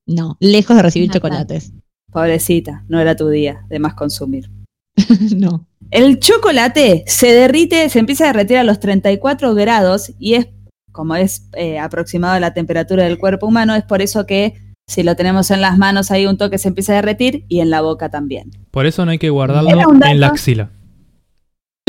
no, 0.07 0.39
lejos 0.41 0.75
de 0.75 0.83
recibir 0.83 1.11
chocolates. 1.11 1.73
Pobrecita, 2.11 2.85
no 2.89 2.99
era 2.99 3.15
tu 3.15 3.29
día 3.29 3.67
de 3.69 3.79
más 3.79 3.93
consumir. 3.93 4.51
no. 5.37 5.67
El 5.91 6.19
chocolate 6.19 7.05
se 7.07 7.33
derrite, 7.33 7.89
se 7.91 7.99
empieza 7.99 8.25
a 8.25 8.27
derretir 8.29 8.57
a 8.57 8.65
los 8.65 8.81
34 8.81 9.55
grados 9.55 10.13
y 10.19 10.35
es, 10.35 10.49
como 10.93 11.15
es 11.15 11.49
eh, 11.55 11.79
aproximado 11.79 12.35
a 12.35 12.41
la 12.41 12.55
temperatura 12.55 13.05
del 13.05 13.19
cuerpo 13.19 13.47
humano, 13.47 13.75
es 13.75 13.85
por 13.85 14.01
eso 14.01 14.27
que 14.27 14.55
si 14.87 15.03
lo 15.03 15.15
tenemos 15.17 15.51
en 15.51 15.61
las 15.61 15.77
manos 15.77 16.11
hay 16.11 16.27
un 16.27 16.39
toque 16.39 16.57
se 16.57 16.69
empieza 16.69 16.93
a 16.93 16.97
derretir 16.97 17.45
y 17.49 17.61
en 17.61 17.69
la 17.69 17.83
boca 17.83 18.11
también. 18.11 18.51
Por 18.71 18.87
eso 18.87 19.05
no 19.05 19.11
hay 19.11 19.19
que 19.19 19.29
guardarlo 19.29 19.71
en 20.07 20.21
la 20.21 20.29
axila. 20.29 20.71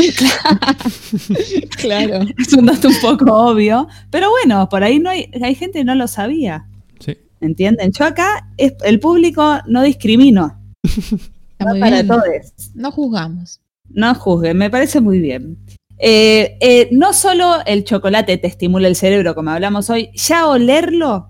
Claro. 1.76 2.20
Es 2.38 2.52
un 2.52 2.66
dato 2.66 2.88
un 2.88 3.00
poco 3.00 3.32
obvio, 3.32 3.88
pero 4.10 4.30
bueno, 4.30 4.68
por 4.68 4.82
ahí 4.84 4.98
no 4.98 5.10
hay, 5.10 5.30
hay 5.42 5.54
gente 5.54 5.80
que 5.80 5.84
no 5.84 5.94
lo 5.94 6.06
sabía, 6.08 6.66
Sí. 6.98 7.16
¿entienden? 7.40 7.92
Yo 7.92 8.04
acá, 8.04 8.48
es, 8.56 8.74
el 8.84 9.00
público 9.00 9.58
no 9.66 9.82
discrimino, 9.82 10.60
Está 10.82 11.64
va 11.64 11.70
muy 11.70 11.80
para 11.80 11.96
bien. 12.02 12.08
todos. 12.08 12.72
No 12.74 12.90
juzgamos. 12.90 13.60
No 13.88 14.14
juzguen, 14.14 14.56
me 14.56 14.70
parece 14.70 15.00
muy 15.00 15.18
bien. 15.20 15.58
Eh, 15.98 16.56
eh, 16.60 16.88
no 16.92 17.12
solo 17.12 17.56
el 17.66 17.84
chocolate 17.84 18.38
te 18.38 18.46
estimula 18.46 18.88
el 18.88 18.96
cerebro, 18.96 19.34
como 19.34 19.50
hablamos 19.50 19.90
hoy, 19.90 20.10
ya 20.14 20.46
olerlo 20.46 21.28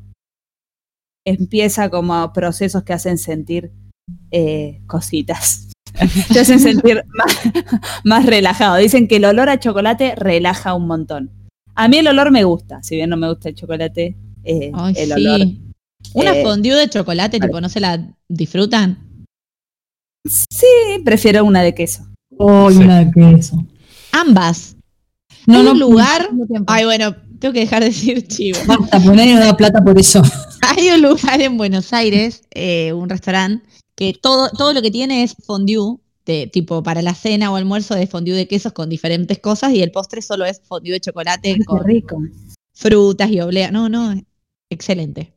empieza 1.25 1.91
como 1.91 2.33
procesos 2.33 2.83
que 2.83 2.93
hacen 2.93 3.18
sentir 3.18 3.73
eh, 4.31 4.81
cositas. 4.87 5.68
Te 6.32 6.40
hacen 6.40 6.61
sentir 6.61 7.03
más, 7.16 7.38
más 8.05 8.26
relajado. 8.26 8.76
Dicen 8.76 9.09
que 9.09 9.16
el 9.16 9.24
olor 9.24 9.48
a 9.48 9.59
chocolate 9.61 10.14
relaja 10.16 10.74
un 10.74 10.86
montón. 10.86 11.30
A 11.74 11.88
mí 11.88 11.98
el 11.98 12.09
olor 12.09 12.30
me 12.30 12.44
gusta, 12.44 12.82
si 12.82 12.96
bien 12.96 13.11
no 13.11 13.16
me 13.16 13.28
gusta 13.28 13.48
el 13.48 13.55
chocolate, 13.55 14.16
eh, 14.44 14.70
Ay, 14.74 14.94
el 14.96 15.07
sí. 15.12 15.26
olor. 15.26 15.46
Una 16.14 16.36
Eh, 16.36 16.42
fondue 16.42 16.74
de 16.74 16.88
chocolate, 16.88 17.38
tipo, 17.40 17.61
¿no 17.61 17.68
se 17.68 17.80
la 17.80 18.03
disfrutan? 18.28 19.26
Sí, 20.26 20.66
prefiero 21.05 21.44
una 21.44 21.62
de 21.62 21.74
queso. 21.74 22.07
Oh, 22.36 22.70
Sí. 22.70 22.78
una 22.78 23.05
de 23.05 23.11
queso. 23.12 23.64
Ambas. 24.12 24.76
No, 25.46 25.59
Hay 25.59 25.64
no, 25.64 25.72
un 25.72 25.80
lugar. 25.80 26.28
Ay, 26.66 26.84
bueno, 26.84 27.14
tengo 27.38 27.53
que 27.55 27.61
dejar 27.61 27.80
de 27.82 27.86
decir 27.90 28.26
chivo. 28.26 28.59
Basta, 28.66 28.98
nadie 28.98 29.34
nos 29.34 29.44
da 29.44 29.57
plata 29.57 29.82
por 29.82 29.98
eso. 29.98 30.22
Hay 30.76 30.90
un 30.90 31.03
lugar 31.03 31.40
en 31.40 31.57
Buenos 31.57 31.92
Aires, 31.92 32.42
eh, 32.55 32.92
un 32.92 33.09
restaurante, 33.09 33.64
que 34.01 34.14
todo, 34.14 34.48
todo 34.48 34.72
lo 34.72 34.80
que 34.80 34.90
tiene 34.90 35.22
es 35.22 35.36
fondue, 35.44 35.98
de, 36.24 36.46
tipo 36.46 36.82
para 36.82 37.03
la 37.03 37.14
cena 37.14 37.53
o 37.53 37.57
almuerzo 37.57 37.94
de 37.94 38.07
fondue 38.07 38.34
de 38.34 38.48
quesos 38.48 38.72
con 38.72 38.88
diferentes 38.88 39.38
cosas 39.40 39.72
y 39.74 39.82
el 39.82 39.92
postre 39.92 40.22
solo 40.22 40.46
es 40.46 40.62
fondue 40.64 40.92
de 40.92 41.01
chocolate 41.01 41.57
Qué 41.57 41.64
con 41.66 41.84
rico. 41.84 42.18
frutas 42.72 43.30
y 43.30 43.40
oblea. 43.42 43.70
No, 43.70 43.90
no, 43.90 44.14
excelente. 44.70 45.34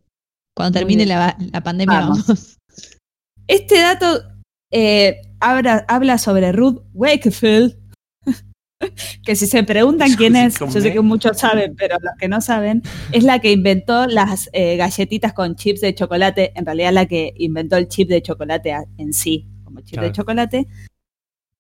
Cuando 0.56 0.80
termine 0.80 1.06
la, 1.06 1.36
la 1.52 1.62
pandemia 1.62 2.00
Vamos. 2.00 2.26
vamos. 2.26 2.58
Este 3.48 3.80
dato 3.80 4.24
eh, 4.72 5.18
habla, 5.42 5.84
habla 5.90 6.18
sobre 6.18 6.54
Ruth 6.54 6.82
Wakefield, 6.94 7.76
que 9.26 9.36
si 9.36 9.48
se 9.48 9.64
preguntan 9.64 10.14
quién 10.14 10.36
es, 10.36 10.60
yo 10.60 10.70
sé 10.70 10.92
que 10.94 11.02
muchos 11.02 11.38
saben, 11.38 11.76
pero 11.76 11.98
los 12.02 12.14
que 12.20 12.28
no 12.28 12.42
saben, 12.42 12.82
es 13.12 13.24
la 13.24 13.40
que 13.40 13.52
inventó 13.52 14.06
las 14.08 14.50
eh, 14.54 14.78
galletitas 14.78 15.34
con 15.34 15.56
chips 15.56 15.82
de 15.82 15.94
chocolate, 15.96 16.52
en 16.56 16.66
realidad 16.66 16.94
la 16.94 17.06
que 17.06 17.34
inventó 17.38 17.78
el 17.78 17.88
chip 17.88 18.10
de 18.10 18.22
chocolate 18.22 18.76
en 18.98 19.14
sí, 19.14 19.48
como 19.64 19.82
chip 19.82 19.94
Claro. 19.94 20.08
de 20.08 20.14
chocolate. 20.14 20.68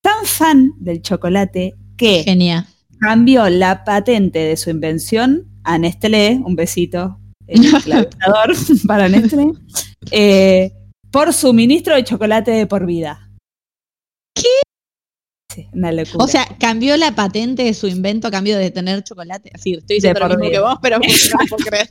Tan 0.01 0.25
fan 0.25 0.73
del 0.79 1.01
chocolate 1.01 1.73
que 1.97 2.23
Genial. 2.23 2.65
cambió 2.99 3.47
la 3.49 3.83
patente 3.83 4.39
de 4.39 4.57
su 4.57 4.69
invención 4.69 5.45
a 5.63 5.77
Nestlé, 5.77 6.41
un 6.43 6.55
besito 6.55 7.19
el 7.47 7.61
para 8.87 9.09
Nestlé, 9.09 9.51
eh, 10.11 10.71
por 11.11 11.33
suministro 11.33 11.95
de 11.95 12.03
chocolate 12.03 12.51
de 12.51 12.67
por 12.67 12.85
vida. 12.85 13.29
¿Qué? 15.53 15.61
Sí, 15.63 15.67
una 15.73 15.91
locura. 15.91 16.23
O 16.23 16.27
sea, 16.27 16.47
cambió 16.59 16.97
la 16.97 17.13
patente 17.13 17.63
de 17.63 17.73
su 17.73 17.87
invento 17.87 18.27
a 18.27 18.31
cambio 18.31 18.57
de 18.57 18.71
tener 18.71 19.03
chocolate. 19.03 19.51
Así, 19.53 19.73
estoy 19.73 19.97
diciendo 19.97 20.21
lo 20.21 20.37
mismo 20.37 20.51
que 20.51 20.59
vos, 20.59 20.77
pero 20.81 20.97
no 20.99 21.03
puedo 21.49 21.65
creer. 21.65 21.89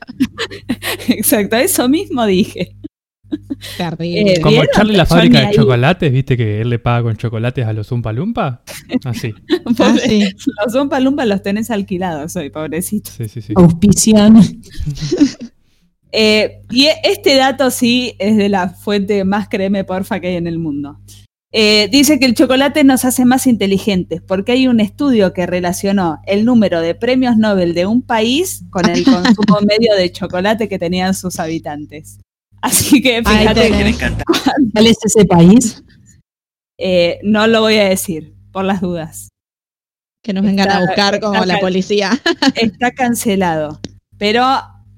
exacto, 1.09 1.57
eso 1.57 1.89
mismo 1.89 2.25
dije. 2.27 2.77
Terrible. 3.77 4.33
Eh, 4.33 4.41
Como 4.41 4.51
¿Vieron? 4.51 4.69
echarle 4.71 4.93
la 4.95 5.07
fábrica 5.07 5.41
de 5.41 5.47
ahí. 5.47 5.55
chocolates, 5.55 6.13
viste 6.13 6.37
que 6.37 6.61
él 6.61 6.71
le 6.71 6.79
paga 6.79 7.05
con 7.05 7.17
chocolates 7.17 7.67
a 7.67 7.73
los 7.73 7.91
Umpa 7.93 8.13
Lumpa. 8.13 8.63
Así. 9.05 9.33
Ah, 9.79 9.95
sí. 10.05 10.25
Los 10.65 10.73
Zumpa 10.73 11.01
Lumpa 11.01 11.25
los 11.25 11.43
tenés 11.43 11.71
alquilados 11.71 12.37
hoy, 12.37 12.51
pobrecito. 12.51 13.11
Sí, 13.11 13.29
sí, 13.29 13.41
sí. 13.41 13.53
Auspician. 13.57 14.41
Eh, 16.15 16.61
y 16.71 16.89
este 17.05 17.37
dato 17.37 17.71
sí 17.71 18.15
es 18.19 18.37
de 18.37 18.51
la 18.51 18.69
fuente 18.69 19.25
más 19.25 19.49
créeme 19.49 19.83
porfa 19.83 20.21
que 20.21 20.27
hay 20.27 20.37
en 20.37 20.47
el 20.47 20.59
mundo. 20.59 21.01
Eh, 21.55 21.89
dice 21.93 22.19
que 22.19 22.25
el 22.25 22.35
chocolate 22.35 22.83
nos 22.83 23.05
hace 23.05 23.27
más 23.27 23.47
inteligentes 23.47 24.23
porque 24.23 24.53
hay 24.53 24.69
un 24.69 24.81
estudio 24.81 25.35
que 25.35 25.45
relacionó 25.45 26.21
el 26.27 26.47
número 26.47 26.81
de 26.81 26.95
premios 26.95 27.37
Nobel 27.37 27.75
de 27.75 27.85
un 27.85 28.01
país 28.01 28.65
con 28.71 28.89
el 28.89 29.05
consumo 29.05 29.61
medio 29.61 29.95
de 29.95 30.11
chocolate 30.11 30.69
que 30.69 30.79
tenían 30.79 31.15
sus 31.15 31.39
habitantes. 31.39 32.19
Así 32.63 33.03
que 33.03 33.23
fíjate. 33.23 33.71
¿Cuál 34.73 34.87
es 34.87 34.97
ese 35.05 35.27
país? 35.27 35.83
eh, 36.79 37.21
no 37.23 37.47
lo 37.47 37.61
voy 37.61 37.77
a 37.77 37.89
decir 37.89 38.35
por 38.51 38.65
las 38.65 38.81
dudas. 38.81 39.29
Que 40.23 40.33
nos 40.33 40.45
vengan 40.45 40.71
a 40.71 40.81
buscar 40.81 41.21
como 41.21 41.35
está 41.35 41.47
la 41.47 41.61
policía. 41.61 42.11
Está 42.55 42.93
cancelado. 42.93 43.81
Pero 44.19 44.45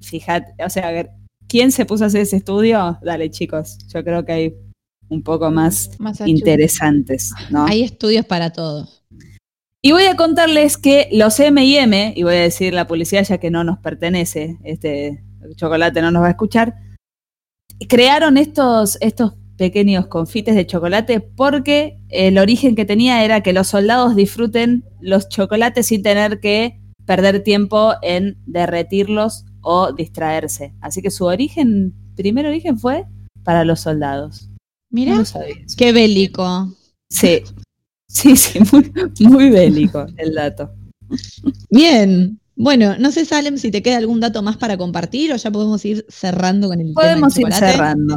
fíjate, 0.00 0.52
o 0.62 0.68
sea, 0.68 1.08
¿quién 1.46 1.72
se 1.72 1.86
puso 1.86 2.04
a 2.04 2.06
hacer 2.08 2.22
ese 2.22 2.36
estudio? 2.36 2.98
Dale, 3.02 3.30
chicos, 3.30 3.78
yo 3.92 4.04
creo 4.04 4.24
que 4.24 4.32
hay 4.32 4.54
un 5.08 5.22
poco 5.22 5.50
más 5.50 5.90
interesantes, 6.26 7.32
¿no? 7.50 7.66
Hay 7.66 7.82
estudios 7.82 8.24
para 8.26 8.50
todo. 8.50 8.88
Y 9.82 9.92
voy 9.92 10.04
a 10.04 10.16
contarles 10.16 10.78
que 10.78 11.08
los 11.12 11.38
M&M, 11.38 12.14
y 12.16 12.22
voy 12.22 12.36
a 12.36 12.40
decir 12.40 12.72
la 12.72 12.86
publicidad 12.86 13.24
ya 13.24 13.38
que 13.38 13.50
no 13.50 13.64
nos 13.64 13.78
pertenece, 13.78 14.58
este 14.64 15.22
chocolate 15.56 16.00
no 16.00 16.10
nos 16.10 16.22
va 16.22 16.28
a 16.28 16.30
escuchar, 16.30 16.74
crearon 17.88 18.38
estos, 18.38 18.96
estos 19.02 19.34
pequeños 19.56 20.06
confites 20.06 20.54
de 20.54 20.66
chocolate 20.66 21.20
porque 21.20 22.00
el 22.08 22.38
origen 22.38 22.74
que 22.74 22.84
tenía 22.84 23.24
era 23.24 23.42
que 23.42 23.52
los 23.52 23.68
soldados 23.68 24.16
disfruten 24.16 24.84
los 25.00 25.28
chocolates 25.28 25.86
sin 25.86 26.02
tener 26.02 26.40
que 26.40 26.80
perder 27.04 27.42
tiempo 27.42 27.92
en 28.02 28.38
derretirlos 28.46 29.44
o 29.60 29.92
distraerse. 29.92 30.74
Así 30.80 31.02
que 31.02 31.10
su 31.10 31.24
origen, 31.26 31.94
primer 32.16 32.46
origen 32.46 32.78
fue 32.78 33.04
para 33.42 33.64
los 33.64 33.80
soldados. 33.80 34.50
Mira, 34.94 35.16
No 35.16 35.24
qué 35.76 35.92
bélico. 35.92 36.72
Sí, 37.10 37.42
sí, 38.06 38.36
sí, 38.36 38.60
muy, 38.72 38.92
muy 39.28 39.50
bélico 39.50 40.06
el 40.16 40.34
dato. 40.34 40.70
Bien. 41.68 42.38
Bueno, 42.54 42.96
no 43.00 43.10
sé, 43.10 43.24
Salem, 43.24 43.58
si 43.58 43.72
te 43.72 43.82
queda 43.82 43.96
algún 43.96 44.20
dato 44.20 44.40
más 44.40 44.56
para 44.56 44.78
compartir 44.78 45.32
o 45.32 45.36
ya 45.36 45.50
podemos 45.50 45.84
ir 45.84 46.06
cerrando 46.08 46.68
con 46.68 46.80
el 46.80 46.92
Podemos 46.92 47.34
tema 47.34 47.48
ir 47.48 47.54
del 47.54 47.54
chocolate. 47.54 47.72
cerrando. 47.72 48.16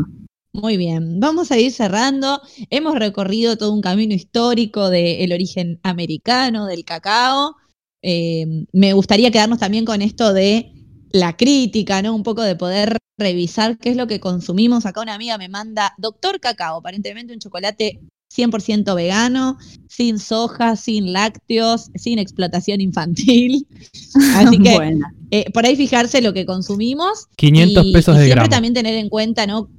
Muy 0.53 0.77
bien, 0.77 1.19
vamos 1.19 1.51
a 1.51 1.57
ir 1.57 1.71
cerrando. 1.71 2.41
Hemos 2.69 2.93
recorrido 2.99 3.57
todo 3.57 3.73
un 3.73 3.81
camino 3.81 4.13
histórico 4.13 4.91
del 4.91 5.31
origen 5.31 5.79
americano, 5.81 6.67
del 6.67 6.85
cacao. 6.85 7.55
Eh, 8.03 8.45
me 8.71 8.93
gustaría 8.93 9.31
quedarnos 9.31 9.57
también 9.57 9.83
con 9.83 10.03
esto 10.03 10.31
de 10.31 10.71
la 11.19 11.35
crítica, 11.35 12.01
¿no? 12.01 12.15
Un 12.15 12.23
poco 12.23 12.41
de 12.41 12.55
poder 12.55 12.97
revisar 13.17 13.77
qué 13.77 13.89
es 13.89 13.97
lo 13.97 14.07
que 14.07 14.19
consumimos. 14.19 14.85
Acá 14.85 15.01
una 15.01 15.15
amiga 15.15 15.37
me 15.37 15.49
manda 15.49 15.93
Doctor 15.97 16.39
Cacao, 16.39 16.77
aparentemente 16.77 17.33
un 17.33 17.39
chocolate 17.39 17.99
100% 18.35 18.93
vegano, 18.95 19.57
sin 19.87 20.19
soja, 20.19 20.75
sin 20.75 21.13
lácteos, 21.13 21.89
sin 21.95 22.19
explotación 22.19 22.81
infantil. 22.81 23.65
Así 24.35 24.59
que 24.59 24.99
eh, 25.31 25.51
por 25.51 25.65
ahí 25.65 25.75
fijarse 25.75 26.21
lo 26.21 26.33
que 26.33 26.45
consumimos 26.45 27.27
500 27.35 27.85
y- 27.85 27.93
pesos 27.93 28.15
y 28.15 28.19
de 28.19 28.25
siempre 28.25 28.41
gramo. 28.43 28.49
también 28.49 28.73
tener 28.73 28.95
en 28.95 29.09
cuenta, 29.09 29.47
¿no? 29.47 29.69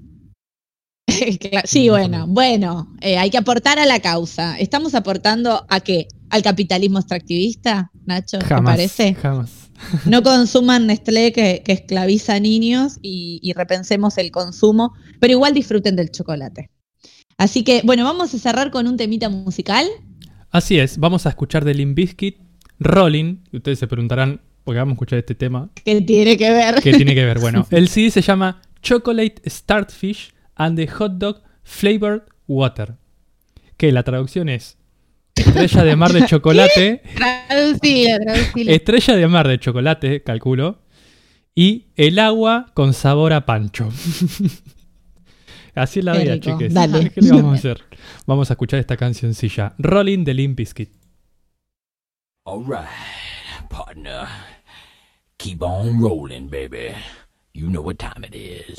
Sí, 1.64 1.88
bueno, 1.88 2.26
bueno, 2.26 2.94
eh, 3.00 3.16
hay 3.18 3.30
que 3.30 3.38
aportar 3.38 3.78
a 3.78 3.86
la 3.86 4.00
causa. 4.00 4.58
¿Estamos 4.58 4.94
aportando 4.94 5.64
a 5.68 5.80
qué? 5.80 6.06
¿Al 6.30 6.42
capitalismo 6.42 6.98
extractivista, 6.98 7.90
Nacho? 8.04 8.38
¿Te 8.38 8.62
parece? 8.62 9.14
Jamás. 9.14 9.67
No 10.06 10.22
consuman 10.22 10.86
Nestlé 10.86 11.32
que, 11.32 11.62
que 11.64 11.72
esclaviza 11.72 12.34
a 12.34 12.40
niños 12.40 12.98
y, 13.02 13.40
y 13.42 13.52
repensemos 13.52 14.18
el 14.18 14.30
consumo, 14.30 14.92
pero 15.20 15.32
igual 15.32 15.54
disfruten 15.54 15.96
del 15.96 16.10
chocolate. 16.10 16.70
Así 17.36 17.62
que, 17.62 17.82
bueno, 17.84 18.04
vamos 18.04 18.34
a 18.34 18.38
cerrar 18.38 18.70
con 18.70 18.86
un 18.88 18.96
temita 18.96 19.28
musical. 19.28 19.86
Así 20.50 20.78
es, 20.78 20.98
vamos 20.98 21.26
a 21.26 21.28
escuchar 21.28 21.64
de 21.64 21.74
Limp 21.74 21.94
Bizkit 21.94 22.38
Rolling. 22.80 23.38
Y 23.52 23.58
ustedes 23.58 23.78
se 23.78 23.86
preguntarán, 23.86 24.40
¿por 24.64 24.74
qué 24.74 24.78
vamos 24.78 24.92
a 24.92 24.96
escuchar 24.96 25.18
este 25.18 25.34
tema? 25.34 25.70
que 25.84 26.00
tiene 26.00 26.36
que 26.36 26.50
ver? 26.50 26.82
¿Qué 26.82 26.94
tiene 26.94 27.14
que 27.14 27.24
ver? 27.24 27.38
Bueno, 27.38 27.66
el 27.70 27.88
CD 27.88 28.10
se 28.10 28.22
llama 28.22 28.62
Chocolate 28.82 29.42
Starfish 29.46 30.32
and 30.56 30.76
the 30.76 30.86
Hot 30.88 31.12
Dog 31.18 31.42
Flavored 31.62 32.22
Water. 32.46 32.94
Que 33.76 33.92
la 33.92 34.02
traducción 34.02 34.48
es 34.48 34.77
Estrella 35.38 35.84
de 35.84 35.96
mar 35.96 36.12
de 36.12 36.26
chocolate. 36.26 37.02
Traducilo, 37.14 38.18
traducilo. 38.20 38.72
Estrella 38.72 39.16
de 39.16 39.28
mar 39.28 39.48
de 39.48 39.58
chocolate, 39.58 40.22
calculo. 40.22 40.78
Y 41.54 41.86
el 41.96 42.18
agua 42.18 42.70
con 42.74 42.94
sabor 42.94 43.32
a 43.32 43.46
pancho. 43.46 43.88
Así 45.74 46.00
es 46.00 46.04
la 46.04 46.14
vida, 46.14 46.38
chiques. 46.40 46.72
Dale. 46.74 47.10
¿Qué 47.10 47.20
le 47.20 47.30
vamos 47.30 47.52
a 47.52 47.54
hacer? 47.56 47.84
Vamos 48.26 48.50
a 48.50 48.54
escuchar 48.54 48.80
esta 48.80 48.96
cancioncilla. 48.96 49.74
Rolling 49.78 50.24
de 50.24 50.34
Limp 50.34 50.56
Bizkit. 50.56 50.90
Alright, 52.44 52.88
partner. 53.68 54.26
Keep 55.36 55.62
on 55.62 56.00
rolling, 56.00 56.48
baby. 56.48 56.94
You 57.54 57.68
know 57.68 57.82
what 57.82 57.98
time 57.98 58.24
it 58.24 58.34
is. 58.34 58.78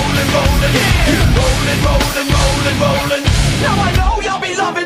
rolling, 0.29 0.75
rolling, 1.37 1.79
rolling, 1.81 1.81
rolling, 1.85 2.29
rolling, 2.29 2.77
rolling. 2.79 3.23
Now 3.61 3.75
I 3.81 3.91
know 3.97 4.21
you'll 4.21 4.39
be 4.39 4.55
loving. 4.55 4.80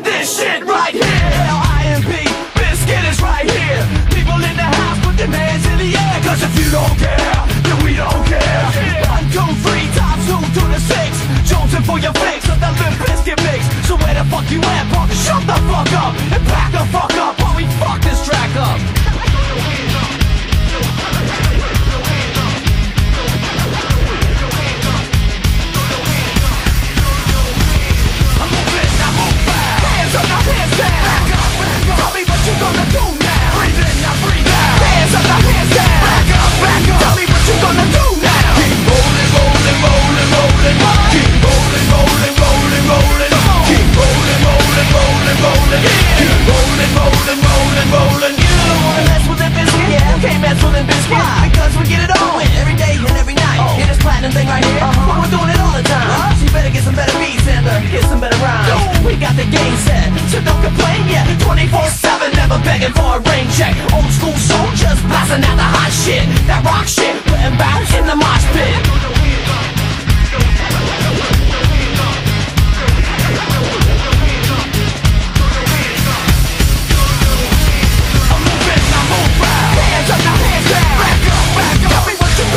You 50.75 50.83
can't 50.83 50.91
mess 50.91 51.07
with 51.07 51.15
the 51.15 51.15
biscuit 51.15 51.51
because 51.51 51.73
we 51.79 51.83
get 51.87 52.03
it 52.03 52.11
on 52.19 52.43
every 52.59 52.75
day 52.75 52.99
and 52.99 53.15
every 53.15 53.35
night. 53.35 53.63
Yeah, 53.79 53.87
this 53.87 53.99
platinum 54.03 54.31
thing 54.35 54.47
right 54.47 54.59
here, 54.59 54.83
but 55.07 55.23
we're 55.23 55.31
doing 55.31 55.47
it 55.47 55.59
all 55.63 55.71
the 55.71 55.83
time. 55.87 56.35
So 56.35 56.43
you 56.43 56.51
better 56.51 56.67
get 56.67 56.83
some 56.83 56.95
better 56.95 57.15
beats 57.15 57.47
and 57.47 57.63
uh, 57.63 57.79
get 57.87 58.03
some 58.11 58.19
better 58.19 58.35
rhymes. 58.43 58.99
We 59.07 59.15
got 59.15 59.39
the 59.39 59.47
game 59.47 59.77
set, 59.87 60.11
so 60.27 60.43
don't 60.43 60.59
complain 60.59 61.07
yet. 61.07 61.23
24/7, 61.47 62.35
never 62.35 62.59
begging 62.67 62.91
for 62.91 63.15
a 63.15 63.19
rain 63.23 63.47
check. 63.55 63.71
Old 63.95 64.11
school 64.11 64.35
soldiers 64.35 64.99
blasting 65.07 65.47
out 65.47 65.55
the 65.55 65.63
hot 65.63 65.91
shit, 65.95 66.27
that 66.51 66.59
rock 66.67 66.91
shit, 66.91 67.15
putting 67.23 67.55
back 67.55 67.79
in 67.95 68.03
the 68.03 68.15
mosh 68.19 68.43
pit. 68.51 69.14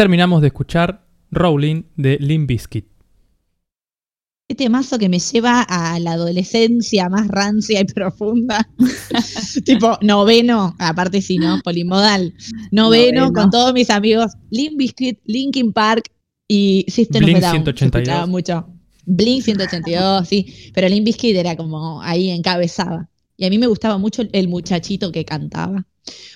Terminamos 0.00 0.40
de 0.40 0.46
escuchar 0.46 1.04
Rolling 1.30 1.82
de 1.94 2.16
Limp 2.18 2.48
Bizkit. 2.48 2.86
Este 4.48 4.70
mazo 4.70 4.98
que 4.98 5.10
me 5.10 5.18
lleva 5.18 5.60
a 5.60 6.00
la 6.00 6.12
adolescencia 6.12 7.10
más 7.10 7.28
rancia 7.28 7.82
y 7.82 7.84
profunda. 7.84 8.66
tipo, 9.66 9.98
noveno, 10.00 10.74
aparte 10.78 11.20
sí, 11.20 11.36
¿no? 11.36 11.60
Polimodal. 11.62 12.32
Noveno, 12.70 13.26
Noveno. 13.26 13.32
con 13.34 13.50
todos 13.50 13.74
mis 13.74 13.90
amigos. 13.90 14.32
Limp 14.48 14.78
Bizkit, 14.78 15.18
Linkin 15.26 15.70
Park 15.70 16.10
y 16.48 16.86
System 16.88 17.22
Blink 17.22 17.36
of 17.36 17.42
Down. 17.42 17.52
182. 17.56 17.78
Se 17.78 17.98
escuchaba 17.98 18.26
mucho. 18.26 18.66
Blink 19.04 19.42
182, 19.42 20.26
sí. 20.26 20.72
Pero 20.72 20.88
Limp 20.88 21.04
Bizkit 21.04 21.36
era 21.36 21.56
como 21.56 22.00
ahí 22.00 22.30
encabezaba. 22.30 23.10
Y 23.36 23.44
a 23.44 23.50
mí 23.50 23.58
me 23.58 23.66
gustaba 23.66 23.98
mucho 23.98 24.22
el 24.32 24.48
muchachito 24.48 25.12
que 25.12 25.26
cantaba. 25.26 25.86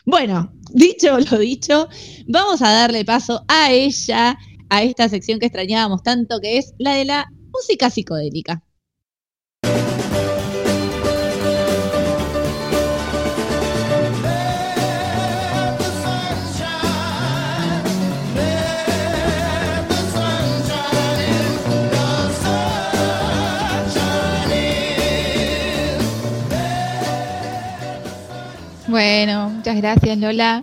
Bueno, 0.04 0.52
dicho 0.72 1.18
lo 1.30 1.38
dicho, 1.38 1.88
vamos 2.26 2.62
a 2.62 2.70
darle 2.70 3.04
paso 3.04 3.44
a 3.48 3.72
ella, 3.72 4.38
a 4.70 4.82
esta 4.82 5.08
sección 5.08 5.38
que 5.38 5.46
extrañábamos 5.46 6.02
tanto, 6.02 6.40
que 6.40 6.58
es 6.58 6.74
la 6.78 6.94
de 6.94 7.04
la 7.04 7.26
música 7.52 7.90
psicodélica. 7.90 8.62
Bueno, 28.94 29.50
muchas 29.50 29.74
gracias 29.74 30.16
Lola. 30.18 30.62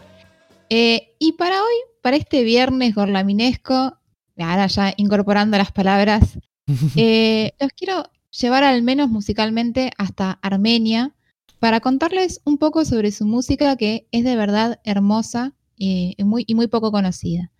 Eh, 0.69 1.17
y 1.19 1.34
para 1.34 1.61
hoy, 1.61 1.73
para 2.01 2.15
este 2.15 2.45
viernes 2.45 2.95
gorlaminesco, 2.95 3.97
ahora 4.38 4.67
ya 4.67 4.93
incorporando 4.95 5.57
las 5.57 5.73
palabras, 5.73 6.39
eh, 6.95 7.51
los 7.59 7.73
quiero 7.73 8.09
llevar 8.29 8.63
al 8.63 8.84
menos 8.84 9.09
musicalmente 9.09 9.91
hasta 9.97 10.39
Armenia 10.41 11.13
para 11.59 11.82
contarles 11.82 12.39
un 12.45 12.57
poco 12.57 12.86
sobre 12.86 13.11
su 13.11 13.25
música 13.25 13.75
que 13.75 14.07
es 14.13 14.23
de 14.23 14.38
verdad 14.38 14.79
hermosa 14.86 15.53
y, 15.75 16.15
muy, 16.23 16.45
y 16.47 16.55
muy 16.55 16.67
poco 16.67 16.89
conocida. 16.89 17.51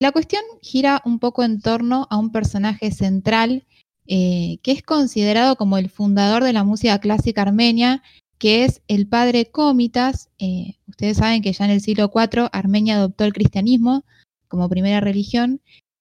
La 0.00 0.12
cuestión 0.12 0.42
gira 0.60 1.00
un 1.06 1.18
poco 1.18 1.44
en 1.44 1.62
torno 1.62 2.06
a 2.10 2.18
un 2.18 2.30
personaje 2.30 2.90
central 2.90 3.64
eh, 4.06 4.58
que 4.62 4.72
es 4.72 4.82
considerado 4.82 5.56
como 5.56 5.78
el 5.78 5.88
fundador 5.88 6.44
de 6.44 6.52
la 6.52 6.64
música 6.64 6.98
clásica 6.98 7.40
armenia 7.40 8.02
que 8.38 8.64
es 8.64 8.82
el 8.88 9.06
padre 9.06 9.50
Cómitas. 9.50 10.30
Eh, 10.38 10.76
ustedes 10.86 11.18
saben 11.18 11.42
que 11.42 11.52
ya 11.52 11.64
en 11.64 11.72
el 11.72 11.80
siglo 11.80 12.10
IV 12.14 12.48
Armenia 12.52 12.96
adoptó 12.96 13.24
el 13.24 13.32
cristianismo 13.32 14.04
como 14.48 14.68
primera 14.68 15.00
religión. 15.00 15.60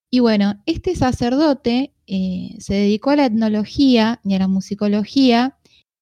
Y 0.09 0.19
bueno, 0.19 0.61
este 0.65 0.95
sacerdote 0.95 1.93
eh, 2.07 2.55
se 2.59 2.75
dedicó 2.75 3.09
a 3.09 3.17
la 3.17 3.25
etnología 3.25 4.21
y 4.23 4.35
a 4.35 4.39
la 4.39 4.47
musicología, 4.47 5.57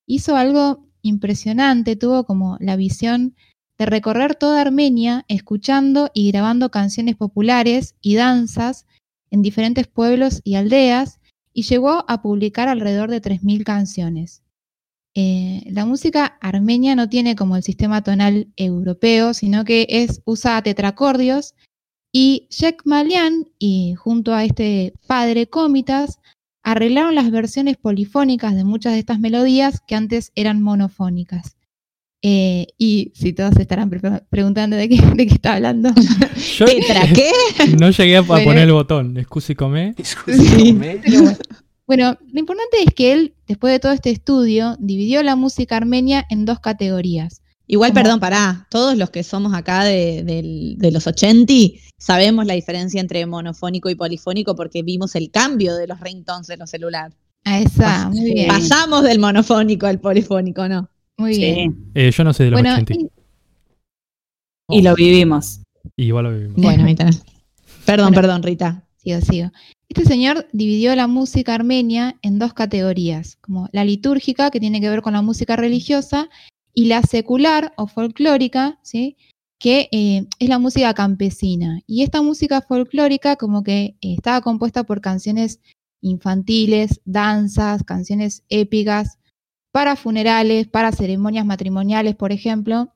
hizo 0.06 0.36
algo 0.36 0.86
impresionante, 1.02 1.96
tuvo 1.96 2.26
como 2.26 2.58
la 2.60 2.76
visión 2.76 3.36
de 3.78 3.86
recorrer 3.86 4.36
toda 4.36 4.62
Armenia 4.62 5.26
escuchando 5.28 6.10
y 6.14 6.32
grabando 6.32 6.70
canciones 6.70 7.16
populares 7.16 7.96
y 8.02 8.16
danzas 8.16 8.86
en 9.32 9.42
diferentes 9.42 9.88
pueblos 9.88 10.42
y 10.44 10.56
aldeas 10.56 11.20
y 11.54 11.64
llegó 11.64 12.06
a 12.08 12.22
publicar 12.22 12.68
alrededor 12.68 13.10
de 13.10 13.22
3.000 13.22 13.64
canciones. 13.64 14.45
Eh, 15.18 15.64
la 15.72 15.86
música 15.86 16.38
armenia 16.42 16.94
no 16.96 17.08
tiene 17.08 17.36
como 17.36 17.56
el 17.56 17.64
sistema 17.64 18.04
tonal 18.04 18.48
europeo, 18.58 19.34
sino 19.34 19.64
que 19.64 19.88
es, 19.90 20.22
usa 20.26 20.62
tetracordios. 20.62 21.56
Y 22.14 22.48
Jack 22.50 22.82
Malian, 22.86 23.48
y 23.60 23.94
junto 23.96 24.34
a 24.34 24.44
este 24.44 24.94
padre 25.08 25.48
Cómitas, 25.48 26.20
arreglaron 26.64 27.16
las 27.16 27.30
versiones 27.32 27.78
polifónicas 27.78 28.56
de 28.56 28.64
muchas 28.64 28.94
de 28.94 29.00
estas 29.00 29.20
melodías 29.20 29.82
que 29.88 29.96
antes 29.96 30.32
eran 30.36 30.62
monofónicas. 30.62 31.56
Eh, 32.22 32.68
y 32.78 33.12
si 33.14 33.34
todos 33.34 33.56
estarán 33.58 33.90
pre- 33.90 34.02
preguntando 34.30 34.76
de 34.76 34.90
qué, 34.90 34.96
de 35.16 35.28
qué 35.28 35.34
está 35.34 35.54
hablando. 35.56 35.94
Yo 36.58 36.66
¿Tetra 36.66 37.02
qué? 37.14 37.30
no 37.80 37.90
llegué 37.92 38.18
a 38.18 38.22
Bueno. 38.22 38.46
poner 38.46 38.64
el 38.64 38.72
botón. 38.74 39.16
Excusi. 39.18 39.54
Sí, 40.48 40.78
pero 41.04 41.22
bueno. 41.22 41.38
Bueno, 41.88 42.18
lo 42.32 42.40
importante 42.40 42.78
es 42.86 42.94
que 42.94 43.14
él, 43.14 43.34
después 43.48 43.72
de 43.72 43.80
todo 43.80 43.92
este 43.92 44.10
estudio, 44.10 44.76
dividió 44.80 45.22
la 45.24 45.36
música 45.36 45.78
armenia 45.78 46.26
en 46.30 46.46
dos 46.46 46.60
categorías. 46.60 47.42
Igual, 47.68 47.92
Como- 47.92 48.04
perdón, 48.04 48.20
pará. 48.20 48.68
Todos 48.70 48.98
los 48.98 49.10
que 49.10 49.24
somos 49.24 49.54
acá 49.54 49.84
de, 49.84 50.76
los 50.92 51.08
80 51.08 51.54
sabemos 51.98 52.46
la 52.46 52.54
diferencia 52.54 53.00
entre 53.02 53.26
monofónico 53.26 53.90
y 53.90 53.96
polifónico 53.96 54.56
porque 54.56 54.84
vimos 54.84 55.16
el 55.16 55.32
cambio 55.32 55.76
de 55.76 55.88
los 55.88 56.00
ringtones 56.00 56.48
de 56.48 56.58
los 56.58 56.70
celulares. 56.70 57.16
A 57.44 57.60
esa, 57.60 58.10
muy 58.10 58.34
bien. 58.34 58.48
Pasamos 58.48 59.04
del 59.04 59.20
monofónico 59.20 59.86
al 59.86 60.00
polifónico, 60.00 60.68
¿no? 60.68 60.90
Muy 61.18 61.36
Sí. 61.36 61.42
bien. 61.42 61.92
Eh, 61.94 62.12
yo 62.12 62.24
no 62.24 62.34
sé 62.34 62.46
de 62.46 62.52
los 62.52 62.62
Bueno, 62.62 62.76
80. 62.76 62.94
y- 62.94 63.10
Y 64.80 64.82
lo 64.82 64.96
vivimos. 64.96 65.62
Igual 65.96 66.24
lo 66.26 66.32
vivimos. 66.34 66.56
Bueno, 66.58 66.86
ahí 66.88 66.96
tenés. 66.96 67.24
Perdón, 67.86 68.08
Bueno. 68.08 68.22
perdón, 68.22 68.44
Rita. 68.44 68.84
sigo, 68.98 69.22
sigo. 69.22 69.52
Este 69.96 70.10
señor 70.10 70.46
dividió 70.52 70.94
la 70.94 71.08
música 71.08 71.56
armenia 71.56 72.20
en 72.22 72.38
dos 72.38 72.54
categorías, 72.54 73.38
como 73.38 73.70
la 73.72 73.86
litúrgica, 73.86 74.52
que 74.52 74.60
tiene 74.60 74.82
que 74.82 74.90
ver 74.90 75.02
con 75.02 75.14
la 75.14 75.22
música 75.22 75.56
religiosa, 75.56 76.30
y 76.74 76.88
la 76.88 77.02
secular 77.02 77.72
o 77.78 77.88
folclórica, 77.88 78.78
¿sí? 78.82 79.16
que 79.58 79.88
eh, 79.94 80.26
es 80.38 80.50
la 80.50 80.60
música 80.60 80.94
campesina. 80.94 81.80
Y 81.88 82.04
esta 82.04 82.22
música 82.22 82.60
folclórica 82.60 83.38
como 83.38 83.64
que 83.64 83.96
eh, 84.02 84.16
estaba 84.16 84.42
compuesta 84.42 84.84
por 84.84 85.00
canciones 85.00 85.62
infantiles, 86.02 87.00
danzas, 87.06 87.86
canciones 87.86 88.44
épicas, 88.50 89.18
para 89.72 89.96
funerales, 89.96 90.68
para 90.68 90.92
ceremonias 90.92 91.46
matrimoniales, 91.46 92.18
por 92.18 92.34
ejemplo, 92.34 92.94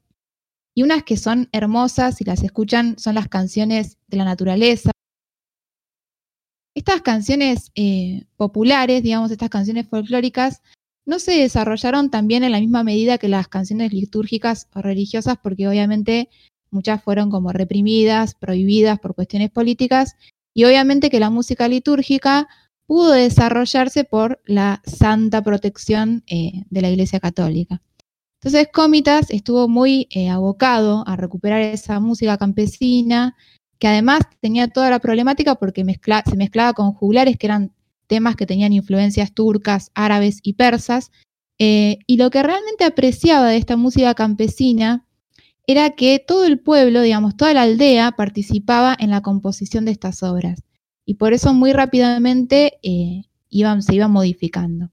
y 0.76 0.84
unas 0.84 1.04
que 1.04 1.16
son 1.16 1.48
hermosas, 1.54 2.18
si 2.18 2.26
las 2.26 2.44
escuchan, 2.44 3.00
son 3.00 3.16
las 3.16 3.30
canciones 3.30 3.98
de 4.10 4.18
la 4.18 4.26
naturaleza. 4.26 4.92
Estas 6.80 7.02
canciones 7.02 7.74
eh, 7.76 8.24
populares, 8.38 9.04
digamos, 9.04 9.32
estas 9.32 9.50
canciones 9.50 9.90
folclóricas, 9.90 10.62
no 11.06 11.20
se 11.20 11.34
desarrollaron 11.34 12.10
también 12.10 12.46
en 12.46 12.54
la 12.54 12.62
misma 12.62 12.86
medida 12.86 13.18
que 13.18 13.28
las 13.28 13.50
canciones 13.50 13.92
litúrgicas 13.92 14.70
o 14.74 14.82
religiosas, 14.82 15.36
porque 15.44 15.68
obviamente 15.68 16.30
muchas 16.72 17.04
fueron 17.04 17.30
como 17.32 17.52
reprimidas, 17.52 18.34
prohibidas 18.34 18.98
por 18.98 19.14
cuestiones 19.14 19.52
políticas, 19.52 20.16
y 20.54 20.64
obviamente 20.64 21.10
que 21.10 21.20
la 21.20 21.30
música 21.30 21.68
litúrgica 21.68 22.48
pudo 22.88 23.12
desarrollarse 23.12 24.06
por 24.06 24.42
la 24.46 24.82
santa 24.86 25.44
protección 25.44 26.24
eh, 26.28 26.64
de 26.70 26.82
la 26.82 26.90
Iglesia 26.90 27.20
Católica. 27.20 27.82
Entonces 28.42 28.70
Comitas 28.72 29.32
estuvo 29.32 29.68
muy 29.68 30.08
eh, 30.12 30.30
abocado 30.30 31.04
a 31.06 31.18
recuperar 31.18 31.60
esa 31.60 32.00
música 32.00 32.38
campesina, 32.38 33.36
que 33.80 33.88
además 33.88 34.22
tenía 34.42 34.68
toda 34.68 34.90
la 34.90 35.00
problemática 35.00 35.56
porque 35.56 35.84
se 35.84 36.36
mezclaba 36.38 36.74
con 36.74 36.94
juglares, 36.94 37.38
que 37.38 37.48
eran 37.48 37.72
temas 38.08 38.36
que 38.36 38.46
tenían 38.46 38.74
influencias 38.74 39.34
turcas, 39.34 39.92
árabes 39.96 40.40
y 40.44 40.54
persas. 40.54 41.12
eh, 41.62 42.00
y 42.08 42.18
lo 42.18 42.30
que 42.30 42.42
realmente 42.42 42.86
apreciaba 42.86 43.50
de 43.50 43.58
esta 43.58 43.76
música 43.78 44.14
campesina 44.14 45.06
era 45.68 45.92
que 45.92 46.24
todo 46.26 46.46
el 46.46 46.60
pueblo, 46.60 47.02
digamos, 47.02 47.38
toda 47.38 47.54
la 47.54 47.64
aldea 47.64 48.14
participaba 48.14 48.96
en 49.00 49.12
la 49.12 49.22
composición 49.22 49.86
de 49.86 49.92
estas 49.92 50.24
obras. 50.24 50.64
Y 51.06 51.16
por 51.16 51.34
eso 51.34 51.54
muy 51.54 51.74
rápidamente 51.74 52.80
eh, 52.82 53.24
iban, 53.50 53.84
se 53.84 53.96
iban 53.96 54.12
modificando. 54.12 54.90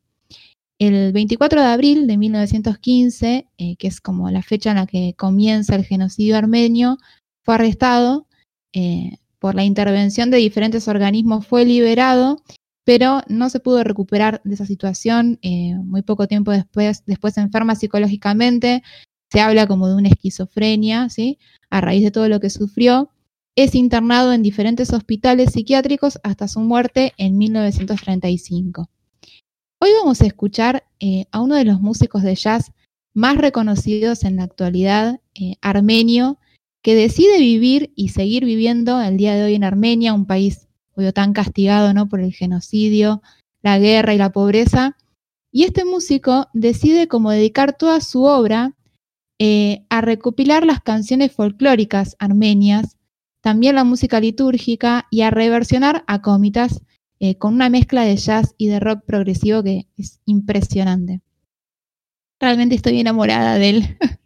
El 0.79 1.13
24 1.13 1.63
de 1.63 1.67
abril 1.67 2.07
de 2.07 2.19
1915, 2.19 3.49
eh, 3.57 3.77
que 3.77 3.87
es 3.87 4.01
como 4.01 4.31
la 4.31 4.43
fecha 4.43 4.71
en 4.71 4.77
la 4.77 4.87
que 4.87 5.15
comienza 5.17 5.75
el 5.75 5.85
genocidio 5.85 6.37
armenio, 6.37 6.99
fue 7.43 7.55
arrestado 7.55 8.26
eh, 8.79 9.17
por 9.39 9.55
la 9.55 9.65
intervención 9.65 10.31
de 10.31 10.37
diferentes 10.37 10.87
organismos, 10.87 11.47
fue 11.47 11.65
liberado, 11.65 12.43
pero 12.85 13.23
no 13.27 13.49
se 13.49 13.59
pudo 13.59 13.83
recuperar 13.83 14.43
de 14.45 14.55
esa 14.55 14.67
situación. 14.67 15.39
eh, 15.41 15.75
muy 15.77 16.03
poco 16.03 16.29
tiempo 16.29 16.51
después, 16.53 17.03
después 17.07 17.33
se 17.35 17.41
enferma 17.41 17.75
psicológicamente, 17.75 18.83
se 19.33 19.41
habla 19.41 19.67
como 19.67 19.89
de 19.89 19.95
una 19.95 20.09
esquizofrenia, 20.11 21.09
¿sí? 21.09 21.39
A 21.71 21.81
raíz 21.81 22.05
de 22.05 22.11
todo 22.11 22.29
lo 22.29 22.39
que 22.39 22.51
sufrió, 22.51 23.09
es 23.57 23.75
internado 23.75 24.35
en 24.35 24.43
diferentes 24.43 24.93
hospitales 24.93 25.53
psiquiátricos 25.53 26.21
hasta 26.23 26.47
su 26.47 26.61
muerte 26.61 27.15
en 27.17 27.39
1935. 27.39 28.91
Hoy 29.81 29.91
vamos 30.03 30.21
a 30.21 30.27
escuchar 30.27 30.85
eh, 31.01 31.25
a 31.33 31.41
uno 31.41 31.55
de 31.55 31.65
los 31.65 31.81
músicos 31.81 32.23
de 32.23 32.35
jazz 32.35 32.73
más 33.15 33.39
reconocidos 33.39 34.23
en 34.25 34.37
la 34.37 34.43
actualidad, 34.45 35.21
armenio, 35.63 36.39
que 36.83 36.95
decide 36.95 37.39
vivir 37.39 37.93
y 37.97 38.11
seguir 38.11 38.45
viviendo 38.45 39.01
el 39.01 39.17
día 39.17 39.35
de 39.35 39.45
hoy 39.45 39.55
en 39.55 39.65
Armenia, 39.65 40.15
un 40.15 40.27
país 40.27 40.67
obvio, 40.97 41.13
tan 41.13 41.33
castigado 41.33 41.93
¿no? 41.95 42.09
por 42.09 42.21
el 42.21 42.33
genocidio, 42.33 43.23
la 43.63 43.79
guerra 43.79 44.15
y 44.15 44.19
la 44.19 44.33
pobreza. 44.33 44.97
Y 45.53 45.65
este 45.65 45.85
músico 45.85 46.49
decide 46.53 47.09
como 47.09 47.31
dedicar 47.31 47.77
toda 47.77 48.01
su 48.01 48.25
obra 48.25 48.75
eh, 49.39 49.85
a 49.91 50.01
recopilar 50.01 50.65
las 50.65 50.81
canciones 50.81 51.33
folclóricas 51.33 52.17
armenias, 52.19 52.97
también 53.43 53.75
la 53.75 53.85
música 53.85 54.19
litúrgica 54.19 55.07
y 55.11 55.23
a 55.23 55.31
reversionar 55.31 56.05
a 56.07 56.23
comitas 56.23 56.83
eh, 57.21 57.37
con 57.37 57.55
una 57.55 57.71
mezcla 57.71 58.03
de 58.03 58.17
jazz 58.17 58.55
y 58.59 58.69
de 58.69 58.81
rock 58.81 59.05
progresivo 59.07 59.63
que 59.63 59.87
es 59.97 60.21
impresionante. 60.25 61.23
Realmente 62.41 62.75
estoy 62.75 63.01
enamorada 63.01 63.55
de 63.57 63.69
él. 63.71 63.99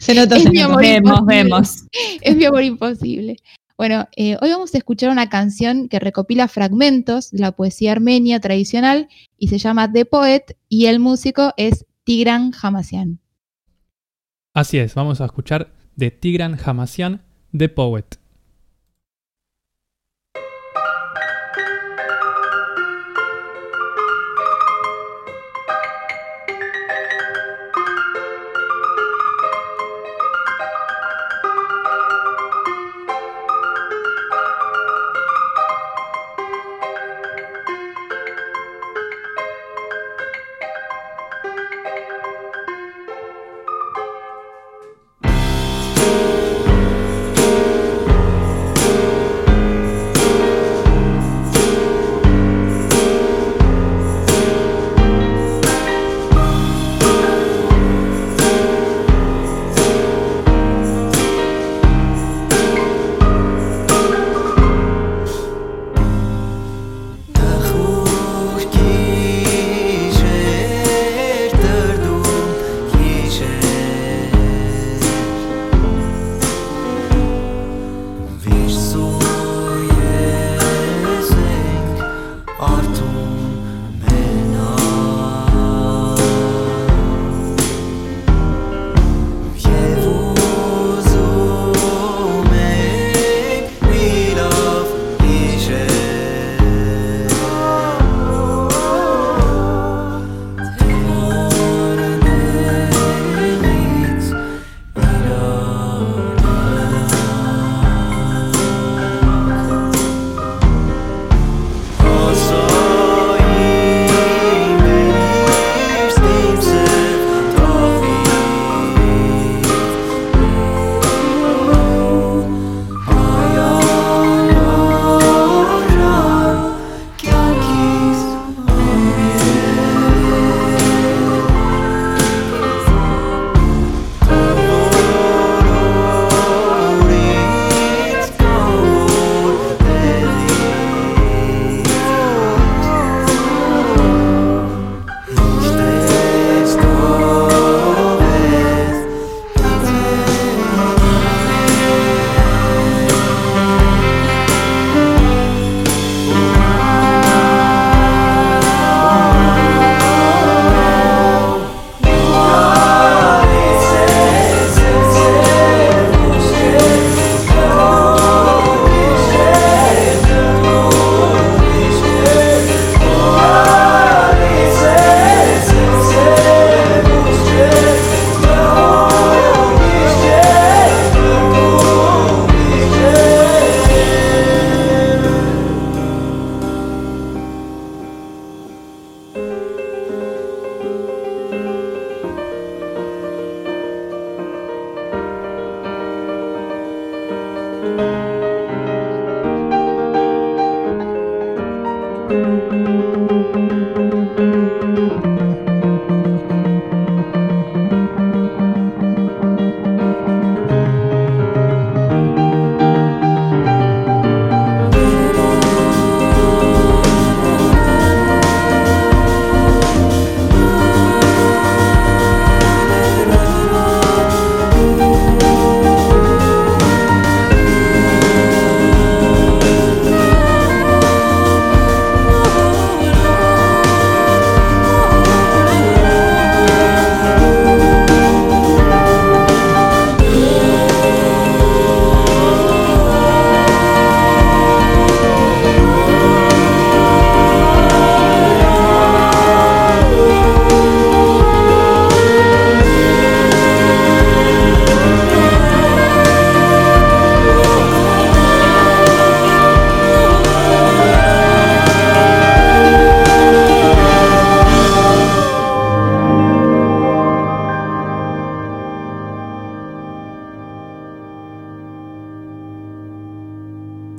Se 0.00 0.14
nota, 0.14 0.36
Es 0.36 0.42
se 0.44 0.50
mi 0.50 0.58
nota. 0.58 0.66
amor 0.66 0.82
Vemos, 0.82 1.18
imposible. 1.18 1.42
vemos. 1.42 1.84
Es 2.20 2.36
mi 2.36 2.44
amor 2.44 2.62
imposible. 2.62 3.36
Bueno, 3.76 4.08
eh, 4.16 4.36
hoy 4.40 4.50
vamos 4.50 4.72
a 4.74 4.78
escuchar 4.78 5.10
una 5.10 5.28
canción 5.28 5.88
que 5.88 5.98
recopila 5.98 6.46
fragmentos 6.46 7.30
de 7.32 7.40
la 7.40 7.52
poesía 7.52 7.92
armenia 7.92 8.38
tradicional 8.40 9.08
y 9.36 9.48
se 9.48 9.58
llama 9.58 9.90
The 9.90 10.04
Poet 10.04 10.56
y 10.68 10.86
el 10.86 11.00
músico 11.00 11.52
es 11.56 11.84
Tigran 12.04 12.52
Hamasyan. 12.62 13.18
Así 14.52 14.78
es, 14.78 14.94
vamos 14.94 15.20
a 15.20 15.24
escuchar 15.24 15.72
de 15.96 16.10
Tigran 16.12 16.56
Hamasyan, 16.64 17.22
The 17.56 17.68
Poet. 17.68 18.04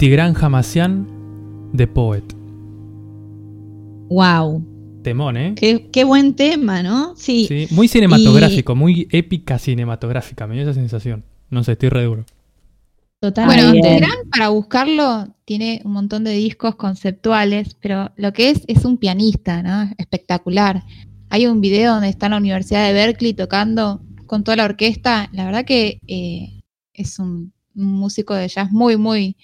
Tigran 0.06 0.36
Hamasyan, 0.40 1.72
The 1.76 1.88
Poet. 1.88 2.22
Wow. 4.08 4.64
Temón, 5.02 5.36
¿eh? 5.36 5.56
Qué, 5.56 5.90
qué 5.92 6.04
buen 6.04 6.36
tema, 6.36 6.84
¿no? 6.84 7.16
Sí. 7.16 7.48
Sí, 7.48 7.68
muy 7.72 7.88
cinematográfico, 7.88 8.76
muy 8.76 9.08
épica 9.10 9.58
cinematográfica, 9.58 10.46
me 10.46 10.54
dio 10.54 10.62
esa 10.62 10.76
sensación. 10.76 11.24
No 11.50 11.64
sé, 11.64 11.72
estoy 11.72 11.90
re 11.90 12.04
duro. 12.04 12.24
Totalmente. 13.20 13.80
Bueno. 13.80 13.96
Tigran, 13.96 14.30
para 14.30 14.50
buscarlo, 14.50 15.28
tiene 15.44 15.82
un 15.84 15.94
montón 15.94 16.24
de 16.24 16.34
discos 16.34 16.76
conceptuales, 16.76 17.76
pero 17.82 18.12
lo 18.16 18.32
que 18.32 18.52
es 18.52 18.62
es 18.68 18.86
un 18.86 18.98
pianista, 18.98 19.64
¿no? 19.64 19.92
Espectacular. 19.98 20.84
Hay 21.32 21.48
un 21.48 21.62
video 21.62 21.94
donde 21.94 22.10
está 22.10 22.28
en 22.28 22.34
la 22.34 22.38
Universidad 22.38 22.86
de 22.86 22.94
Berkeley 22.94 23.34
tocando 23.34 24.04
con 24.28 24.44
toda 24.44 24.58
la 24.58 24.66
orquesta. 24.66 25.30
La 25.32 25.46
verdad 25.46 25.66
que 25.66 26.00
eh, 26.06 26.62
es 26.94 27.18
un, 27.18 27.54
un 27.76 27.86
músico 27.94 28.36
de 28.36 28.48
jazz 28.48 28.72
muy, 28.72 28.98
muy, 28.98 29.36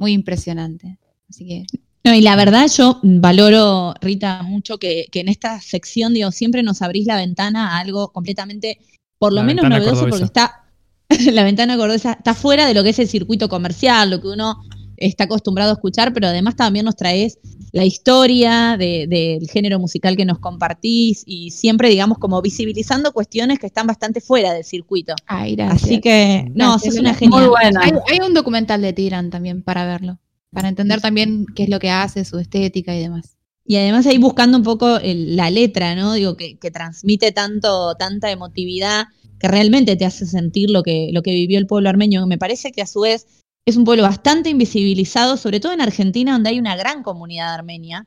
muy 0.00 0.12
impresionante. 0.12 0.98
Así 1.28 1.46
que 1.46 1.66
No, 2.02 2.12
y 2.14 2.22
la 2.22 2.34
verdad 2.34 2.66
yo 2.68 2.98
valoro, 3.02 3.94
Rita, 4.00 4.42
mucho 4.42 4.78
que, 4.78 5.06
que 5.12 5.20
en 5.20 5.28
esta 5.28 5.60
sección, 5.60 6.12
digo, 6.14 6.32
siempre 6.32 6.64
nos 6.64 6.82
abrís 6.82 7.06
la 7.06 7.16
ventana 7.16 7.76
a 7.76 7.78
algo 7.78 8.08
completamente, 8.08 8.80
por 9.18 9.32
lo 9.32 9.42
La 9.42 9.46
menos 9.46 9.68
novedoso, 9.68 10.08
porque 10.08 10.24
está, 10.24 10.64
la 11.32 11.44
ventana 11.44 11.76
cordobesa 11.76 12.14
está 12.14 12.34
fuera 12.34 12.66
de 12.66 12.74
lo 12.74 12.82
que 12.82 12.88
es 12.88 12.98
el 12.98 13.08
circuito 13.08 13.48
comercial, 13.48 14.10
lo 14.10 14.20
que 14.20 14.28
uno 14.28 14.64
está 15.00 15.24
acostumbrado 15.24 15.70
a 15.70 15.74
escuchar, 15.74 16.12
pero 16.12 16.28
además 16.28 16.54
también 16.56 16.84
nos 16.84 16.94
traes 16.96 17.38
la 17.72 17.84
historia 17.84 18.76
de- 18.78 19.06
del 19.08 19.48
género 19.48 19.78
musical 19.78 20.16
que 20.16 20.24
nos 20.24 20.38
compartís 20.38 21.22
y 21.26 21.50
siempre, 21.50 21.88
digamos, 21.88 22.18
como 22.18 22.40
visibilizando 22.42 23.12
cuestiones 23.12 23.58
que 23.58 23.66
están 23.66 23.86
bastante 23.86 24.20
fuera 24.20 24.52
del 24.52 24.64
circuito. 24.64 25.14
Ay, 25.26 25.56
gracias. 25.56 25.82
Así 25.84 26.00
que, 26.00 26.44
no, 26.54 26.70
Gracias, 26.72 26.94
sos 26.94 27.00
una 27.00 27.14
genial. 27.14 27.40
Muy 27.40 27.48
buena. 27.48 27.80
Hay, 27.82 27.92
hay 28.10 28.26
un 28.26 28.34
documental 28.34 28.82
de 28.82 28.92
Tigran 28.92 29.30
también 29.30 29.62
para 29.62 29.86
verlo, 29.86 30.18
para 30.52 30.68
entender 30.68 31.00
también 31.00 31.46
qué 31.54 31.64
es 31.64 31.68
lo 31.68 31.78
que 31.78 31.90
hace, 31.90 32.24
su 32.24 32.38
estética 32.38 32.94
y 32.94 33.00
demás. 33.00 33.36
Y 33.64 33.76
además 33.76 34.06
ahí 34.06 34.18
buscando 34.18 34.56
un 34.58 34.64
poco 34.64 34.96
el- 34.98 35.36
la 35.36 35.48
letra, 35.50 35.94
¿no? 35.94 36.14
Digo, 36.14 36.36
que, 36.36 36.58
que 36.58 36.70
transmite 36.72 37.30
tanto, 37.30 37.94
tanta 37.94 38.30
emotividad 38.32 39.04
que 39.38 39.48
realmente 39.48 39.96
te 39.96 40.04
hace 40.04 40.26
sentir 40.26 40.70
lo 40.70 40.82
que, 40.82 41.10
lo 41.12 41.22
que 41.22 41.30
vivió 41.32 41.58
el 41.58 41.66
pueblo 41.66 41.88
armenio. 41.88 42.26
Me 42.26 42.36
parece 42.36 42.72
que 42.72 42.82
a 42.82 42.86
su 42.86 43.00
vez 43.00 43.26
es 43.66 43.76
un 43.76 43.84
pueblo 43.84 44.02
bastante 44.02 44.50
invisibilizado, 44.50 45.36
sobre 45.36 45.60
todo 45.60 45.72
en 45.72 45.80
Argentina, 45.80 46.32
donde 46.32 46.50
hay 46.50 46.58
una 46.58 46.76
gran 46.76 47.02
comunidad 47.02 47.54
armenia. 47.54 48.06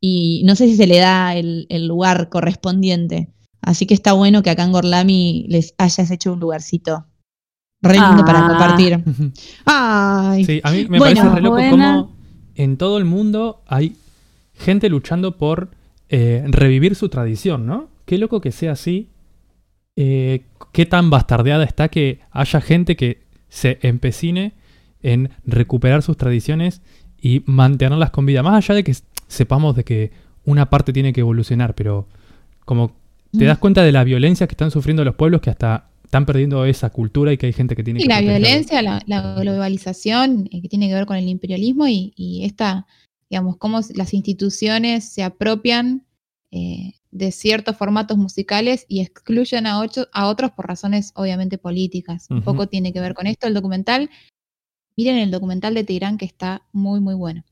Y 0.00 0.42
no 0.44 0.56
sé 0.56 0.66
si 0.66 0.76
se 0.76 0.86
le 0.86 0.98
da 0.98 1.34
el, 1.36 1.66
el 1.68 1.86
lugar 1.86 2.28
correspondiente. 2.28 3.28
Así 3.60 3.86
que 3.86 3.94
está 3.94 4.12
bueno 4.14 4.42
que 4.42 4.50
acá 4.50 4.64
en 4.64 4.72
Gorlami 4.72 5.46
les 5.48 5.74
hayas 5.78 6.10
hecho 6.10 6.32
un 6.32 6.40
lugarcito 6.40 7.06
re 7.82 7.94
lindo 7.94 8.24
para 8.24 8.44
Ah. 8.44 8.48
compartir. 8.48 9.04
Ay, 9.64 10.44
Sí, 10.44 10.60
a 10.64 10.70
mí 10.72 10.86
me 10.88 10.98
Bueno, 10.98 11.14
parece 11.20 11.34
re 11.36 11.40
loco 11.42 11.54
buena. 11.56 11.70
cómo 11.70 12.16
en 12.54 12.76
todo 12.76 12.98
el 12.98 13.04
mundo 13.04 13.62
hay 13.66 13.96
gente 14.54 14.88
luchando 14.88 15.36
por 15.38 15.70
eh, 16.08 16.44
revivir 16.48 16.94
su 16.94 17.08
tradición, 17.08 17.66
¿no? 17.66 17.88
Qué 18.04 18.18
loco 18.18 18.40
que 18.40 18.52
sea 18.52 18.72
así. 18.72 19.08
Eh, 19.96 20.44
qué 20.72 20.84
tan 20.86 21.10
bastardeada 21.10 21.64
está 21.64 21.88
que 21.88 22.20
haya 22.30 22.60
gente 22.60 22.96
que 22.96 23.22
se 23.48 23.78
empecine 23.82 24.52
en 25.02 25.30
recuperar 25.44 26.02
sus 26.02 26.16
tradiciones 26.16 26.80
y 27.20 27.42
mantenerlas 27.46 28.10
con 28.10 28.26
vida. 28.26 28.42
Más 28.42 28.54
allá 28.64 28.74
de 28.76 28.84
que 28.84 28.94
sepamos 29.28 29.76
de 29.76 29.84
que 29.84 30.10
una 30.44 30.68
parte 30.70 30.92
tiene 30.92 31.12
que 31.12 31.20
evolucionar, 31.20 31.74
pero 31.74 32.08
como 32.64 32.88
te 33.32 33.44
Mm. 33.44 33.46
das 33.48 33.58
cuenta 33.58 33.82
de 33.82 33.92
la 33.92 34.04
violencia 34.04 34.46
que 34.46 34.52
están 34.52 34.70
sufriendo 34.70 35.04
los 35.04 35.14
pueblos 35.14 35.40
que 35.40 35.50
hasta 35.50 35.88
están 36.04 36.26
perdiendo 36.26 36.66
esa 36.66 36.90
cultura 36.90 37.32
y 37.32 37.38
que 37.38 37.46
hay 37.46 37.52
gente 37.54 37.74
que 37.74 37.82
tiene 37.82 38.00
Y 38.00 38.02
que 38.02 38.08
la 38.10 38.20
violencia, 38.20 38.82
la, 38.82 39.02
la 39.06 39.34
globalización, 39.40 40.48
eh, 40.52 40.60
que 40.60 40.68
tiene 40.68 40.88
que 40.88 40.94
ver 40.94 41.06
con 41.06 41.16
el 41.16 41.28
imperialismo 41.28 41.86
y, 41.88 42.12
y 42.16 42.44
esta, 42.44 42.86
digamos, 43.30 43.56
cómo 43.56 43.80
las 43.94 44.12
instituciones 44.12 45.04
se 45.08 45.22
apropian 45.22 46.04
eh, 46.50 46.92
de 47.10 47.32
ciertos 47.32 47.76
formatos 47.78 48.18
musicales 48.18 48.84
y 48.88 49.00
excluyen 49.00 49.66
a, 49.66 49.80
ocho- 49.80 50.08
a 50.12 50.26
otros 50.28 50.50
por 50.50 50.66
razones 50.66 51.12
obviamente 51.14 51.56
políticas. 51.56 52.26
Un 52.28 52.42
poco 52.42 52.66
tiene 52.68 52.92
que 52.92 53.00
ver 53.00 53.14
con 53.14 53.26
esto 53.26 53.46
el 53.46 53.54
documental. 53.54 54.10
Miren 54.96 55.16
el 55.18 55.30
documental 55.30 55.74
de 55.74 55.84
Tirán 55.84 56.18
que 56.18 56.24
está 56.24 56.62
muy, 56.72 57.00
muy 57.00 57.14
bueno. 57.14 57.44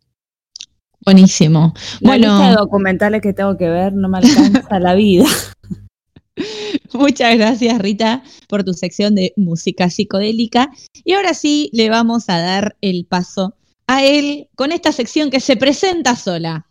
buenísimo. 1.05 1.72
La 2.01 2.16
lista 2.16 2.32
de 2.32 2.38
Bueno, 2.38 2.57
documentales 2.57 3.22
que 3.22 3.32
tengo 3.32 3.57
que 3.57 3.68
ver 3.68 3.93
no 3.93 4.09
me 4.09 4.18
alcanza 4.18 4.78
la 4.78 4.95
vida. 4.95 5.24
Muchas 6.93 7.36
gracias, 7.36 7.78
Rita, 7.78 8.22
por 8.49 8.64
tu 8.64 8.74
sección 8.74 9.14
de 9.14 9.32
música 9.36 9.91
psicodélica. 9.91 10.70
Y 11.05 11.14
ahora 11.14 11.34
sí, 11.34 11.70
le 11.72 11.88
vamos 11.88 12.28
a 12.28 12.38
dar 12.38 12.76
el 12.80 13.07
paso 13.07 13.55
a 13.86 14.05
él 14.05 14.49
con 14.57 14.72
esta 14.72 14.93
sección 14.93 15.30
que 15.30 15.41
se 15.41 15.57
presenta 15.57 16.16
sola. 16.16 16.66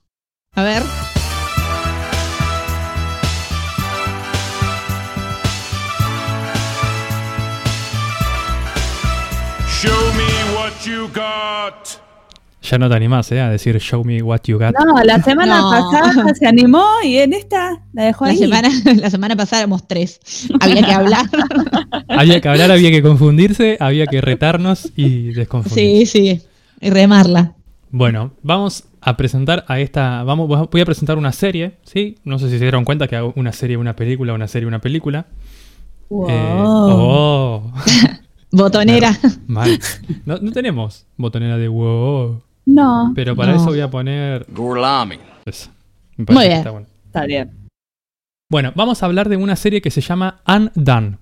A 0.53 0.63
ver. 0.63 0.83
You 10.85 11.07
got. 11.13 11.87
Ya 12.61 12.77
no 12.77 12.89
te 12.89 12.95
animás, 12.95 13.31
¿eh? 13.31 13.39
A 13.39 13.49
decir 13.49 13.77
show 13.79 14.03
me 14.03 14.21
what 14.21 14.41
you 14.45 14.57
got. 14.59 14.73
No, 14.77 15.01
la 15.03 15.21
semana 15.23 15.61
No. 15.61 15.69
pasada 15.71 16.33
se 16.33 16.45
animó 16.45 16.85
y 17.03 17.17
en 17.17 17.31
esta 17.33 17.81
la 17.93 18.03
dejó 18.03 18.25
La 18.25 18.31
ahí. 18.31 18.37
semana, 18.37 18.69
la 18.97 19.09
semana 19.09 19.35
pasada 19.37 19.61
éramos 19.61 19.87
tres. 19.87 20.19
Había 20.59 20.83
que 20.83 20.91
hablar. 20.91 21.25
Había 22.09 22.41
que 22.41 22.49
hablar, 22.49 22.71
había 22.71 22.91
que 22.91 23.01
confundirse, 23.01 23.77
había 23.79 24.05
que 24.07 24.19
retarnos 24.19 24.91
y 24.95 25.31
desconfundir. 25.31 26.05
sí, 26.07 26.37
sí. 26.39 26.41
Y 26.81 26.89
remarla. 26.89 27.53
Bueno, 27.91 28.31
vamos 28.43 28.83
a 29.01 29.15
presentar 29.15 29.63
a 29.67 29.79
esta. 29.79 30.23
Vamos, 30.23 30.47
voy 30.69 30.81
a 30.81 30.85
presentar 30.85 31.17
una 31.17 31.31
serie, 31.31 31.77
¿sí? 31.83 32.17
No 32.25 32.39
sé 32.39 32.45
si 32.49 32.57
se 32.57 32.63
dieron 32.65 32.83
cuenta 32.83 33.07
que 33.07 33.15
hago 33.15 33.33
una 33.37 33.51
serie, 33.53 33.77
una 33.77 33.95
película, 33.95 34.33
una 34.33 34.47
serie, 34.47 34.67
una 34.67 34.79
película. 34.79 35.27
Wow. 36.09 36.29
Eh, 36.29 36.55
oh, 36.63 37.73
Botonera. 38.51 39.17
mal. 39.47 39.79
No, 40.25 40.37
no 40.39 40.51
tenemos 40.51 41.05
botonera 41.17 41.57
de 41.57 41.67
wow. 41.67 42.41
No, 42.65 43.11
Pero 43.15 43.35
para 43.35 43.53
No. 43.53 43.57
eso 43.57 43.65
voy 43.67 43.79
a 43.79 43.89
poner. 43.89 44.45
Gorlami. 44.49 45.17
eso. 45.45 45.69
Me 46.17 46.25
parece 46.25 46.33
Muy 46.33 46.43
que 46.43 46.47
bien. 46.49 46.57
está 46.59 46.71
bueno. 46.71 46.87
está 47.05 47.25
bien. 47.25 47.51
Bueno, 48.51 48.73
vamos 48.75 49.01
a 49.01 49.05
hablar 49.05 49.29
de 49.29 49.37
una 49.37 49.55
serie 49.55 49.81
que 49.81 49.91
se 49.91 50.01
llama 50.01 50.41
Undone. 50.47 51.17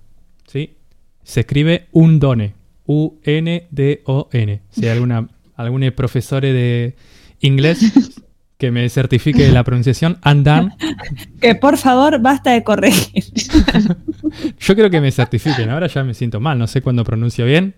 ¿sí? 0.46 0.76
Se 1.22 1.40
escribe 1.40 1.86
Undone. 1.92 2.54
U-N-D-O-N. 2.86 4.62
Si 4.70 4.84
hay 4.86 4.88
alguna, 4.90 5.28
algún 5.56 5.92
profesor 5.94 6.42
de 6.42 6.96
inglés 7.40 7.80
que 8.58 8.70
me 8.72 8.88
certifique 8.88 9.44
de 9.44 9.52
la 9.52 9.62
pronunciación 9.64 10.18
Undone, 10.24 10.76
Que 11.40 11.54
por 11.54 11.78
favor 11.78 12.20
basta 12.20 12.50
de 12.50 12.64
corregir. 12.64 13.24
yo 14.58 14.74
creo 14.74 14.90
que 14.90 15.00
me 15.00 15.12
certifiquen. 15.12 15.70
Ahora 15.70 15.86
ya 15.86 16.02
me 16.04 16.12
siento 16.12 16.40
mal, 16.40 16.58
no 16.58 16.66
sé 16.66 16.82
cuándo 16.82 17.04
pronuncio 17.04 17.46
bien. 17.46 17.74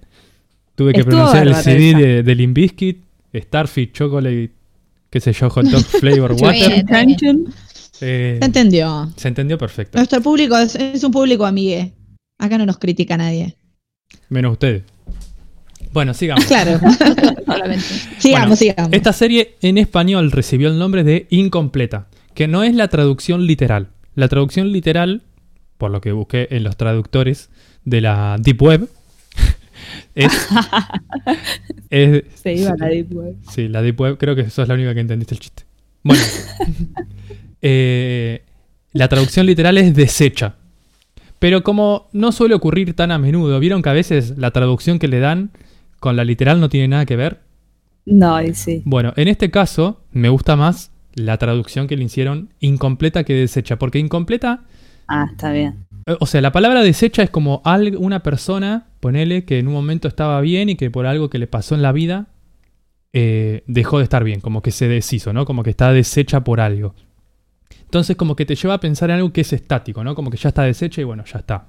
Tuve 0.75 0.93
que 0.95 1.01
Estuvo 1.01 1.17
pronunciar 1.17 1.47
el 1.47 1.55
CD 1.57 1.95
de, 1.95 2.23
de 2.23 2.35
Limp 2.35 2.57
Bizkit, 2.57 3.05
Starfish, 3.35 3.93
Chocolate, 3.93 4.51
qué 5.11 5.21
sé 5.21 5.33
yo, 5.35 5.51
Hot 5.51 5.67
Dog 5.67 5.83
Flavor 6.01 6.33
Water. 6.33 6.53
bien. 6.69 6.73
está 6.73 7.05
bien. 7.05 7.45
Eh, 8.01 8.37
Se 8.41 8.47
entendió. 8.47 9.13
se 9.17 9.29
entendió 9.29 9.59
perfecto. 9.59 9.99
Nuestro 9.99 10.23
público 10.23 10.57
es, 10.57 10.75
es 10.75 11.05
un 11.05 11.13
público 11.13 11.45
amigue. 11.45 11.93
Acá 12.39 12.57
no 12.57 12.65
nos 12.65 12.79
critica 12.79 13.19
nadie. 13.19 13.55
Menos 14.31 14.53
ustedes. 14.53 14.85
Bueno, 15.93 16.15
sigamos. 16.15 16.45
Claro. 16.45 16.79
Sigamos, 18.19 18.49
Bueno, 18.49 18.57
sigamos. 18.57 18.93
Esta 18.93 19.13
serie 19.13 19.57
en 19.61 19.77
español 19.79 20.31
recibió 20.31 20.69
el 20.69 20.79
nombre 20.79 21.03
de 21.05 21.27
Incompleta, 21.31 22.07
que 22.35 22.47
no 22.49 22.63
es 22.63 22.75
la 22.75 22.89
traducción 22.89 23.47
literal. 23.47 23.89
La 24.15 24.29
traducción 24.29 24.71
literal, 24.73 25.23
por 25.79 25.91
lo 25.91 26.01
que 26.01 26.13
busqué 26.13 26.49
en 26.53 26.63
los 26.65 26.77
traductores 26.77 27.51
de 27.85 28.01
la 28.03 28.37
Deep 28.39 28.63
Web, 28.63 28.89
es, 30.15 30.33
es- 31.91 32.25
Se 32.35 32.55
iba 32.55 32.71
a 32.71 32.77
la 32.77 32.87
Deep 32.87 33.13
Web. 33.13 33.35
Sí, 33.51 33.69
la 33.69 33.83
Deep 33.83 34.01
Web, 34.01 34.17
creo 34.19 34.37
que 34.37 34.49
sos 34.51 34.69
la 34.69 34.75
única 34.75 34.95
que 34.95 35.01
entendiste 35.01 35.35
el 35.35 35.41
chiste. 35.41 35.65
Bueno, 36.03 36.23
eh, 37.63 38.43
la 38.93 39.09
traducción 39.09 39.47
literal 39.47 39.77
es 39.79 39.95
desecha. 39.95 40.55
Pero 41.39 41.63
como 41.63 42.09
no 42.13 42.33
suele 42.33 42.55
ocurrir 42.55 42.95
tan 42.95 43.11
a 43.11 43.19
menudo, 43.19 43.59
vieron 43.61 43.83
que 43.83 43.89
a 43.89 43.95
veces 43.95 44.35
la 44.37 44.51
traducción 44.51 44.99
que 44.99 45.09
le 45.09 45.21
dan 45.21 45.51
con 46.01 46.17
la 46.17 46.25
literal 46.25 46.61
no 46.61 46.69
tiene 46.69 46.89
nada 46.89 47.07
que 47.07 47.17
ver. 47.17 47.41
No, 48.07 48.43
y 48.43 48.55
sí. 48.55 48.83
Bueno, 48.85 49.13
en 49.17 49.29
este 49.29 49.51
caso 49.51 50.03
me 50.13 50.29
gusta 50.29 50.57
más 50.57 50.91
la 51.15 51.39
traducción 51.39 51.87
que 51.87 51.97
le 51.97 52.05
hicieron 52.05 52.51
incompleta 52.61 53.25
que 53.25 53.35
desecha, 53.35 53.79
porque 53.79 53.99
incompleta, 53.99 54.65
Ah, 55.09 55.27
está 55.31 55.53
bien. 55.53 55.87
eh, 56.07 56.17
o 56.21 56.27
sea, 56.27 56.41
la 56.41 56.53
palabra 56.53 56.83
desecha 56.83 57.23
es 57.23 57.31
como 57.31 57.63
una 57.99 58.23
persona, 58.23 58.87
ponele, 59.01 59.45
que 59.45 59.59
en 59.59 59.67
un 59.69 59.75
momento 59.75 60.09
estaba 60.09 60.41
bien 60.41 60.69
y 60.69 60.77
que 60.77 60.91
por 60.91 61.07
algo 61.07 61.29
que 61.31 61.39
le 61.39 61.47
pasó 61.47 61.75
en 61.75 61.83
la 61.83 61.93
vida 61.93 62.29
eh, 63.13 63.65
dejó 63.67 63.99
de 63.99 64.05
estar 64.05 64.23
bien, 64.25 64.41
como 64.41 64.63
que 64.63 64.71
se 64.71 64.87
deshizo, 64.89 65.33
¿no? 65.33 65.45
Como 65.45 65.63
que 65.63 65.71
está 65.71 65.93
deshecha 65.93 66.45
por 66.45 66.61
algo. 66.61 66.95
Entonces 67.85 68.17
como 68.17 68.37
que 68.37 68.47
te 68.47 68.55
lleva 68.55 68.75
a 68.75 68.81
pensar 68.81 69.11
en 69.11 69.17
algo 69.17 69.33
que 69.33 69.41
es 69.41 69.53
estático, 69.53 70.05
¿no? 70.05 70.15
Como 70.15 70.31
que 70.31 70.37
ya 70.37 70.51
está 70.51 70.63
deshecha 70.63 71.01
y 71.01 71.05
bueno, 71.05 71.25
ya 71.25 71.41
está. 71.41 71.67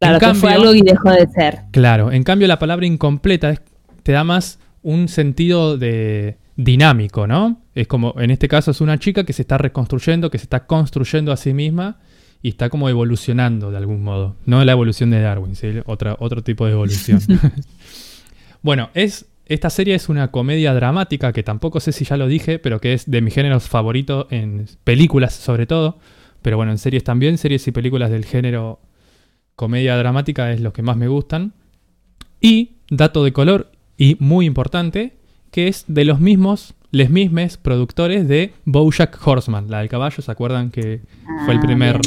Claro, 0.00 0.14
En 0.14 0.20
que 0.20 0.26
fue 0.38 0.50
cambio- 0.50 0.68
algo 0.70 0.74
y 0.74 0.82
dejó 0.82 1.10
de 1.10 1.26
ser. 1.28 1.58
Claro, 1.70 2.12
en 2.12 2.22
cambio 2.24 2.46
la 2.48 2.58
palabra 2.58 2.84
incompleta 2.86 3.50
es- 3.50 3.62
te 4.02 4.12
da 4.12 4.24
más 4.24 4.58
un 4.82 5.08
sentido 5.08 5.78
de 5.78 6.36
dinámico, 6.56 7.26
¿no? 7.26 7.60
Es 7.74 7.86
como, 7.88 8.14
en 8.18 8.30
este 8.30 8.48
caso 8.48 8.70
es 8.70 8.80
una 8.80 8.98
chica 8.98 9.24
que 9.24 9.32
se 9.32 9.42
está 9.42 9.56
reconstruyendo, 9.58 10.30
que 10.30 10.38
se 10.38 10.44
está 10.44 10.66
construyendo 10.66 11.32
a 11.32 11.36
sí 11.36 11.52
misma 11.54 11.98
y 12.42 12.50
está 12.50 12.68
como 12.68 12.88
evolucionando 12.88 13.70
de 13.70 13.78
algún 13.78 14.02
modo. 14.04 14.36
No 14.44 14.62
la 14.64 14.72
evolución 14.72 15.10
de 15.10 15.20
Darwin, 15.20 15.56
¿sí? 15.56 15.68
Otra, 15.86 16.16
otro 16.18 16.42
tipo 16.42 16.66
de 16.66 16.72
evolución. 16.72 17.20
bueno, 18.62 18.90
es, 18.94 19.26
esta 19.46 19.70
serie 19.70 19.94
es 19.94 20.08
una 20.08 20.30
comedia 20.30 20.74
dramática 20.74 21.32
que 21.32 21.42
tampoco 21.42 21.80
sé 21.80 21.92
si 21.92 22.04
ya 22.04 22.16
lo 22.16 22.26
dije, 22.28 22.58
pero 22.58 22.80
que 22.80 22.92
es 22.92 23.10
de 23.10 23.20
mis 23.20 23.34
géneros 23.34 23.68
favoritos 23.68 24.26
en 24.30 24.66
películas 24.84 25.34
sobre 25.34 25.66
todo. 25.66 25.98
Pero 26.42 26.56
bueno, 26.58 26.72
en 26.72 26.78
series 26.78 27.04
también, 27.04 27.38
series 27.38 27.66
y 27.66 27.72
películas 27.72 28.10
del 28.10 28.24
género 28.26 28.80
comedia 29.56 29.96
dramática 29.96 30.52
es 30.52 30.60
los 30.60 30.72
que 30.72 30.82
más 30.82 30.96
me 30.96 31.08
gustan. 31.08 31.52
Y, 32.40 32.72
dato 32.90 33.24
de 33.24 33.32
color 33.32 33.70
y 33.96 34.16
muy 34.20 34.46
importante, 34.46 35.14
que 35.50 35.68
es 35.68 35.84
de 35.88 36.04
los 36.04 36.20
mismos, 36.20 36.74
les 36.90 37.10
mismes 37.10 37.56
productores 37.56 38.28
de 38.28 38.52
Bojack 38.64 39.18
Horseman, 39.26 39.70
la 39.70 39.80
del 39.80 39.88
caballo, 39.88 40.22
¿se 40.22 40.30
acuerdan 40.30 40.70
que 40.70 41.00
fue 41.44 41.54
el 41.54 41.60
Ah, 41.60 41.62
primer. 41.62 42.00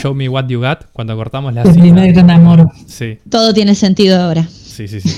Show 0.00 0.14
Me 0.14 0.28
What 0.28 0.48
You 0.48 0.60
Got 0.60 0.86
cuando 0.92 1.14
cortamos 1.16 1.54
la 1.54 1.62
El 1.62 1.72
primer 1.72 2.12
gran 2.12 2.30
amor. 2.30 2.68
Sí, 2.86 3.18
Todo 3.30 3.52
tiene 3.54 3.74
sentido 3.74 4.20
ahora. 4.20 4.42
sí, 4.44 4.88
sí, 4.88 5.00
sí. 5.00 5.10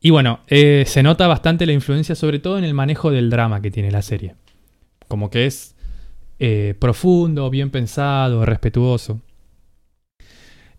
Y 0.00 0.10
bueno, 0.10 0.40
eh, 0.48 0.84
se 0.86 1.02
nota 1.02 1.26
bastante 1.26 1.66
la 1.66 1.72
influencia, 1.72 2.14
sobre 2.14 2.38
todo 2.38 2.58
en 2.58 2.64
el 2.64 2.74
manejo 2.74 3.10
del 3.10 3.28
drama 3.30 3.60
que 3.60 3.70
tiene 3.70 3.90
la 3.90 4.02
serie. 4.02 4.34
Como 5.08 5.30
que 5.30 5.46
es 5.46 5.74
eh, 6.38 6.74
profundo, 6.78 7.48
bien 7.50 7.70
pensado, 7.70 8.44
respetuoso. 8.44 9.20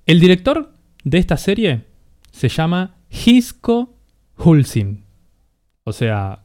El 0.07 0.19
director 0.19 0.73
de 1.03 1.17
esta 1.17 1.37
serie 1.37 1.83
se 2.31 2.49
llama 2.49 2.95
Hisco 3.09 3.95
Hulsin. 4.37 5.03
O 5.83 5.93
sea? 5.93 6.39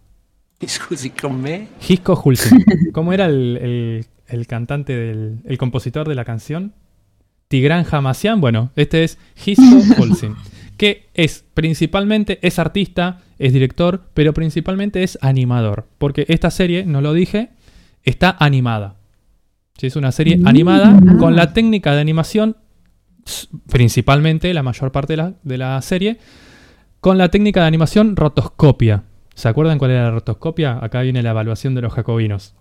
Hisco 1.88 2.20
Hulsin. 2.24 2.64
¿Cómo 2.92 3.12
era 3.12 3.26
el, 3.26 3.56
el- 3.60 4.06
el 4.28 4.46
cantante 4.46 4.96
del. 4.96 5.40
el 5.44 5.58
compositor 5.58 6.08
de 6.08 6.14
la 6.14 6.24
canción? 6.24 6.72
Tigran 7.48 7.84
Hamasyan. 7.90 8.40
Bueno, 8.40 8.70
este 8.76 9.04
es 9.04 9.18
Hisco 9.44 9.62
Hulsin. 10.02 10.34
Que 10.78 11.08
es 11.14 11.44
principalmente, 11.54 12.38
es 12.42 12.58
artista, 12.58 13.20
es 13.38 13.52
director, 13.52 14.08
pero 14.14 14.32
principalmente 14.32 15.02
es 15.02 15.18
animador. 15.20 15.86
Porque 15.98 16.24
esta 16.28 16.50
serie, 16.50 16.84
no 16.86 17.00
lo 17.00 17.12
dije, 17.12 17.50
está 18.04 18.34
animada. 18.40 18.96
Sí, 19.78 19.86
es 19.88 19.96
una 19.96 20.12
serie 20.12 20.40
animada 20.44 20.98
con 21.18 21.36
la 21.36 21.52
técnica 21.52 21.94
de 21.94 22.00
animación, 22.00 22.56
principalmente, 23.68 24.52
la 24.54 24.62
mayor 24.62 24.92
parte 24.92 25.14
de 25.14 25.16
la, 25.18 25.32
de 25.42 25.58
la 25.58 25.80
serie, 25.82 26.18
con 27.00 27.18
la 27.18 27.28
técnica 27.30 27.60
de 27.62 27.66
animación 27.66 28.16
rotoscopia. 28.16 29.04
¿Se 29.34 29.48
acuerdan 29.48 29.78
cuál 29.78 29.92
era 29.92 30.04
la 30.04 30.10
rotoscopia? 30.10 30.78
Acá 30.82 31.00
viene 31.02 31.22
la 31.22 31.30
evaluación 31.30 31.74
de 31.74 31.82
los 31.82 31.92
jacobinos. 31.92 32.54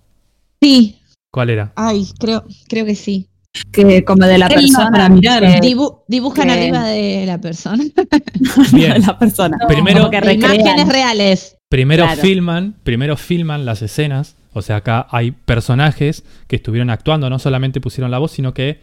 Sí, 0.62 1.00
¿Cuál 1.32 1.50
era? 1.50 1.74
ay, 1.76 2.08
creo, 2.20 2.44
creo 2.68 2.86
que 2.86 2.96
sí. 2.96 3.28
Que 3.74 4.06
como 4.06 4.26
de 4.26 4.38
la 4.38 4.48
persona 4.48 4.90
para 4.92 5.10
mirar. 5.10 5.42
que- 5.44 5.60
Dibu- 5.60 6.04
dibujan 6.08 6.48
que- 6.48 6.54
arriba 6.54 6.86
de 6.88 7.26
la 7.26 7.40
persona. 7.42 7.84
Bien. 8.74 8.94
de 8.94 9.00
la 9.00 9.20
persona. 9.20 9.58
Primero- 9.68 10.00
Como 10.00 10.12
que 10.12 10.22
recrean. 10.22 10.56
Imágenes 10.62 10.88
reales. 10.88 11.58
Primero 11.70 12.06
Claro. 12.06 12.22
filman, 12.22 12.76
primero 12.84 13.18
filman 13.18 13.66
las 13.66 13.82
escenas. 13.82 14.36
O 14.54 14.62
sea, 14.62 14.78
acá 14.78 15.08
hay 15.12 15.32
personajes 15.32 16.24
que 16.48 16.56
estuvieron 16.58 16.90
actuando, 16.90 17.30
no 17.30 17.40
solamente 17.40 17.82
pusieron 17.82 18.12
la 18.12 18.20
voz, 18.20 18.32
sino 18.32 18.54
que 18.54 18.80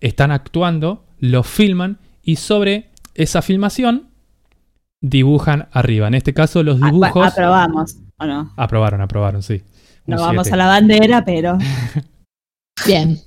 están 0.00 0.30
actuando, 0.30 1.04
lo 1.18 1.42
filman 1.42 1.98
y 2.22 2.36
sobre 2.36 2.90
esa 3.14 3.42
filmación 3.42 4.08
dibujan 5.00 5.68
arriba. 5.72 6.08
En 6.08 6.14
este 6.14 6.34
caso, 6.34 6.62
los 6.62 6.80
Ah, 6.82 6.86
dibujos. 6.90 7.26
aprobamos, 7.26 7.96
¿o 8.18 8.26
no? 8.26 8.52
aprobaron, 8.56 9.00
aprobaron, 9.00 9.42
sí. 9.42 9.62
Un 10.06 10.14
No 10.16 10.22
vamos 10.22 10.44
siete. 10.46 10.54
a 10.54 10.56
la 10.58 10.66
bandera, 10.66 11.24
pero 11.24 11.58
Bien. 12.86 13.18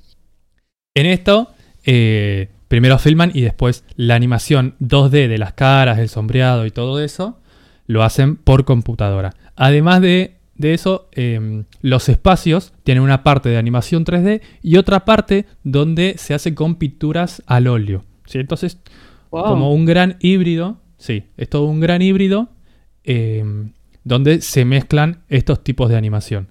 En 0.96 1.06
esto, 1.06 1.52
eh, 1.86 2.50
primero 2.68 2.98
filman 3.00 3.32
y 3.34 3.42
después 3.42 3.84
la 3.96 4.16
animación 4.16 4.76
2D 4.80 5.28
de 5.28 5.38
las 5.38 5.54
caras, 5.54 6.00
el 6.00 6.10
sombreado 6.10 6.66
y 6.66 6.72
todo 6.72 7.00
eso, 7.02 7.40
lo 7.88 8.04
hacen 8.04 8.36
por 8.36 8.66
computadora. 8.66 9.34
Además 9.56 10.02
de, 10.02 10.38
de 10.62 10.74
eso, 10.74 11.10
eh, 11.14 11.64
los 11.82 12.08
espacios 12.10 12.74
tienen 12.84 13.04
una 13.04 13.24
parte 13.24 13.50
de 13.50 13.58
animación 13.58 14.06
3D 14.06 14.42
y 14.62 14.78
otra 14.78 15.06
parte 15.06 15.46
donde 15.64 16.16
se 16.18 16.34
hace 16.34 16.56
con 16.56 16.76
pinturas 16.76 17.44
al 17.48 17.68
óleo. 17.68 18.06
¿sí? 18.26 18.40
Entonces, 18.40 18.80
wow. 19.32 19.44
como 19.44 19.74
un 19.74 19.86
gran 19.86 20.18
híbrido, 20.22 20.80
sí, 20.98 21.24
es 21.38 21.50
todo 21.50 21.66
un 21.66 21.80
gran 21.80 22.02
híbrido 22.02 22.50
eh, 23.04 23.44
donde 24.04 24.42
se 24.42 24.66
mezclan 24.66 25.24
estos 25.28 25.64
tipos 25.64 25.90
de 25.90 25.98
animación. 25.98 26.48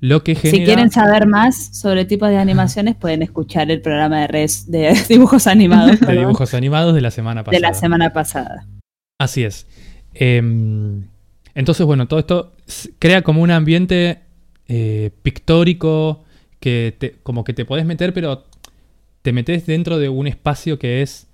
Lo 0.00 0.22
que 0.22 0.34
genera... 0.34 0.58
si 0.58 0.64
quieren 0.64 0.90
saber 0.90 1.26
más 1.26 1.76
sobre 1.78 2.04
tipos 2.04 2.28
de 2.28 2.36
animaciones, 2.36 2.94
pueden 2.94 3.22
escuchar 3.22 3.70
el 3.70 3.80
programa 3.80 4.20
de, 4.20 4.26
res, 4.26 4.70
de 4.70 4.94
dibujos 5.08 5.46
animados 5.46 5.98
de 5.98 6.18
dibujos 6.18 6.52
animados 6.52 6.94
de 6.94 7.00
la 7.00 7.10
semana 7.10 7.42
pasada. 7.42 7.56
de 7.56 7.60
la 7.60 7.74
semana 7.74 8.12
pasada. 8.12 8.66
Así 9.18 9.44
es. 9.44 9.66
Em, 10.12 11.04
entonces, 11.54 11.86
bueno, 11.86 12.06
todo 12.08 12.20
esto 12.20 12.52
crea 12.98 13.22
como 13.22 13.42
un 13.42 13.50
ambiente 13.50 14.20
eh, 14.68 15.10
pictórico 15.22 16.24
que 16.60 16.94
te- 16.98 17.16
como 17.22 17.44
que 17.44 17.52
te 17.52 17.64
podés 17.64 17.84
meter, 17.84 18.12
pero 18.14 18.44
te 19.22 19.32
metes 19.32 19.66
dentro 19.66 19.98
de 19.98 20.08
un 20.08 20.26
espacio 20.26 20.78
que 20.78 21.02
es 21.02 21.26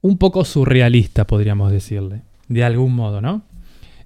un 0.00 0.18
poco 0.18 0.44
surrealista, 0.44 1.26
podríamos 1.26 1.72
decirle, 1.72 2.22
de 2.48 2.64
algún 2.64 2.94
modo, 2.94 3.20
¿no? 3.20 3.42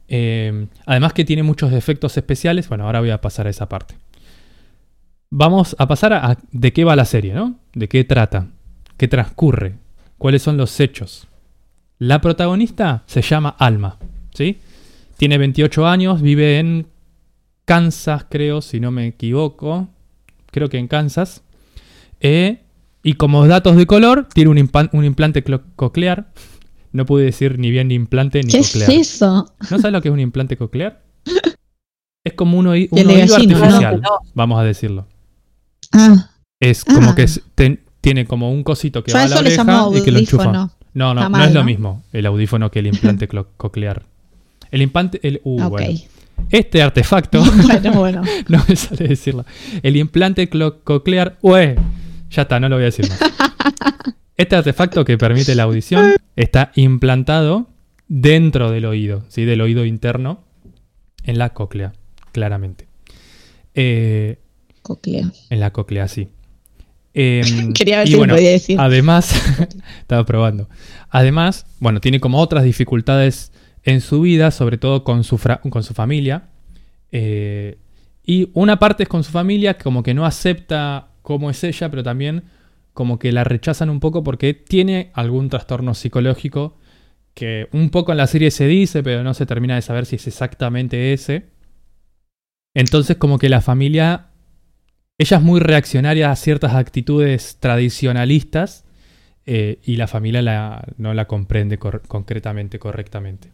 Em, 0.07 0.69
además 0.87 1.13
que 1.13 1.25
tiene 1.25 1.43
muchos 1.43 1.73
efectos 1.73 2.17
especiales. 2.17 2.69
Bueno, 2.69 2.85
ahora 2.87 3.01
voy 3.01 3.11
a 3.11 3.21
pasar 3.21 3.47
a 3.47 3.51
esa 3.51 3.69
parte. 3.69 3.95
Vamos 5.31 5.77
a 5.79 5.87
pasar 5.87 6.13
a 6.15 6.39
de 6.53 6.73
qué 6.73 6.85
va 6.85 6.97
la 6.97 7.05
serie, 7.05 7.35
¿no? 7.35 7.57
De 7.75 7.89
qué 7.89 8.05
trata, 8.05 8.47
qué 8.97 9.09
transcurre, 9.09 9.75
cuáles 10.17 10.43
son 10.43 10.57
los 10.57 10.81
hechos. 10.81 11.27
La 11.99 12.21
protagonista 12.21 13.03
se 13.07 13.21
llama 13.21 13.55
Alma, 13.59 13.99
¿sí? 14.33 14.59
Tiene 15.19 15.37
28 15.37 15.87
años, 15.87 16.23
vive 16.23 16.59
en 16.59 16.87
Kansas, 17.66 18.25
creo, 18.31 18.62
si 18.62 18.81
no 18.81 18.91
me 18.91 19.07
equivoco. 19.09 19.89
Creo 20.51 20.69
que 20.71 20.79
en 20.79 20.89
Kansas. 20.89 21.43
Eh, 22.21 22.62
y 23.03 23.14
como 23.14 23.47
datos 23.47 23.77
de 23.77 23.87
color, 23.87 24.29
tiene 24.33 24.51
un, 24.51 24.57
impan- 24.57 24.89
un 24.93 25.05
implante 25.05 25.45
clo- 25.45 25.62
coclear. 25.77 26.33
No 26.93 27.05
pude 27.05 27.25
decir 27.25 27.59
ni 27.59 27.71
bien 27.71 27.89
ni 27.89 27.95
implante 27.95 28.43
ni 28.43 28.51
¿Qué 28.51 28.59
es 28.61 28.73
coclear. 28.73 28.91
eso? 28.93 29.53
¿No 29.71 29.79
sabes 29.79 29.93
lo 29.93 30.01
que 30.01 30.09
es 30.09 30.12
un 30.14 30.21
implante 30.21 30.57
coclear? 30.57 31.03
Es 32.25 32.35
como 32.35 32.59
un, 32.59 32.66
oí- 32.66 32.89
un 32.91 33.07
oído 33.07 33.35
artificial, 33.37 34.03
vamos 34.35 34.59
a 34.61 34.62
decirlo. 34.62 35.07
Ah, 35.93 36.31
Es 36.61 36.85
como 36.85 37.11
Ah. 37.11 37.14
que 37.14 37.23
es- 37.23 37.41
ten- 37.55 37.81
tiene 38.03 38.27
como 38.27 38.53
un 38.53 38.62
cosito 38.64 39.03
que 39.03 39.12
yo 39.12 39.16
va 39.19 39.25
a 39.25 39.29
la 39.29 39.39
oreja 39.39 39.62
y 39.95 40.03
que 40.03 40.11
lo 40.12 40.19
enchufa. 40.19 40.53
No, 40.53 41.14
no, 41.14 41.29
no 41.29 41.45
es 41.45 41.55
lo 41.55 41.61
¿no? 41.61 41.64
mismo 41.66 42.03
el 42.12 42.27
audífono 42.27 42.71
que 42.71 42.81
el 42.81 42.89
implante 42.89 43.29
clo- 43.29 43.47
coclear. 43.57 44.05
El 44.71 44.83
implante, 44.83 45.21
el, 45.23 45.41
uh, 45.45 45.69
bueno. 45.69 45.99
Este 46.51 46.83
artefacto, 46.83 47.43
bueno, 47.62 47.93
bueno. 47.95 48.23
no 48.49 48.64
me 48.69 48.77
sale 48.77 49.09
decirlo. 49.09 49.45
El 49.83 49.97
implante 49.97 50.49
coclear, 50.49 51.37
ue, 51.43 51.77
ya 52.31 52.43
está, 52.43 52.61
no 52.61 52.69
lo 52.69 52.77
voy 52.77 52.85
a 52.85 52.87
decir 52.87 53.09
más. 53.09 53.19
Este 54.37 54.55
artefacto 54.55 55.05
que 55.05 55.19
permite 55.19 55.57
la 55.57 55.64
audición 55.64 56.14
está 56.37 56.71
implantado 56.77 57.66
dentro 58.07 58.71
del 58.71 58.85
oído, 58.85 59.25
¿sí? 59.27 59.45
del 59.45 59.61
oído 59.61 59.85
interno, 59.85 60.45
en 61.25 61.39
la 61.39 61.49
cóclea, 61.55 61.93
claramente. 62.31 62.87
Eh, 63.75 64.39
Coclea. 64.83 65.33
en 65.51 65.59
la 65.59 65.73
cóclea, 65.73 66.07
sí. 66.07 66.29
Em, 67.14 67.73
Quería 67.73 67.99
ver 67.99 68.07
si 68.07 68.14
bueno, 68.14 68.35
podía 68.35 68.51
decir. 68.51 68.79
Además, 68.79 69.35
estaba 70.01 70.25
probando. 70.25 70.69
Además, 71.11 71.66
bueno, 71.81 72.01
tiene 72.01 72.21
como 72.21 72.39
otras 72.39 72.62
dificultades 72.62 73.51
en 73.83 74.01
su 74.01 74.20
vida, 74.20 74.51
sobre 74.51 74.79
todo 74.79 75.05
con 75.05 75.24
su, 75.24 75.41
con 75.70 75.83
su 75.83 75.95
familia. 75.95 76.49
Eh, 77.12 77.79
y 78.24 78.51
una 78.55 78.79
parte 78.79 79.05
es 79.05 79.09
con 79.09 79.24
su 79.24 79.33
familia, 79.33 79.79
como 79.79 80.03
que 80.03 80.14
no 80.14 80.26
acepta 80.26 81.09
cómo 81.22 81.51
es 81.51 81.62
ella, 81.64 81.91
pero 81.91 82.03
también 82.03 82.45
como 82.93 83.19
que 83.19 83.32
la 83.32 83.44
rechazan 83.44 83.90
un 83.90 84.01
poco 84.01 84.23
porque 84.23 84.55
tiene 84.55 85.11
algún 85.15 85.48
trastorno 85.48 85.94
psicológico 85.94 86.77
que 87.35 87.69
un 87.73 87.90
poco 87.90 88.12
en 88.12 88.19
la 88.19 88.27
serie 88.27 88.51
se 88.51 88.66
dice, 88.66 89.03
pero 89.03 89.23
no 89.23 89.32
se 89.35 89.47
termina 89.47 89.77
de 89.77 89.82
saber 89.82 90.07
si 90.07 90.16
es 90.16 90.27
exactamente 90.27 91.12
ese. 91.12 91.47
Entonces 92.74 93.16
como 93.16 93.39
que 93.39 93.48
la 93.48 93.61
familia 93.61 94.28
ella 95.19 95.39
es 95.39 95.43
muy 95.43 95.59
reaccionaria 95.59 96.31
a 96.31 96.36
ciertas 96.36 96.74
actitudes 96.74 97.59
tradicionalistas 97.59 98.85
eh, 99.47 99.81
y 99.82 99.97
la 99.97 100.07
familia 100.07 100.85
no 100.97 101.12
la 101.12 101.27
comprende 101.27 101.78
concretamente, 101.78 102.78
correctamente. 102.78 103.51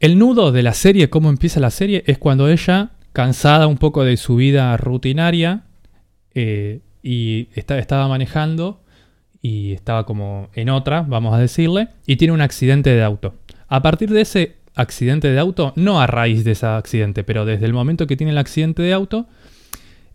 El 0.00 0.18
nudo 0.18 0.52
de 0.52 0.62
la 0.62 0.74
serie, 0.74 1.10
cómo 1.10 1.28
empieza 1.28 1.60
la 1.60 1.70
serie, 1.70 2.04
es 2.06 2.18
cuando 2.18 2.48
ella, 2.48 2.90
cansada 3.12 3.66
un 3.66 3.78
poco 3.78 4.04
de 4.04 4.16
su 4.16 4.36
vida 4.36 4.76
rutinaria, 4.76 5.64
eh, 6.34 6.80
y 7.02 7.48
está- 7.54 7.78
estaba 7.78 8.06
manejando 8.06 8.80
y 9.42 9.72
estaba 9.72 10.04
como 10.06 10.50
en 10.54 10.68
otra, 10.68 11.02
vamos 11.02 11.34
a 11.34 11.38
decirle, 11.38 11.88
y 12.06 12.16
tiene 12.16 12.32
un 12.34 12.40
accidente 12.40 12.90
de 12.90 13.02
auto. 13.02 13.34
A 13.68 13.82
partir 13.82 14.10
de 14.10 14.20
ese 14.20 14.56
accidente 14.74 15.28
de 15.30 15.38
auto, 15.38 15.72
no 15.74 16.00
a 16.00 16.06
raíz 16.06 16.44
de 16.44 16.52
ese 16.52 16.66
accidente, 16.66 17.24
pero 17.24 17.44
desde 17.44 17.66
el 17.66 17.72
momento 17.72 18.06
que 18.06 18.16
tiene 18.16 18.30
el 18.32 18.38
accidente 18.38 18.82
de 18.82 18.92
auto, 18.92 19.26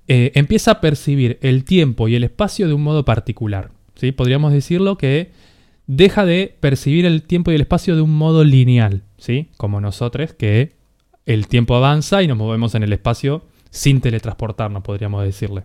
eh, 0.08 0.32
empieza 0.36 0.72
a 0.72 0.82
percibir 0.82 1.40
el 1.42 1.64
tiempo 1.66 2.08
y 2.08 2.16
el 2.16 2.24
espacio 2.24 2.68
de 2.68 2.74
un 2.74 2.84
modo 2.84 3.04
particular. 3.06 3.72
¿sí? 3.96 4.12
Podríamos 4.12 4.54
decirlo 4.54 4.98
que 4.98 5.32
deja 5.88 6.26
de 6.26 6.56
percibir 6.60 7.06
el 7.06 7.24
tiempo 7.24 7.52
y 7.52 7.56
el 7.56 7.62
espacio 7.62 7.96
de 7.96 8.02
un 8.02 8.16
modo 8.16 8.44
lineal, 8.46 9.02
¿sí? 9.24 9.48
como 9.56 9.80
nosotros, 9.80 10.34
que 10.34 10.76
el 11.26 11.48
tiempo 11.48 11.78
avanza 11.78 12.22
y 12.22 12.28
nos 12.28 12.38
movemos 12.38 12.76
en 12.76 12.84
el 12.84 12.92
espacio 12.92 13.46
sin 13.70 14.02
teletransportarnos, 14.02 14.84
podríamos 14.84 15.24
decirle. 15.24 15.64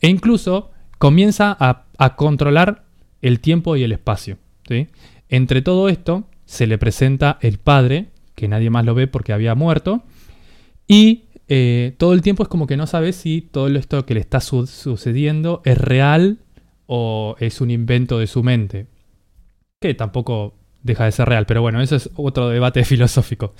E 0.00 0.08
incluso 0.08 0.70
comienza 0.98 1.56
a, 1.58 1.86
controlar 2.14 2.84
el 3.20 3.40
tiempo 3.40 3.74
y 3.74 3.82
el 3.82 3.90
espacio. 3.90 4.38
¿sí? 4.68 4.86
Entre 5.28 5.62
todo 5.62 5.88
esto, 5.88 6.28
se 6.44 6.68
le 6.68 6.78
presenta 6.78 7.38
el 7.40 7.58
padre, 7.58 8.10
que 8.36 8.46
nadie 8.46 8.70
más 8.70 8.84
lo 8.84 8.94
ve 8.94 9.08
porque 9.08 9.32
había 9.32 9.56
muerto, 9.56 10.04
y 10.86 11.24
eh, 11.48 11.96
todo 11.98 12.12
el 12.12 12.22
tiempo 12.22 12.44
es 12.44 12.48
como 12.48 12.68
que 12.68 12.76
no 12.76 12.86
sabe 12.86 13.12
si 13.12 13.40
todo 13.40 13.66
esto 13.66 14.06
que 14.06 14.14
le 14.14 14.20
está 14.20 14.38
su- 14.40 14.68
sucediendo 14.68 15.60
es 15.64 15.76
real 15.76 16.38
o 16.86 17.34
es 17.40 17.60
un 17.60 17.72
invento 17.72 18.20
de 18.20 18.28
su 18.28 18.44
mente. 18.44 18.86
Que 19.80 19.94
tampoco 19.94 20.61
deja 20.82 21.04
de 21.04 21.12
ser 21.12 21.28
real, 21.28 21.46
pero 21.46 21.62
bueno, 21.62 21.80
eso 21.80 21.96
es 21.96 22.10
otro 22.16 22.48
debate 22.48 22.84
filosófico. 22.84 23.54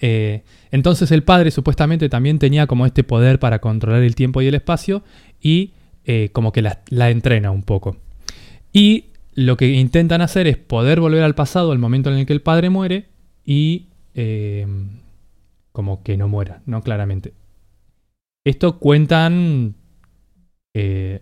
Eh, 0.00 0.42
entonces 0.70 1.10
el 1.10 1.22
padre 1.22 1.50
supuestamente 1.50 2.08
también 2.08 2.38
tenía 2.38 2.66
como 2.66 2.86
este 2.86 3.04
poder 3.04 3.38
para 3.38 3.60
controlar 3.60 4.02
el 4.02 4.14
tiempo 4.14 4.42
y 4.42 4.46
el 4.46 4.54
espacio 4.54 5.02
y 5.40 5.72
eh, 6.04 6.28
como 6.32 6.52
que 6.52 6.62
la, 6.62 6.80
la 6.88 7.10
entrena 7.10 7.50
un 7.50 7.62
poco. 7.62 7.96
Y 8.72 9.06
lo 9.34 9.56
que 9.56 9.68
intentan 9.68 10.20
hacer 10.20 10.46
es 10.46 10.56
poder 10.56 11.00
volver 11.00 11.22
al 11.22 11.34
pasado, 11.34 11.72
al 11.72 11.78
momento 11.78 12.10
en 12.10 12.18
el 12.18 12.26
que 12.26 12.32
el 12.32 12.42
padre 12.42 12.70
muere, 12.70 13.06
y 13.44 13.86
eh, 14.14 14.66
como 15.72 16.02
que 16.02 16.16
no 16.16 16.28
muera, 16.28 16.62
¿no? 16.66 16.82
Claramente. 16.82 17.32
Esto 18.44 18.78
cuentan... 18.78 19.74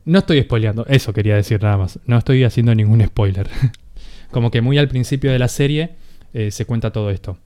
no 0.05 0.19
estoy 0.19 0.43
spoileando, 0.43 0.87
eso 0.87 1.13
quería 1.13 1.37
decir 1.37 1.63
nada 1.63 1.77
más. 1.77 1.99
No 2.07 2.19
estoy 2.19 2.45
haciendo 2.45 2.75
ningún 2.75 3.05
spoiler. 3.05 3.49
como 4.31 4.51
que 4.51 4.61
muy 4.61 4.79
al 4.79 4.89
principio 4.89 5.33
de 5.33 5.39
la 5.39 5.49
serie 5.49 5.91
eh, 6.33 6.51
se 6.51 6.65
cuenta 6.65 6.91
todo 6.93 7.11
esto. 7.11 7.39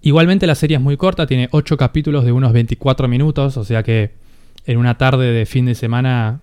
Igualmente 0.00 0.46
la 0.46 0.54
serie 0.54 0.76
es 0.76 0.82
muy 0.82 0.96
corta, 0.96 1.26
tiene 1.26 1.48
8 1.50 1.76
capítulos 1.76 2.24
de 2.24 2.32
unos 2.32 2.52
24 2.52 3.08
minutos, 3.08 3.56
o 3.56 3.64
sea 3.64 3.82
que 3.82 4.12
en 4.66 4.78
una 4.78 4.96
tarde 4.96 5.32
de 5.32 5.46
fin 5.46 5.66
de 5.66 5.74
semana 5.74 6.40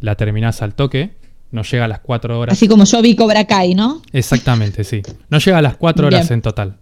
la 0.00 0.14
terminás 0.14 0.62
al 0.62 0.74
toque. 0.74 1.10
No 1.50 1.62
llega 1.62 1.84
a 1.84 1.88
las 1.88 2.00
4 2.00 2.38
horas. 2.38 2.52
Así 2.52 2.68
como 2.68 2.84
yo 2.84 3.00
vi 3.02 3.14
Cobra 3.14 3.44
Kai, 3.44 3.74
¿no? 3.74 4.02
Exactamente, 4.12 4.82
sí. 4.84 5.02
No 5.30 5.38
llega 5.38 5.58
a 5.58 5.62
las 5.62 5.76
4 5.76 6.06
horas 6.06 6.28
Bien. 6.28 6.34
en 6.34 6.42
total. 6.42 6.76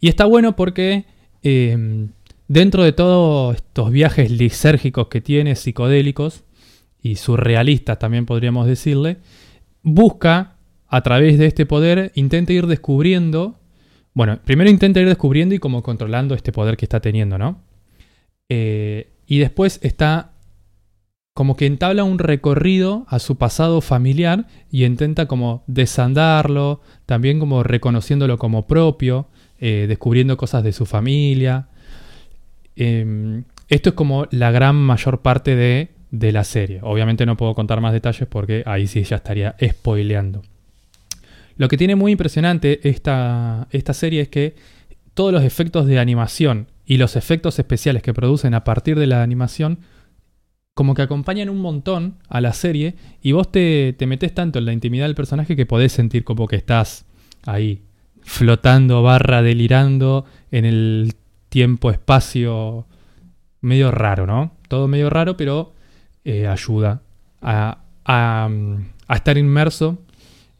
Y 0.00 0.08
está 0.08 0.24
bueno 0.24 0.56
porque 0.56 1.04
eh, 1.42 2.08
dentro 2.48 2.82
de 2.82 2.92
todos 2.92 3.56
estos 3.56 3.90
viajes 3.90 4.30
lisérgicos 4.30 5.08
que 5.08 5.20
tiene, 5.20 5.56
psicodélicos 5.56 6.42
y 7.02 7.16
surrealistas 7.16 7.98
también 7.98 8.26
podríamos 8.26 8.66
decirle, 8.66 9.18
busca 9.82 10.51
a 10.92 11.00
través 11.00 11.38
de 11.38 11.46
este 11.46 11.64
poder, 11.64 12.12
intenta 12.14 12.52
ir 12.52 12.66
descubriendo, 12.66 13.58
bueno, 14.12 14.40
primero 14.44 14.68
intenta 14.68 15.00
ir 15.00 15.08
descubriendo 15.08 15.54
y 15.54 15.58
como 15.58 15.82
controlando 15.82 16.34
este 16.34 16.52
poder 16.52 16.76
que 16.76 16.84
está 16.84 17.00
teniendo, 17.00 17.38
¿no? 17.38 17.62
Eh, 18.50 19.08
y 19.26 19.38
después 19.38 19.80
está 19.82 20.32
como 21.32 21.56
que 21.56 21.64
entabla 21.64 22.04
un 22.04 22.18
recorrido 22.18 23.06
a 23.08 23.20
su 23.20 23.38
pasado 23.38 23.80
familiar 23.80 24.48
y 24.70 24.84
intenta 24.84 25.24
como 25.24 25.64
desandarlo, 25.66 26.82
también 27.06 27.40
como 27.40 27.62
reconociéndolo 27.62 28.36
como 28.36 28.66
propio, 28.66 29.28
eh, 29.60 29.86
descubriendo 29.88 30.36
cosas 30.36 30.62
de 30.62 30.72
su 30.72 30.84
familia. 30.84 31.68
Eh, 32.76 33.42
esto 33.68 33.88
es 33.88 33.94
como 33.94 34.26
la 34.30 34.50
gran 34.50 34.76
mayor 34.76 35.22
parte 35.22 35.56
de, 35.56 35.88
de 36.10 36.32
la 36.32 36.44
serie. 36.44 36.80
Obviamente 36.82 37.24
no 37.24 37.38
puedo 37.38 37.54
contar 37.54 37.80
más 37.80 37.94
detalles 37.94 38.28
porque 38.28 38.62
ahí 38.66 38.86
sí 38.86 39.04
ya 39.04 39.16
estaría 39.16 39.56
spoileando. 39.58 40.42
Lo 41.56 41.68
que 41.68 41.76
tiene 41.76 41.96
muy 41.96 42.12
impresionante 42.12 42.88
esta, 42.88 43.68
esta 43.70 43.94
serie 43.94 44.22
es 44.22 44.28
que 44.28 44.54
todos 45.14 45.32
los 45.32 45.44
efectos 45.44 45.86
de 45.86 45.98
animación 45.98 46.68
y 46.86 46.96
los 46.96 47.16
efectos 47.16 47.58
especiales 47.58 48.02
que 48.02 48.14
producen 48.14 48.54
a 48.54 48.64
partir 48.64 48.98
de 48.98 49.06
la 49.06 49.22
animación 49.22 49.78
como 50.74 50.94
que 50.94 51.02
acompañan 51.02 51.50
un 51.50 51.60
montón 51.60 52.16
a 52.28 52.40
la 52.40 52.52
serie 52.52 52.94
y 53.20 53.32
vos 53.32 53.52
te, 53.52 53.94
te 53.98 54.06
metes 54.06 54.34
tanto 54.34 54.58
en 54.58 54.64
la 54.64 54.72
intimidad 54.72 55.04
del 55.04 55.14
personaje 55.14 55.54
que 55.54 55.66
podés 55.66 55.92
sentir 55.92 56.24
como 56.24 56.48
que 56.48 56.56
estás 56.56 57.04
ahí 57.44 57.82
flotando 58.22 59.02
barra 59.02 59.42
delirando 59.42 60.24
en 60.50 60.64
el 60.64 61.14
tiempo-espacio 61.50 62.86
medio 63.60 63.90
raro, 63.90 64.26
¿no? 64.26 64.56
Todo 64.68 64.88
medio 64.88 65.10
raro, 65.10 65.36
pero 65.36 65.74
eh, 66.24 66.46
ayuda 66.46 67.02
a, 67.42 67.82
a, 68.04 68.48
a 69.08 69.14
estar 69.14 69.36
inmerso 69.36 69.98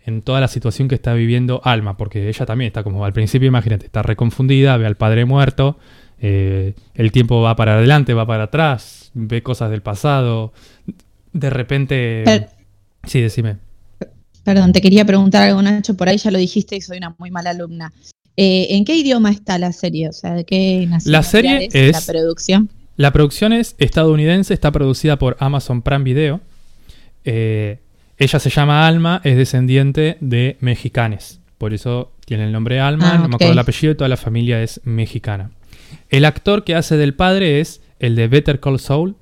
en 0.05 0.23
toda 0.23 0.41
la 0.41 0.49
situación 0.49 0.89
que 0.89 0.95
está 0.95 1.15
viviendo 1.15 1.61
Alma, 1.65 1.97
porque 1.97 2.29
ella 2.29 2.47
también 2.47 2.67
está 2.69 2.83
como 2.83 3.05
al 3.05 3.13
principio, 3.13 3.49
imagínate, 3.49 3.87
está 3.87 4.03
reconfundida, 4.03 4.77
ve 4.77 4.87
al 4.87 4.97
padre 4.97 5.25
muerto, 5.25 5.79
eh, 6.21 6.75
el 6.95 7.13
tiempo 7.13 7.41
va 7.41 7.55
para 7.57 7.75
adelante, 7.75 8.15
va 8.15 8.27
para 8.27 8.45
atrás, 8.45 9.11
ve 9.15 9.43
cosas 9.43 9.71
del 9.71 9.83
pasado, 9.83 10.53
de 11.33 11.51
repente... 11.51 12.23
Per- 12.25 12.49
sí, 13.05 13.21
decime. 13.21 13.57
Perdón, 14.45 14.73
te 14.73 14.81
quería 14.81 15.05
preguntar 15.05 15.43
algo, 15.43 15.63
Nacho, 15.63 15.97
por 15.97 16.09
ahí 16.09 16.17
ya 16.19 16.31
lo 16.33 16.39
dijiste 16.39 16.75
y 16.77 16.81
soy 16.81 16.99
una 16.99 17.15
muy 17.19 17.31
mala 17.31 17.51
alumna. 17.51 17.93
Eh, 18.37 18.69
¿En 18.71 18.85
qué 18.85 18.97
idioma 18.97 19.31
está 19.31 19.59
la 19.59 19.73
serie? 19.73 20.09
O 20.09 20.13
sea, 20.13 20.35
¿de 20.35 20.45
qué 20.45 20.89
La 21.05 21.23
serie 21.23 21.67
nacionalidad 21.69 21.77
es- 21.77 21.93
la 22.07 22.13
producción? 22.13 22.69
La 22.97 23.13
producción 23.13 23.53
es 23.53 23.75
estadounidense, 23.79 24.53
está 24.53 24.71
producida 24.73 25.17
por 25.19 25.37
Amazon 25.39 25.81
Prime 25.83 26.03
Video. 26.05 26.41
Eh, 27.25 27.79
ella 28.23 28.39
se 28.39 28.51
llama 28.51 28.87
Alma, 28.87 29.21
es 29.25 29.37
descendiente 29.37 30.17
de 30.21 30.57
mexicanes. 30.61 31.41
Por 31.59 31.75
eso 31.75 32.13
tiene 32.25 32.45
el 32.45 32.53
nombre 32.53 32.81
Alma, 32.81 33.13
Ah, 33.13 33.19
no 33.19 33.29
me 33.29 33.35
acuerdo 33.37 33.53
el 33.53 33.59
apellido, 33.59 33.93
y 33.93 33.97
toda 33.97 34.09
la 34.09 34.17
familia 34.17 34.63
es 34.63 34.81
mexicana. 34.85 35.51
El 36.09 36.25
actor 36.25 36.65
que 36.65 36.75
hace 36.75 36.97
del 36.97 37.15
padre 37.15 37.61
es 37.61 37.83
el 37.99 38.17
de 38.17 38.29
Better 38.29 38.61
Call 38.61 38.81
Saul, 38.81 39.17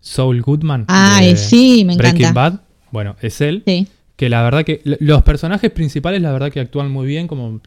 Saul 0.00 0.42
Goodman. 0.42 0.84
Ay, 0.88 1.36
sí, 1.36 1.84
me 1.84 1.96
Breaking 1.96 2.26
encanta. 2.26 2.50
Bad. 2.50 2.60
Bueno, 2.90 3.16
es 3.20 3.40
él. 3.40 3.62
Sí. 3.66 3.88
Que 4.16 4.28
la 4.28 4.42
verdad 4.42 4.64
que 4.64 4.82
los 4.84 5.22
personajes 5.22 5.70
principales, 5.70 6.20
la 6.22 6.32
verdad 6.32 6.50
que 6.50 6.60
actúan 6.60 6.90
muy 6.90 7.06
bien, 7.06 7.26
como... 7.26 7.60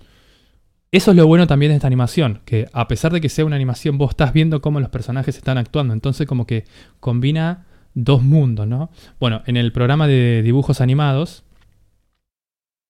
Eso 0.91 1.09
es 1.11 1.17
lo 1.17 1.25
bueno 1.25 1.47
también 1.47 1.71
de 1.71 1.77
esta 1.77 1.87
animación, 1.87 2.41
que 2.45 2.67
a 2.71 2.87
pesar 2.87 3.11
de 3.11 3.19
que 3.19 3.27
sea 3.27 3.45
una 3.45 3.55
animación, 3.55 3.97
vos 3.97 4.11
estás 4.11 4.31
viendo 4.31 4.61
cómo 4.61 4.79
los 4.79 4.89
personajes 4.89 5.35
están 5.35 5.57
actuando, 5.57 5.91
entonces 5.91 6.27
como 6.27 6.45
que 6.45 6.65
combina 6.99 7.65
dos 7.93 8.23
mundos, 8.23 8.67
¿no? 8.67 8.89
Bueno, 9.19 9.41
en 9.45 9.57
el 9.57 9.71
programa 9.71 10.07
de 10.07 10.41
dibujos 10.43 10.81
animados, 10.81 11.43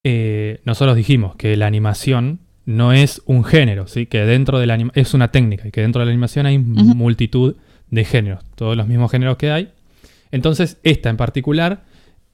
eh, 0.04 0.60
nosotros 0.64 0.96
dijimos 0.96 1.36
que 1.36 1.56
la 1.56 1.66
animación 1.66 2.40
no 2.66 2.92
es 2.92 3.22
un 3.26 3.44
género, 3.44 3.86
¿sí? 3.86 4.06
Que 4.06 4.20
dentro 4.24 4.58
de 4.58 4.66
la 4.66 4.74
anima- 4.74 4.92
es 4.94 5.14
una 5.14 5.28
técnica 5.30 5.68
y 5.68 5.70
que 5.70 5.80
dentro 5.82 6.00
de 6.00 6.06
la 6.06 6.12
animación 6.12 6.46
hay 6.46 6.58
multitud 6.58 7.56
de 7.90 8.04
géneros, 8.04 8.44
todos 8.54 8.76
los 8.76 8.86
mismos 8.86 9.10
géneros 9.10 9.36
que 9.36 9.50
hay. 9.50 9.70
Entonces, 10.30 10.78
esta 10.82 11.10
en 11.10 11.16
particular 11.16 11.84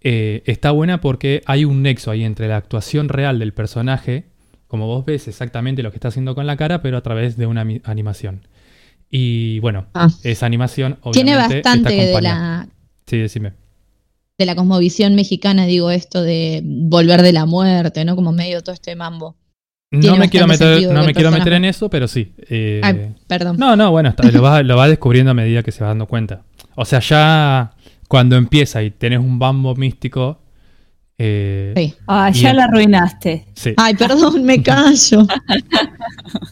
eh, 0.03 0.43
está 0.47 0.71
buena 0.71 1.01
porque 1.01 1.43
hay 1.47 1.65
un 1.65 1.83
nexo 1.83 2.11
ahí 2.11 2.25
entre 2.25 2.49
la 2.49 2.57
actuación 2.57 3.09
real 3.09 3.39
del 3.39 3.53
personaje, 3.53 4.25
como 4.69 4.87
vos 4.87 5.05
ves 5.05 5.29
exactamente 5.29 5.83
lo 5.83 5.91
que 5.91 5.97
está 5.97 6.09
haciendo 6.09 6.35
con 6.35 6.47
la 6.47 6.57
cara, 6.57 6.81
pero 6.81 6.97
a 6.97 7.03
través 7.03 7.37
de 7.37 7.47
una 7.47 7.67
animación. 7.85 8.43
Y 9.11 9.59
bueno, 9.61 9.87
Ah. 9.93 10.09
esa 10.23 10.47
animación 10.47 10.99
Tiene 11.13 11.33
obviamente 11.35 11.57
bastante 11.57 11.99
está 12.01 12.17
de 12.17 12.23
la, 12.23 12.69
Sí, 13.07 13.17
decime. 13.19 13.53
de 14.39 14.47
la 14.47 14.55
cosmovisión 14.55 15.15
mexicana, 15.15 15.67
digo 15.67 15.91
esto 15.91 16.23
de 16.23 16.63
volver 16.65 17.23
de 17.23 17.33
la 17.33 17.45
muerte, 17.47 18.05
¿no? 18.05 18.15
Como 18.17 18.33
medio 18.33 18.63
todo 18.63 18.73
este 18.75 18.95
mambo. 18.95 19.37
No 19.93 20.01
Tiene 20.01 20.19
me 20.21 20.29
quiero 20.29 20.47
bastante 20.47 20.75
meter, 20.83 20.95
no 20.95 21.05
me 21.05 21.13
quiero 21.13 21.31
meter 21.33 21.53
en 21.55 21.65
eso, 21.65 21.91
pero 21.91 22.07
sí. 22.07 22.33
eh, 22.49 22.81
Ay, 22.85 23.13
perdón. 23.27 23.57
No, 23.59 23.75
no, 23.75 23.91
bueno, 23.91 24.11
está- 24.11 24.31
lo, 24.31 24.41
va, 24.41 24.63
lo 24.63 24.77
va 24.77 24.87
descubriendo 24.89 25.33
a 25.33 25.35
medida 25.35 25.65
que 25.65 25.73
se 25.73 25.83
va 25.83 25.89
dando 25.89 26.07
cuenta. 26.07 26.43
O 26.77 26.85
sea, 26.85 27.01
ya 27.01 27.73
cuando 28.07 28.37
empieza 28.37 28.83
y 28.85 28.93
tenés 28.93 29.19
un 29.19 29.39
bambo 29.41 29.75
místico. 29.75 30.40
Eh, 31.23 31.75
Sí. 31.77 31.95
Ah, 32.07 32.31
ya 32.31 32.55
la 32.55 32.65
arruinaste. 32.65 33.47
sí. 33.55 33.75
Ay, 33.77 33.95
perdón, 33.95 34.43
me 34.45 34.63
callo. 34.63 35.27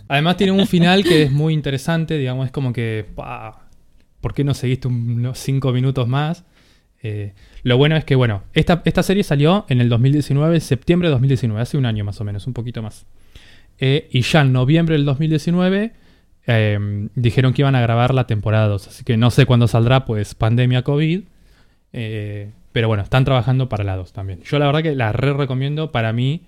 Además 0.09 0.37
tiene 0.37 0.53
un 0.53 0.67
final 0.67 1.05
que 1.05 1.23
es 1.25 1.31
muy 1.33 1.55
interesante, 1.55 2.19
digamos, 2.19 2.47
es 2.47 2.53
como 2.53 2.73
que, 2.73 3.07
pa, 3.15 3.69
¿por 4.21 4.35
qué 4.35 4.45
no 4.45 4.55
seguiste 4.55 4.89
unos 4.89 5.39
cinco 5.39 5.73
minutos 5.73 6.07
más? 6.07 6.45
Eh, 7.03 7.33
lo 7.63 7.77
bueno 7.79 7.97
es 7.97 8.05
que, 8.05 8.15
bueno, 8.17 8.43
esta, 8.53 8.83
esta 8.85 9.03
serie 9.03 9.23
salió 9.23 9.65
en 9.69 9.81
el 9.81 9.89
2019, 9.89 10.61
septiembre 10.61 11.09
de 11.09 11.13
2019, 11.13 11.61
hace 11.63 11.77
un 11.79 11.87
año 11.87 12.05
más 12.05 12.21
o 12.21 12.25
menos, 12.25 12.47
un 12.47 12.53
poquito 12.55 12.83
más. 12.83 13.07
Eh, 13.79 14.09
y 14.11 14.23
ya 14.23 14.41
en 14.43 14.53
noviembre 14.53 14.97
del 14.97 15.05
2019 15.05 15.93
eh, 16.47 17.09
dijeron 17.15 17.53
que 17.55 17.63
iban 17.63 17.75
a 17.77 17.81
grabar 17.81 18.13
la 18.13 18.27
temporada 18.27 18.67
2, 18.67 18.89
así 18.89 19.05
que 19.05 19.17
no 19.17 19.31
sé 19.31 19.47
cuándo 19.47 19.69
saldrá, 19.69 20.05
pues 20.05 20.35
pandemia 20.35 20.83
COVID. 20.83 21.23
eh, 21.93 22.51
pero 22.73 22.89
bueno, 22.89 23.03
están 23.03 23.25
trabajando 23.25 23.69
para 23.69 23.85
la 23.85 23.97
2 23.97 24.13
también. 24.13 24.43
Yo 24.43 24.59
la 24.59 24.67
verdad 24.67 24.83
que 24.83 24.95
la 24.95 25.13
re 25.13 25.33
recomiendo 25.33 25.93
para 25.93 26.13
mí. 26.13 26.43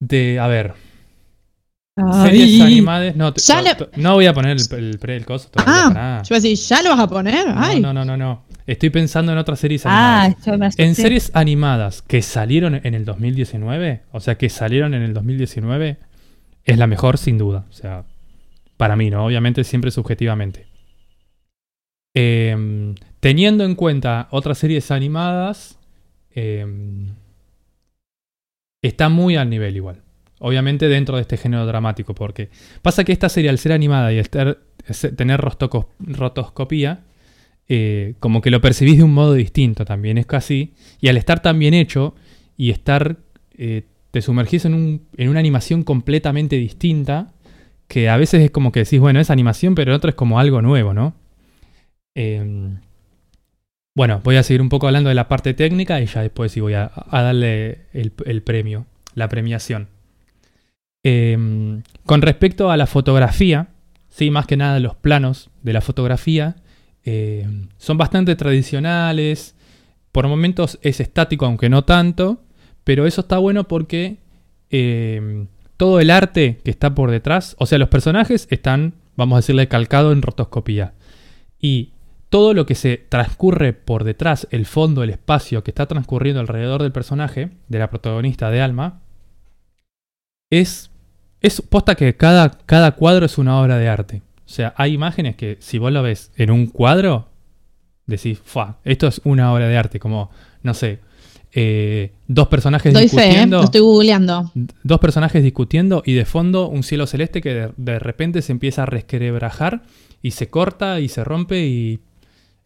De, 0.00 0.38
a 0.38 0.46
ver, 0.46 0.74
Series 2.22 2.62
animadas. 2.62 3.14
No, 3.16 3.34
te- 3.34 3.42
no, 3.52 3.60
le- 3.62 3.74
to- 3.74 3.90
no 3.96 4.14
voy 4.14 4.24
a 4.26 4.32
poner 4.32 4.56
el, 4.56 4.74
el 4.78 4.98
pre 4.98 5.16
el 5.16 5.26
coso 5.26 5.50
todavía. 5.50 5.84
Ah, 5.86 5.88
pará. 5.92 6.22
yo 6.22 6.34
iba 6.34 6.38
a 6.38 6.40
decir, 6.40 6.56
¿ya 6.56 6.82
lo 6.82 6.90
vas 6.90 7.00
a 7.00 7.06
poner? 7.08 7.46
Ay. 7.54 7.80
No, 7.80 7.92
no, 7.92 8.04
no, 8.06 8.16
no, 8.16 8.24
no. 8.24 8.44
Estoy 8.66 8.88
pensando 8.90 9.32
en 9.32 9.38
otras 9.38 9.58
series 9.58 9.84
Ah, 9.84 10.22
animadas. 10.24 10.46
yo 10.46 10.56
me. 10.58 10.68
En 10.78 10.94
series 10.94 11.30
animadas 11.34 12.00
que 12.02 12.22
salieron 12.22 12.74
en 12.82 12.94
el 12.94 13.04
2019, 13.04 14.02
o 14.12 14.20
sea, 14.20 14.38
que 14.38 14.48
salieron 14.48 14.94
en 14.94 15.02
el 15.02 15.12
2019, 15.12 15.98
es 16.64 16.78
la 16.78 16.86
mejor 16.86 17.18
sin 17.18 17.36
duda. 17.36 17.66
O 17.68 17.72
sea, 17.72 18.04
para 18.78 18.96
mí, 18.96 19.10
¿no? 19.10 19.26
Obviamente 19.26 19.64
siempre 19.64 19.90
subjetivamente. 19.90 20.68
Em, 22.14 22.94
teniendo 23.20 23.64
en 23.64 23.74
cuenta 23.74 24.28
otras 24.30 24.58
series 24.58 24.90
animadas, 24.90 25.78
em, 26.34 27.08
está 28.82 29.08
muy 29.08 29.36
al 29.36 29.50
nivel 29.50 29.76
igual. 29.76 30.02
Obviamente 30.38 30.88
dentro 30.88 31.16
de 31.16 31.22
este 31.22 31.36
género 31.36 31.66
dramático, 31.66 32.14
porque 32.14 32.48
pasa 32.82 33.04
que 33.04 33.12
esta 33.12 33.28
serie 33.28 33.50
al 33.50 33.58
ser 33.58 33.72
animada 33.72 34.12
y 34.12 34.22
se- 34.88 35.12
tener 35.12 35.40
rotoscopía, 35.98 37.00
eh, 37.68 38.14
como 38.20 38.40
que 38.40 38.50
lo 38.50 38.60
percibís 38.60 38.96
de 38.96 39.04
un 39.04 39.12
modo 39.14 39.34
distinto 39.34 39.84
también, 39.84 40.16
es 40.18 40.26
casi, 40.26 40.72
y 41.00 41.08
al 41.08 41.18
estar 41.18 41.40
tan 41.42 41.58
bien 41.58 41.74
hecho 41.74 42.14
y 42.56 42.70
estar, 42.70 43.18
eh, 43.56 43.84
te 44.10 44.22
sumergís 44.22 44.64
en, 44.64 44.74
un- 44.74 45.02
en 45.16 45.28
una 45.28 45.40
animación 45.40 45.82
completamente 45.84 46.56
distinta, 46.56 47.32
que 47.86 48.08
a 48.08 48.16
veces 48.16 48.42
es 48.42 48.50
como 48.50 48.72
que 48.72 48.80
decís, 48.80 48.98
bueno, 48.98 49.20
es 49.20 49.30
animación, 49.30 49.74
pero 49.74 49.92
en 49.92 49.96
otro 49.96 50.08
es 50.10 50.16
como 50.16 50.38
algo 50.40 50.62
nuevo, 50.62 50.94
¿no? 50.94 51.14
Em, 52.14 52.78
bueno, 53.94 54.20
voy 54.22 54.36
a 54.36 54.42
seguir 54.42 54.62
un 54.62 54.68
poco 54.68 54.86
hablando 54.86 55.08
de 55.08 55.14
la 55.14 55.28
parte 55.28 55.54
técnica 55.54 56.00
y 56.00 56.06
ya 56.06 56.22
después 56.22 56.52
sí 56.52 56.60
voy 56.60 56.74
a, 56.74 56.92
darle 57.10 57.86
el, 57.92 58.42
premio, 58.42 58.86
la 59.14 59.28
premiación. 59.28 59.88
Em, 61.02 61.82
con 62.04 62.22
respecto 62.22 62.70
a 62.70 62.76
la 62.76 62.86
fotografía, 62.86 63.68
sí, 64.08 64.30
más 64.30 64.46
que 64.46 64.56
nada 64.56 64.78
los 64.80 64.94
planos 64.94 65.50
de 65.62 65.72
la 65.72 65.80
fotografía, 65.80 66.56
eh, 67.04 67.46
son 67.78 67.98
bastante 67.98 68.36
tradicionales. 68.36 69.56
Por 70.12 70.28
momentos 70.28 70.78
es 70.82 71.00
estático, 71.00 71.46
aunque 71.46 71.68
no 71.68 71.84
tanto. 71.84 72.42
Pero 72.84 73.06
eso 73.06 73.22
está 73.22 73.38
bueno 73.38 73.68
porque 73.68 74.18
eh, 74.70 75.46
todo 75.76 76.00
el 76.00 76.10
arte 76.10 76.58
que 76.64 76.70
está 76.70 76.94
por 76.94 77.10
detrás, 77.10 77.56
o 77.58 77.66
sea, 77.66 77.78
los 77.78 77.88
personajes 77.88 78.46
están, 78.50 78.94
vamos 79.16 79.36
a 79.36 79.40
decirle, 79.40 79.68
calcados 79.68 80.12
en 80.12 80.22
rotoscopía. 80.22 80.94
Y 81.60 81.92
todo 82.30 82.54
lo 82.54 82.64
que 82.64 82.76
se 82.76 82.96
transcurre 82.96 83.72
por 83.72 84.04
detrás, 84.04 84.46
el 84.52 84.64
fondo, 84.64 85.02
el 85.02 85.10
espacio 85.10 85.64
que 85.64 85.72
está 85.72 85.86
transcurriendo 85.86 86.40
alrededor 86.40 86.80
del 86.80 86.92
personaje, 86.92 87.50
de 87.68 87.78
la 87.78 87.90
protagonista 87.90 88.50
de 88.50 88.62
Alma, 88.62 89.00
es, 90.48 90.90
es 91.40 91.60
posta 91.60 91.96
que 91.96 92.16
cada, 92.16 92.50
cada 92.50 92.92
cuadro 92.92 93.26
es 93.26 93.36
una 93.36 93.60
obra 93.60 93.78
de 93.78 93.88
arte. 93.88 94.22
O 94.46 94.48
sea, 94.48 94.74
hay 94.76 94.94
imágenes 94.94 95.36
que 95.36 95.58
si 95.60 95.78
vos 95.78 95.92
lo 95.92 96.02
ves 96.02 96.30
en 96.36 96.52
un 96.52 96.68
cuadro, 96.68 97.28
decís, 98.06 98.40
fa, 98.42 98.78
esto 98.84 99.08
es 99.08 99.20
una 99.24 99.52
obra 99.52 99.66
de 99.66 99.76
arte, 99.76 99.98
como, 99.98 100.30
no 100.62 100.72
sé, 100.72 101.00
eh, 101.52 102.12
dos 102.28 102.46
personajes 102.46 102.94
Doy 102.94 103.08
fe, 103.08 103.16
¿eh? 103.16 103.24
discutiendo. 103.24 103.64
estoy 103.64 103.80
googleando. 103.80 104.52
Dos 104.84 105.00
personajes 105.00 105.42
discutiendo 105.42 106.04
y 106.06 106.14
de 106.14 106.24
fondo 106.24 106.68
un 106.68 106.84
cielo 106.84 107.08
celeste 107.08 107.40
que 107.40 107.54
de, 107.54 107.72
de 107.76 107.98
repente 107.98 108.40
se 108.40 108.52
empieza 108.52 108.84
a 108.84 108.86
resquebrajar 108.86 109.82
y 110.22 110.30
se 110.30 110.48
corta 110.48 111.00
y 111.00 111.08
se 111.08 111.24
rompe 111.24 111.66
y 111.66 112.00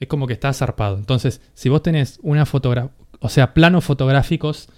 es 0.04 0.08
como 0.08 0.26
que 0.26 0.32
está 0.32 0.52
zarpado. 0.52 0.96
Entonces, 0.96 1.40
si 1.54 1.68
vos 1.68 1.82
tenés 1.82 2.18
una 2.22 2.46
fotografía, 2.46 2.92
o 3.20 3.28
sea, 3.28 3.54
planos 3.54 3.84
fotográficos 3.84 4.68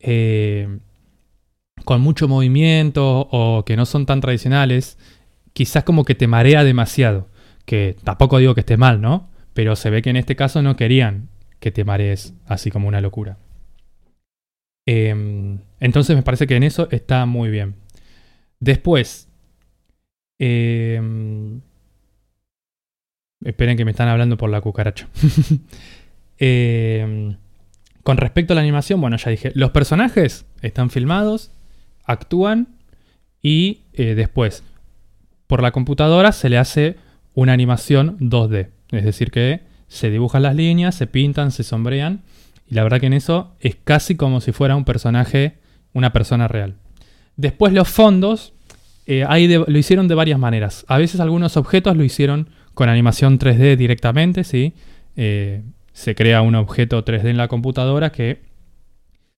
eh, 0.00 0.78
con 1.84 2.00
mucho 2.00 2.28
movimiento 2.28 3.28
o 3.30 3.64
que 3.64 3.76
no 3.76 3.86
son 3.86 4.06
tan 4.06 4.20
tradicionales, 4.20 4.98
quizás 5.52 5.84
como 5.84 6.04
que 6.04 6.14
te 6.14 6.26
marea 6.26 6.64
demasiado. 6.64 7.28
Que 7.64 7.96
tampoco 8.04 8.38
digo 8.38 8.54
que 8.54 8.60
esté 8.60 8.76
mal, 8.76 9.00
¿no? 9.00 9.30
Pero 9.54 9.76
se 9.76 9.90
ve 9.90 10.02
que 10.02 10.10
en 10.10 10.16
este 10.16 10.36
caso 10.36 10.60
no 10.62 10.76
querían 10.76 11.28
que 11.60 11.70
te 11.70 11.84
marees 11.84 12.34
así 12.46 12.70
como 12.70 12.88
una 12.88 13.00
locura. 13.00 13.38
Em, 14.86 15.60
entonces 15.80 16.14
me 16.14 16.22
parece 16.22 16.46
que 16.46 16.56
en 16.56 16.62
eso 16.64 16.88
está 16.90 17.24
muy 17.26 17.48
bien. 17.50 17.76
Después. 18.60 19.28
em, 20.38 21.60
esperen 23.44 23.76
que 23.76 23.84
me 23.84 23.92
están 23.92 24.08
hablando 24.08 24.36
por 24.36 24.50
la 24.50 24.60
cucaracha. 24.60 25.08
Em, 26.36 27.36
con 28.02 28.16
respecto 28.16 28.52
a 28.52 28.56
la 28.56 28.60
animación, 28.60 29.00
bueno, 29.00 29.16
ya 29.16 29.30
dije, 29.30 29.52
los 29.54 29.70
personajes 29.70 30.46
están 30.62 30.90
filmados, 30.90 31.52
actúan 32.04 32.66
y 33.40 33.82
eh, 33.92 34.16
después 34.16 34.64
por 35.46 35.62
la 35.62 35.70
computadora 35.70 36.32
se 36.32 36.48
le 36.48 36.58
hace 36.58 36.96
una 37.34 37.52
animación 37.52 38.18
2D. 38.18 38.70
Es 38.90 39.04
decir, 39.04 39.30
que 39.30 39.60
se 39.86 40.10
dibujan 40.10 40.42
las 40.42 40.56
líneas, 40.56 40.96
se 40.96 41.06
pintan, 41.06 41.52
se 41.52 41.62
sombrean. 41.62 42.22
Y 42.68 42.74
la 42.74 42.82
verdad 42.82 42.98
que 42.98 43.06
en 43.06 43.12
eso 43.12 43.54
es 43.60 43.76
casi 43.76 44.16
como 44.16 44.40
si 44.40 44.50
fuera 44.50 44.74
un 44.74 44.84
personaje, 44.84 45.58
una 45.92 46.12
persona 46.12 46.48
real. 46.48 46.74
Después 47.36 47.72
los 47.72 47.88
fondos 47.88 48.52
eh, 49.06 49.24
hay 49.28 49.48
lo 49.48 49.78
hicieron 49.78 50.08
de 50.08 50.14
varias 50.14 50.38
maneras. 50.38 50.84
A 50.88 50.98
veces 50.98 51.20
algunos 51.20 51.56
objetos 51.56 51.96
lo 51.96 52.04
hicieron 52.04 52.48
con 52.74 52.88
animación 52.88 53.38
3D 53.38 53.76
directamente, 53.76 54.44
¿sí? 54.44 54.74
Eh, 55.16 55.62
se 55.92 56.14
crea 56.14 56.42
un 56.42 56.56
objeto 56.56 57.04
3D 57.04 57.30
en 57.30 57.36
la 57.36 57.48
computadora 57.48 58.10
que 58.10 58.42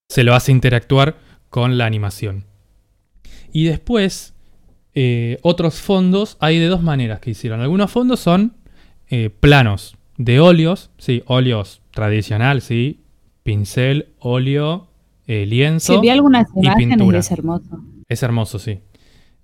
se 0.09 0.25
lo 0.25 0.35
hace 0.35 0.53
interactuar 0.53 1.17
con 1.51 1.79
la 1.79 1.87
animación. 1.87 2.45
Y 3.53 3.65
después, 3.65 4.35
eh, 4.95 5.39
otros 5.43 5.81
fondos 5.81 6.37
hay 6.41 6.59
de 6.59 6.67
dos 6.67 6.83
maneras 6.83 7.21
que 7.21 7.31
hicieron. 7.31 7.61
Algunos 7.61 7.91
fondos 7.91 8.21
son 8.21 8.55
eh, 9.09 9.31
planos 9.31 9.97
de 10.17 10.41
óleos, 10.41 10.91
sí, 10.99 11.23
óleos 11.27 11.83
tradicional, 11.91 12.63
sí, 12.63 13.01
pincel, 13.43 14.09
óleo, 14.19 14.89
eh, 15.27 15.47
lienzo. 15.47 15.95
Sí, 15.95 16.01
vi 16.01 16.09
algunas 16.09 16.49
y 16.55 16.61
imágenes 16.61 16.87
y 16.87 16.99
pintura. 16.99 17.19
es 17.19 17.31
hermoso. 17.31 17.85
Es 18.09 18.23
hermoso, 18.23 18.59
sí. 18.59 18.81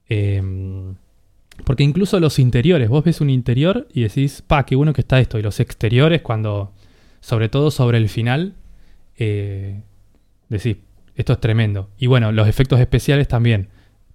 Em, 0.08 0.94
porque 1.64 1.84
incluso 1.84 2.18
los 2.20 2.38
interiores, 2.38 2.88
vos 2.88 3.04
ves 3.04 3.20
un 3.20 3.30
interior 3.30 3.88
y 3.92 4.02
decís, 4.02 4.42
pa, 4.46 4.64
qué 4.66 4.76
bueno 4.76 4.92
que 4.92 5.02
está 5.02 5.20
esto. 5.20 5.38
Y 5.38 5.42
los 5.42 5.60
exteriores, 5.60 6.22
cuando, 6.22 6.72
sobre 7.20 7.48
todo 7.48 7.70
sobre 7.70 7.98
el 7.98 8.08
final, 8.08 8.54
eh, 9.16 9.82
decís, 10.48 10.78
esto 11.14 11.34
es 11.34 11.40
tremendo. 11.40 11.90
Y 11.98 12.06
bueno, 12.06 12.32
los 12.32 12.48
efectos 12.48 12.80
especiales 12.80 13.28
también. 13.28 13.68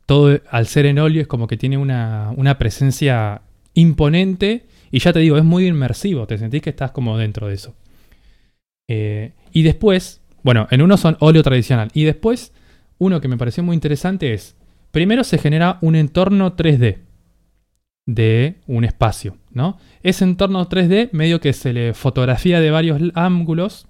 Todo 0.05 0.39
al 0.49 0.67
ser 0.67 0.85
en 0.85 0.99
óleo 0.99 1.21
es 1.21 1.27
como 1.27 1.47
que 1.47 1.57
tiene 1.57 1.77
una, 1.77 2.31
una 2.35 2.57
presencia 2.57 3.41
imponente. 3.73 4.65
Y 4.91 4.99
ya 4.99 5.13
te 5.13 5.19
digo, 5.19 5.37
es 5.37 5.43
muy 5.43 5.67
inmersivo. 5.67 6.27
Te 6.27 6.37
sentís 6.37 6.61
que 6.61 6.69
estás 6.69 6.91
como 6.91 7.17
dentro 7.17 7.47
de 7.47 7.53
eso. 7.53 7.75
Eh, 8.89 9.33
y 9.51 9.63
después, 9.63 10.21
bueno, 10.43 10.67
en 10.71 10.81
uno 10.81 10.97
son 10.97 11.17
óleo 11.19 11.43
tradicional. 11.43 11.89
Y 11.93 12.03
después, 12.03 12.53
uno 12.97 13.21
que 13.21 13.27
me 13.27 13.37
pareció 13.37 13.63
muy 13.63 13.75
interesante 13.75 14.33
es, 14.33 14.55
primero 14.91 15.23
se 15.23 15.37
genera 15.37 15.77
un 15.81 15.95
entorno 15.95 16.55
3D 16.55 17.06
de 18.07 18.55
un 18.65 18.83
espacio, 18.85 19.37
¿no? 19.51 19.77
Ese 20.01 20.23
entorno 20.23 20.67
3D 20.67 21.09
medio 21.11 21.39
que 21.39 21.53
se 21.53 21.73
le 21.73 21.93
fotografía 21.93 22.59
de 22.59 22.71
varios 22.71 22.99
ángulos, 23.13 23.85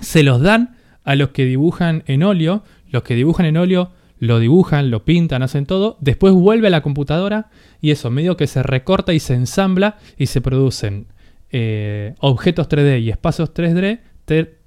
se 0.00 0.22
los 0.22 0.40
dan 0.40 0.76
a 1.02 1.16
los 1.16 1.30
que 1.30 1.44
dibujan 1.46 2.04
en 2.06 2.22
óleo, 2.22 2.62
los 2.90 3.02
que 3.02 3.16
dibujan 3.16 3.46
en 3.46 3.56
óleo 3.56 3.90
lo 4.20 4.38
dibujan, 4.40 4.90
lo 4.90 5.04
pintan, 5.04 5.42
hacen 5.42 5.64
todo, 5.64 5.96
después 6.00 6.34
vuelve 6.34 6.66
a 6.66 6.70
la 6.70 6.82
computadora 6.82 7.50
y 7.80 7.90
eso 7.92 8.10
medio 8.10 8.36
que 8.36 8.46
se 8.48 8.62
recorta 8.62 9.12
y 9.14 9.20
se 9.20 9.34
ensambla 9.34 9.96
y 10.18 10.26
se 10.26 10.40
producen 10.40 11.06
eh, 11.50 12.14
objetos 12.18 12.68
3D 12.68 13.00
y 13.00 13.10
espacios 13.10 13.54
3D, 13.54 14.00
te- 14.24 14.58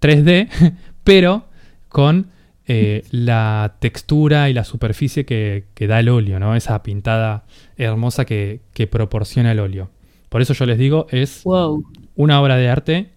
3D 0.00 0.48
pero 1.04 1.46
con 1.88 2.26
eh, 2.66 3.04
la 3.10 3.76
textura 3.80 4.48
y 4.48 4.54
la 4.54 4.64
superficie 4.64 5.24
que, 5.24 5.64
que 5.74 5.86
da 5.86 6.00
el 6.00 6.08
óleo, 6.08 6.38
¿no? 6.40 6.54
Esa 6.56 6.82
pintada 6.82 7.44
hermosa 7.76 8.24
que, 8.24 8.60
que 8.72 8.86
proporciona 8.86 9.52
el 9.52 9.60
óleo. 9.60 9.90
Por 10.28 10.40
eso 10.42 10.54
yo 10.54 10.66
les 10.66 10.78
digo, 10.78 11.06
es 11.10 11.42
Wow. 11.44 11.84
una 12.16 12.40
obra 12.40 12.56
de 12.56 12.68
arte. 12.68 13.10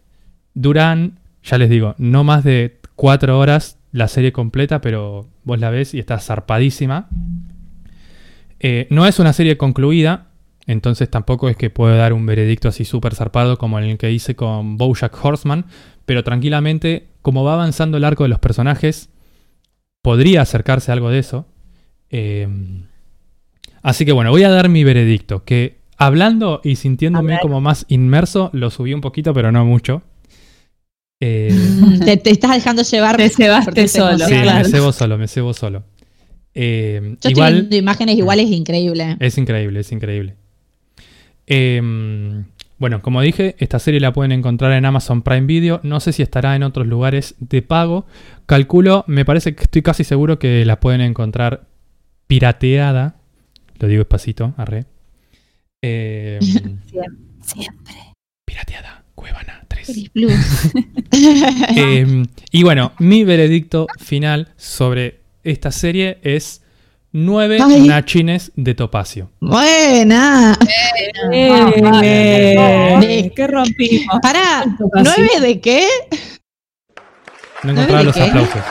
Duran, 0.53 1.19
ya 1.43 1.57
les 1.57 1.69
digo, 1.69 1.95
no 1.97 2.23
más 2.23 2.43
de 2.43 2.77
cuatro 2.95 3.39
horas 3.39 3.77
la 3.91 4.07
serie 4.07 4.31
completa, 4.31 4.81
pero 4.81 5.27
vos 5.43 5.59
la 5.59 5.69
ves 5.69 5.93
y 5.93 5.99
está 5.99 6.19
zarpadísima. 6.19 7.07
Eh, 8.59 8.87
no 8.89 9.05
es 9.05 9.19
una 9.19 9.33
serie 9.33 9.57
concluida, 9.57 10.27
entonces 10.65 11.09
tampoco 11.09 11.47
es 11.49 11.55
que 11.55 11.69
pueda 11.69 11.95
dar 11.95 12.13
un 12.13 12.25
veredicto 12.25 12.67
así 12.67 12.85
súper 12.85 13.15
zarpado 13.15 13.57
como 13.57 13.79
el 13.79 13.97
que 13.97 14.11
hice 14.11 14.35
con 14.35 14.77
Bojack 14.77 15.23
Horseman, 15.23 15.65
pero 16.05 16.23
tranquilamente, 16.23 17.07
como 17.21 17.43
va 17.43 17.53
avanzando 17.53 17.97
el 17.97 18.03
arco 18.03 18.23
de 18.23 18.29
los 18.29 18.39
personajes, 18.39 19.09
podría 20.07 20.41
acercarse 20.41 20.89
a 20.89 20.93
algo 20.93 21.09
de 21.09 21.19
eso. 21.19 21.45
Eh, 22.11 22.47
así 23.81 24.05
que 24.05 24.13
bueno, 24.13 24.31
voy 24.31 24.43
a 24.43 24.49
dar 24.49 24.69
mi 24.69 24.85
veredicto, 24.85 25.43
que 25.43 25.79
hablando 25.97 26.61
y 26.63 26.77
sintiéndome 26.77 27.39
como 27.41 27.59
más 27.59 27.85
inmerso, 27.89 28.49
lo 28.53 28.69
subí 28.69 28.93
un 28.93 29.01
poquito, 29.01 29.33
pero 29.33 29.51
no 29.51 29.65
mucho. 29.65 30.03
Eh, 31.19 31.53
Te, 32.05 32.15
te 32.15 32.29
estás 32.29 32.51
dejando 32.51 32.83
llevar. 32.83 33.17
Te 33.17 33.27
cebaste 33.27 33.89
solo, 33.89 34.25
Sí, 34.25 34.33
me 34.33 34.63
cebo 34.63 34.93
solo, 34.93 35.17
me 35.17 35.27
cebo 35.27 35.53
solo. 35.53 35.83
Eh, 36.53 37.01
Yo 37.03 37.11
estoy 37.11 37.31
igual, 37.33 37.53
viendo 37.55 37.75
imágenes 37.75 38.17
iguales, 38.17 38.49
increíble. 38.49 39.17
Es 39.19 39.37
increíble, 39.37 39.81
es 39.81 39.91
increíble. 39.91 40.37
Eh, 41.47 41.81
bueno, 42.79 43.01
como 43.01 43.21
dije, 43.21 43.55
esta 43.57 43.79
serie 43.79 43.99
la 43.99 44.13
pueden 44.13 44.31
encontrar 44.31 44.71
en 44.73 44.85
Amazon 44.85 45.23
Prime 45.23 45.47
Video. 45.47 45.79
No 45.83 45.99
sé 45.99 46.13
si 46.13 46.21
estará 46.21 46.55
en 46.55 46.63
otros 46.63 46.85
lugares 46.85 47.35
de 47.39 47.61
pago. 47.63 48.05
Calculo, 48.45 49.03
me 49.07 49.25
parece 49.25 49.55
que 49.55 49.63
estoy 49.63 49.81
casi 49.81 50.03
seguro 50.03 50.37
que 50.37 50.63
la 50.63 50.79
pueden 50.79 51.01
encontrar 51.01 51.67
pirateada. 52.27 53.15
Lo 53.79 53.87
digo 53.87 54.01
despacito, 54.01 54.53
arre. 54.57 54.85
Eh, 55.83 56.39
Siempre. 56.41 57.93
pirateada, 58.43 59.03
Cuevana 59.13 59.63
3. 59.67 59.85
Feliz 59.85 60.09
Plus. 60.09 60.33
Eh, 61.77 62.25
y 62.51 62.63
bueno, 62.63 62.93
mi 62.97 63.23
veredicto 63.23 63.85
final 63.99 64.49
sobre 64.57 65.21
esta 65.43 65.71
serie 65.71 66.17
es 66.23 66.63
9 67.19 67.57
Ay. 67.63 67.87
nachines 67.87 68.51
de 68.55 68.75
topacio. 68.75 69.31
Buena. 69.41 70.55
Eh, 71.33 73.31
¿Qué 73.35 73.47
rompimos? 73.47 74.19
Pará. 74.21 74.63
¿nueve 75.03 75.29
de 75.41 75.59
qué? 75.59 75.87
No 77.63 77.71
encontraba 77.71 77.99
de 77.99 78.05
los 78.05 78.15
qué? 78.15 78.21
aplausos. 78.21 78.61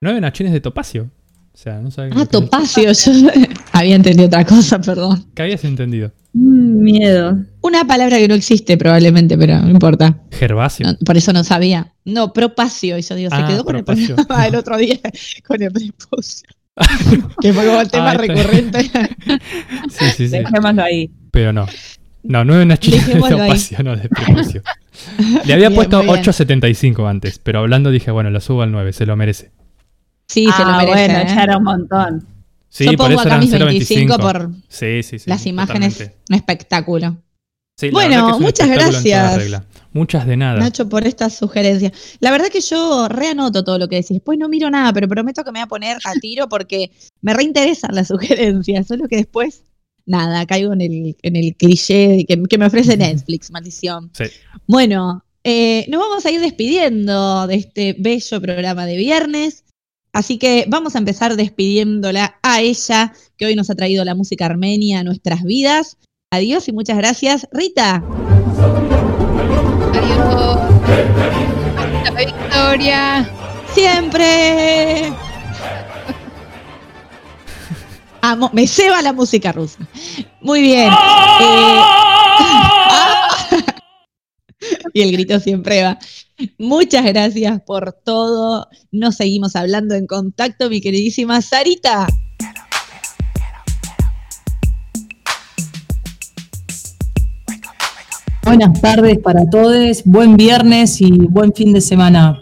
9 0.00 0.20
nachines 0.22 0.52
de 0.54 0.60
topacio. 0.62 1.10
O 1.52 1.58
sea, 1.58 1.74
no 1.80 1.90
sabía 1.90 2.14
Ah, 2.16 2.24
topacio. 2.24 2.90
Yo 2.90 3.12
había 3.72 3.96
entendido 3.96 4.28
otra 4.28 4.46
cosa, 4.46 4.80
perdón. 4.80 5.26
¿Qué 5.34 5.42
habías 5.42 5.62
entendido? 5.64 6.10
Mm, 6.32 6.82
Miedo. 6.82 7.36
Una 7.62 7.86
palabra 7.86 8.18
que 8.18 8.28
no 8.28 8.34
existe 8.34 8.76
probablemente, 8.76 9.38
pero 9.38 9.60
no 9.60 9.70
importa. 9.70 10.18
Gervasio. 10.32 10.86
No, 10.86 10.96
por 11.04 11.16
eso 11.16 11.32
no 11.32 11.44
sabía. 11.44 11.92
No, 12.04 12.32
propacio. 12.32 12.98
Y 12.98 13.02
yo 13.02 13.14
digo, 13.14 13.30
se 13.30 13.36
Ah, 13.36 13.46
quedó 13.46 13.64
con 13.64 13.76
el 13.76 13.84
el 14.46 14.54
otro 14.56 14.76
día 14.76 14.98
con 15.46 15.62
el 15.62 15.70
prepucio. 15.72 16.48
que 17.40 17.52
fue 17.52 17.66
como 17.66 17.80
el 17.80 17.90
tema 17.90 18.10
Ah, 18.10 18.14
recurrente. 18.14 18.90
Sí, 19.90 20.04
sí, 20.16 20.28
sí. 20.28 20.28
Dejémoslo 20.28 20.82
ahí. 20.82 21.10
Pero 21.30 21.52
no. 21.52 21.66
No, 22.24 22.44
9 22.44 22.66
nachines 22.66 23.00
de 23.06 23.14
Dejémoslo 23.14 23.42
ahí. 23.42 23.48
topacio, 23.50 23.82
no 23.82 23.96
de 23.96 24.08
prepucio. 24.08 24.62
Le 25.44 25.52
había 25.54 25.68
Bien, 25.68 25.74
puesto 25.74 26.02
muy 26.02 26.14
bien. 26.18 26.24
8.75 26.24 27.08
antes, 27.08 27.38
pero 27.38 27.60
hablando 27.60 27.90
dije, 27.90 28.10
bueno, 28.10 28.30
lo 28.30 28.40
subo 28.40 28.62
al 28.62 28.70
9, 28.72 28.92
se 28.92 29.06
lo 29.06 29.16
merece. 29.16 29.50
Sí, 30.28 30.44
se 30.56 30.64
lo 30.64 30.70
Ah, 30.70 30.76
merece. 30.78 30.94
Bueno, 31.06 31.18
¿eh? 31.18 31.24
ya 31.34 31.42
era 31.42 31.56
un 31.58 31.64
montón. 31.64 32.26
Sí, 32.68 32.84
Yo 32.86 32.92
por 32.92 33.06
pongo 33.08 33.10
eso 33.12 33.20
acá 33.20 33.28
eran 33.28 33.40
mis 33.40 33.50
25 33.50 34.14
0.25. 34.14 34.20
por 34.20 34.50
Sí, 34.68 35.02
sí, 35.02 35.18
sí. 35.18 35.28
las 35.30 35.44
imágenes. 35.46 35.92
totalmente. 35.94 36.22
Un 36.30 36.36
espectáculo. 36.36 37.16
Sí, 37.82 37.90
Bueno, 37.90 38.36
es 38.36 38.38
muchas 38.38 38.68
gracias. 38.68 39.62
Muchas 39.92 40.24
de 40.24 40.36
nada. 40.36 40.60
Nacho, 40.60 40.88
por 40.88 41.04
esta 41.04 41.28
sugerencia. 41.30 41.92
La 42.20 42.30
verdad 42.30 42.46
que 42.46 42.60
yo 42.60 43.08
reanoto 43.08 43.64
todo 43.64 43.76
lo 43.76 43.88
que 43.88 43.96
decís. 43.96 44.10
Después 44.10 44.38
no 44.38 44.48
miro 44.48 44.70
nada, 44.70 44.92
pero 44.92 45.08
prometo 45.08 45.42
que 45.42 45.50
me 45.50 45.58
voy 45.58 45.64
a 45.64 45.66
poner 45.66 45.96
a 46.04 46.12
tiro 46.20 46.48
porque 46.48 46.92
me 47.22 47.34
reinteresan 47.34 47.92
las 47.92 48.06
sugerencias. 48.08 48.86
Solo 48.86 49.08
que 49.08 49.16
después, 49.16 49.64
nada, 50.06 50.46
caigo 50.46 50.72
en 50.74 50.80
el, 50.80 51.16
en 51.22 51.34
el 51.34 51.56
cliché 51.56 52.24
que, 52.28 52.40
que 52.40 52.58
me 52.58 52.66
ofrece 52.66 52.96
Netflix, 52.96 53.50
maldición. 53.50 54.12
Sí. 54.14 54.26
Bueno, 54.68 55.24
eh, 55.42 55.84
nos 55.88 56.00
vamos 56.00 56.24
a 56.24 56.30
ir 56.30 56.40
despidiendo 56.40 57.48
de 57.48 57.56
este 57.56 57.96
bello 57.98 58.40
programa 58.40 58.86
de 58.86 58.96
viernes. 58.96 59.64
Así 60.12 60.38
que 60.38 60.66
vamos 60.68 60.94
a 60.94 60.98
empezar 60.98 61.34
despidiéndola 61.34 62.38
a 62.44 62.60
ella, 62.60 63.12
que 63.36 63.46
hoy 63.46 63.56
nos 63.56 63.70
ha 63.70 63.74
traído 63.74 64.04
la 64.04 64.14
música 64.14 64.46
armenia 64.46 65.00
a 65.00 65.04
nuestras 65.04 65.42
vidas. 65.42 65.96
Adiós 66.32 66.66
y 66.66 66.72
muchas 66.72 66.96
gracias. 66.96 67.46
Rita. 67.52 68.02
Adiós. 69.92 70.58
Hasta 72.06 72.10
victoria. 72.18 73.30
Siempre. 73.74 75.12
Amo, 78.22 78.48
me 78.54 78.66
ceba 78.66 79.02
la 79.02 79.12
música 79.12 79.52
rusa. 79.52 79.86
Muy 80.40 80.62
bien. 80.62 80.90
Eh, 81.40 81.80
y 84.94 85.02
el 85.02 85.12
grito 85.12 85.38
siempre 85.38 85.82
va. 85.82 85.98
Muchas 86.56 87.04
gracias 87.04 87.60
por 87.60 87.92
todo. 87.92 88.68
Nos 88.90 89.16
seguimos 89.16 89.54
hablando 89.54 89.94
en 89.94 90.06
contacto, 90.06 90.70
mi 90.70 90.80
queridísima 90.80 91.42
Sarita. 91.42 92.06
Buenas 98.54 98.82
tardes 98.82 99.16
para 99.20 99.48
todos, 99.48 100.04
buen 100.04 100.36
viernes 100.36 101.00
y 101.00 101.10
buen 101.10 101.54
fin 101.54 101.72
de 101.72 101.80
semana. 101.80 102.38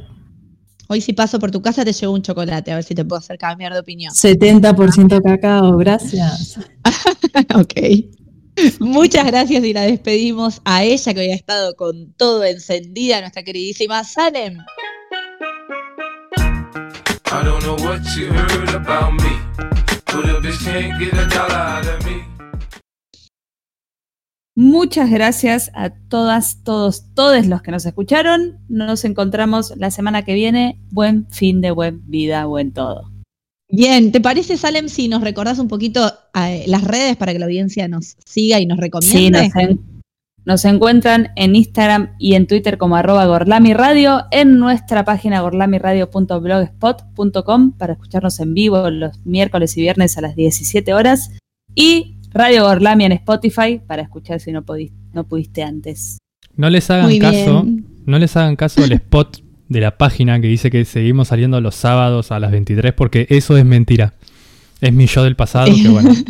Hoy 0.89 1.01
si 1.01 1.13
paso 1.13 1.39
por 1.39 1.53
tu 1.53 1.63
casa 1.63 1.85
te 1.85 1.93
llevo 1.93 2.15
un 2.15 2.23
chocolate, 2.23 2.73
a 2.73 2.75
ver 2.75 2.83
si 2.83 2.97
te 2.97 3.05
puedo 3.05 3.21
hacer 3.21 3.39
cambiar 3.39 3.73
de 3.73 3.79
opinión. 3.79 4.13
70% 4.13 5.23
cacao, 5.23 5.77
gracias. 5.77 6.59
ok. 7.55 7.75
Muchas 8.81 9.25
gracias 9.25 9.63
y 9.63 9.73
la 9.73 9.83
despedimos 9.83 10.61
a 10.65 10.83
ella 10.83 11.15
que 11.15 11.21
hoy 11.21 11.31
ha 11.31 11.37
estado 11.37 11.77
con 11.77 12.13
todo 12.15 12.45
encendida, 12.45 13.21
nuestra 13.21 13.45
queridísima 13.45 14.03
Salem. 14.03 14.59
I 17.27 17.45
don't 17.45 17.63
know 17.63 17.77
what 17.87 18.01
you 18.17 18.27
heard 18.33 18.75
about 18.75 19.13
me, 19.13 19.31
but 20.07 20.25
a 20.25 20.41
bitch 20.41 20.59
can't 20.65 20.99
get 20.99 21.13
a 21.13 21.29
dollar 21.29 21.55
out 21.55 21.87
of 21.87 22.05
me. 22.05 22.30
Muchas 24.57 25.11
gracias 25.11 25.71
a 25.75 25.91
todas, 25.91 26.63
todos, 26.65 27.05
todos 27.15 27.47
los 27.47 27.63
que 27.63 27.71
nos 27.71 27.87
escucharon. 27.87 28.59
Nos 28.69 29.05
encontramos 29.05 29.73
la 29.77 29.91
semana 29.91 30.23
que 30.25 30.35
viene. 30.35 30.79
Buen 30.91 31.27
fin 31.31 31.61
de 31.61 31.71
buen 31.71 32.03
vida, 32.11 32.45
buen 32.47 32.73
todo. 32.73 33.09
Bien, 33.73 34.11
¿te 34.11 34.21
parece, 34.21 34.57
Salem, 34.57 34.89
si 34.89 35.07
nos 35.09 35.23
recordás 35.23 35.61
un 35.61 35.69
poquito 35.69 36.13
eh, 36.35 36.65
las 36.67 36.83
redes 36.83 37.17
para 37.17 37.33
que 37.33 37.39
la 37.39 37.45
audiencia 37.47 37.87
nos 37.87 38.17
siga 38.27 38.59
y 38.59 38.67
nos 38.67 38.79
Sí, 38.79 38.83
recomiende? 38.83 39.45
nos, 39.49 39.57
en- 39.57 39.81
nos 40.45 40.65
encuentran 40.65 41.29
en 41.37 41.55
Instagram 41.55 42.11
y 42.19 42.35
en 42.35 42.49
Twitter 42.49 42.79
como 42.79 42.97
arroba 42.97 43.27
gorlamiradio, 43.27 44.25
en 44.33 44.59
nuestra 44.59 45.05
página 45.05 45.41
gorlamiradio.blogspot.com 45.43 47.73
para 47.79 47.93
escucharnos 47.93 48.41
en 48.41 48.55
vivo 48.55 48.91
los 48.91 49.25
miércoles 49.25 49.77
y 49.77 49.83
viernes 49.83 50.19
a 50.19 50.23
las 50.23 50.35
17 50.35 50.93
horas 50.93 51.31
y 51.75 52.17
Radio 52.33 52.65
Gorlami 52.65 53.05
en 53.07 53.13
Spotify 53.13 53.81
para 53.87 54.03
escuchar 54.03 54.41
si 54.41 54.53
no, 54.53 54.63
pudiste, 54.63 54.97
no 55.13 55.25
pudiste 55.25 55.63
antes. 55.63 56.19
No 56.57 56.71
les 56.71 56.89
hagan 56.91 57.07
Muy 57.07 57.19
caso, 57.19 57.63
bien. 57.63 57.87
no 58.07 58.19
les 58.19 58.37
hagan 58.37 58.57
caso 58.57 58.83
al 58.85 58.93
spot 58.93 59.43
de 59.69 59.81
la 59.81 59.97
página 59.97 60.41
que 60.41 60.47
dice 60.49 60.71
que 60.71 60.85
seguimos 60.85 61.29
saliendo 61.29 61.61
los 61.61 61.75
sábados 61.75 62.33
a 62.33 62.39
las 62.41 62.51
23 62.51 62.93
porque 62.93 63.27
eso 63.31 63.57
es 63.57 63.65
mentira. 63.65 64.15
Es 64.81 64.93
mi 64.93 65.07
yo 65.07 65.25
del 65.25 65.37
pasado, 65.37 65.73
que 65.75 65.89
bueno. 65.89 66.13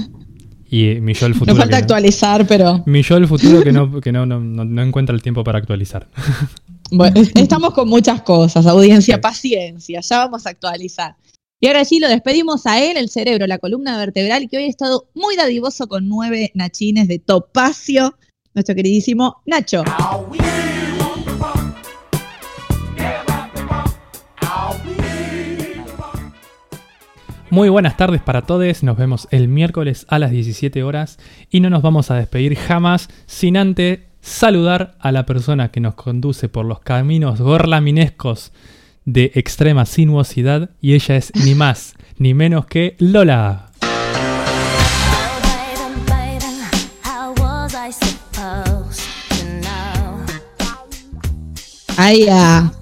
Y 0.72 0.84
eh, 0.90 1.00
mi 1.00 1.14
yo 1.14 1.26
del 1.26 1.34
futuro. 1.34 1.52
Nos 1.54 1.58
falta 1.58 1.76
que 1.78 1.80
no- 1.80 1.84
actualizar, 1.84 2.46
pero 2.46 2.84
mi 2.86 3.02
yo 3.02 3.16
del 3.16 3.26
futuro 3.26 3.60
que 3.64 3.72
no, 3.72 4.00
que 4.00 4.12
no, 4.12 4.24
no, 4.24 4.38
no- 4.38 4.64
no 4.64 4.82
encuentra 4.82 5.12
el 5.16 5.20
tiempo 5.20 5.42
para 5.42 5.58
actualizar. 5.58 6.06
bueno, 6.92 7.20
estamos 7.34 7.74
con 7.74 7.88
muchas 7.88 8.22
cosas, 8.22 8.64
audiencia, 8.66 9.16
Sí. 9.16 9.20
paciencia, 9.20 10.00
ya 10.00 10.18
vamos 10.18 10.46
a 10.46 10.50
actualizar. 10.50 11.16
Y 11.62 11.66
ahora 11.66 11.84
sí, 11.84 12.00
lo 12.00 12.08
despedimos 12.08 12.66
a 12.66 12.80
él, 12.80 12.96
el 12.96 13.10
cerebro, 13.10 13.46
la 13.46 13.58
columna 13.58 13.98
vertebral, 13.98 14.48
que 14.48 14.56
hoy 14.56 14.64
ha 14.64 14.68
estado 14.68 15.10
muy 15.12 15.36
dadivoso 15.36 15.88
con 15.88 16.08
nueve 16.08 16.50
nachines 16.54 17.06
de 17.06 17.18
topacio, 17.18 18.14
nuestro 18.54 18.74
queridísimo 18.74 19.42
Nacho. 19.44 19.84
Muy 27.50 27.68
buenas 27.68 27.98
tardes 27.98 28.22
para 28.22 28.46
todos, 28.46 28.82
nos 28.82 28.96
vemos 28.96 29.28
el 29.30 29.48
miércoles 29.48 30.06
a 30.08 30.18
las 30.18 30.30
17 30.30 30.82
horas 30.82 31.18
y 31.50 31.60
no 31.60 31.68
nos 31.68 31.82
vamos 31.82 32.10
a 32.10 32.14
despedir 32.14 32.54
jamás 32.56 33.10
sin 33.26 33.58
antes 33.58 33.98
saludar 34.22 34.96
a 34.98 35.12
la 35.12 35.26
persona 35.26 35.70
que 35.70 35.80
nos 35.80 35.94
conduce 35.94 36.48
por 36.48 36.64
los 36.64 36.80
caminos 36.80 37.38
gorlaminescos 37.38 38.50
de 39.04 39.32
extrema 39.34 39.86
sinuosidad 39.86 40.70
y 40.80 40.94
ella 40.94 41.16
es 41.16 41.32
ni 41.34 41.54
más 41.54 41.94
ni 42.18 42.34
menos 42.34 42.66
que 42.66 42.96
Lola. 42.98 43.70
Ay, 51.96 52.26
ah, 52.30 52.72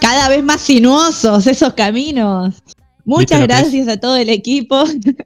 cada 0.00 0.28
vez 0.28 0.44
más 0.44 0.60
sinuosos 0.60 1.46
esos 1.46 1.74
caminos. 1.74 2.62
Muchas 3.04 3.42
gracias 3.42 3.88
a 3.88 3.98
todo 3.98 4.16
el 4.16 4.28
equipo, 4.28 4.84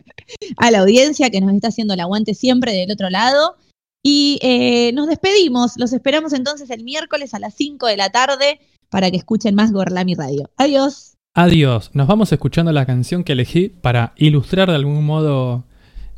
a 0.56 0.70
la 0.70 0.78
audiencia 0.78 1.30
que 1.30 1.40
nos 1.40 1.54
está 1.54 1.68
haciendo 1.68 1.94
el 1.94 2.00
aguante 2.00 2.34
siempre 2.34 2.72
del 2.72 2.90
otro 2.90 3.10
lado. 3.10 3.56
Y 4.02 4.38
eh, 4.42 4.92
nos 4.94 5.08
despedimos. 5.08 5.72
Los 5.76 5.92
esperamos 5.92 6.32
entonces 6.32 6.70
el 6.70 6.84
miércoles 6.84 7.34
a 7.34 7.38
las 7.38 7.54
5 7.54 7.86
de 7.86 7.96
la 7.96 8.10
tarde 8.10 8.60
para 8.92 9.10
que 9.10 9.16
escuchen 9.16 9.54
más 9.54 9.72
Gorlami 9.72 10.14
Radio. 10.14 10.50
Adiós. 10.58 11.16
Adiós, 11.34 11.90
nos 11.94 12.06
vamos 12.06 12.30
escuchando 12.30 12.72
la 12.72 12.84
canción 12.84 13.24
que 13.24 13.32
elegí 13.32 13.70
para 13.70 14.12
ilustrar 14.16 14.68
de 14.68 14.76
algún 14.76 15.02
modo 15.06 15.64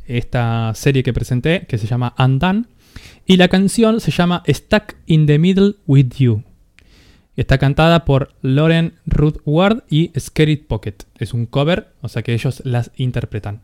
esta 0.05 0.73
serie 0.75 1.01
que 1.01 1.13
presenté, 1.13 1.65
que 1.67 1.77
se 1.77 1.87
llama 1.87 2.13
Undone. 2.19 2.65
Y 3.25 3.37
la 3.37 3.47
canción 3.47 4.01
se 4.01 4.11
llama 4.11 4.43
Stuck 4.47 4.95
in 5.05 5.25
the 5.25 5.39
Middle 5.39 5.75
with 5.87 6.09
You. 6.17 6.43
Está 7.37 7.57
cantada 7.57 8.03
por 8.03 8.33
Lauren 8.41 8.95
Ruth 9.05 9.37
Ward 9.45 9.83
y 9.89 10.11
Scary 10.19 10.57
Pocket. 10.57 10.95
Es 11.17 11.33
un 11.33 11.45
cover, 11.45 11.93
o 12.01 12.09
sea 12.09 12.23
que 12.23 12.33
ellos 12.33 12.61
las 12.65 12.91
interpretan. 12.97 13.61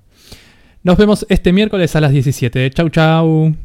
Nos 0.84 0.98
vemos 0.98 1.26
este 1.28 1.52
miércoles 1.52 1.98
a 1.98 2.02
las 2.02 2.14
17. 2.14 2.72
Chau, 2.72 2.90
chau. 2.90 3.56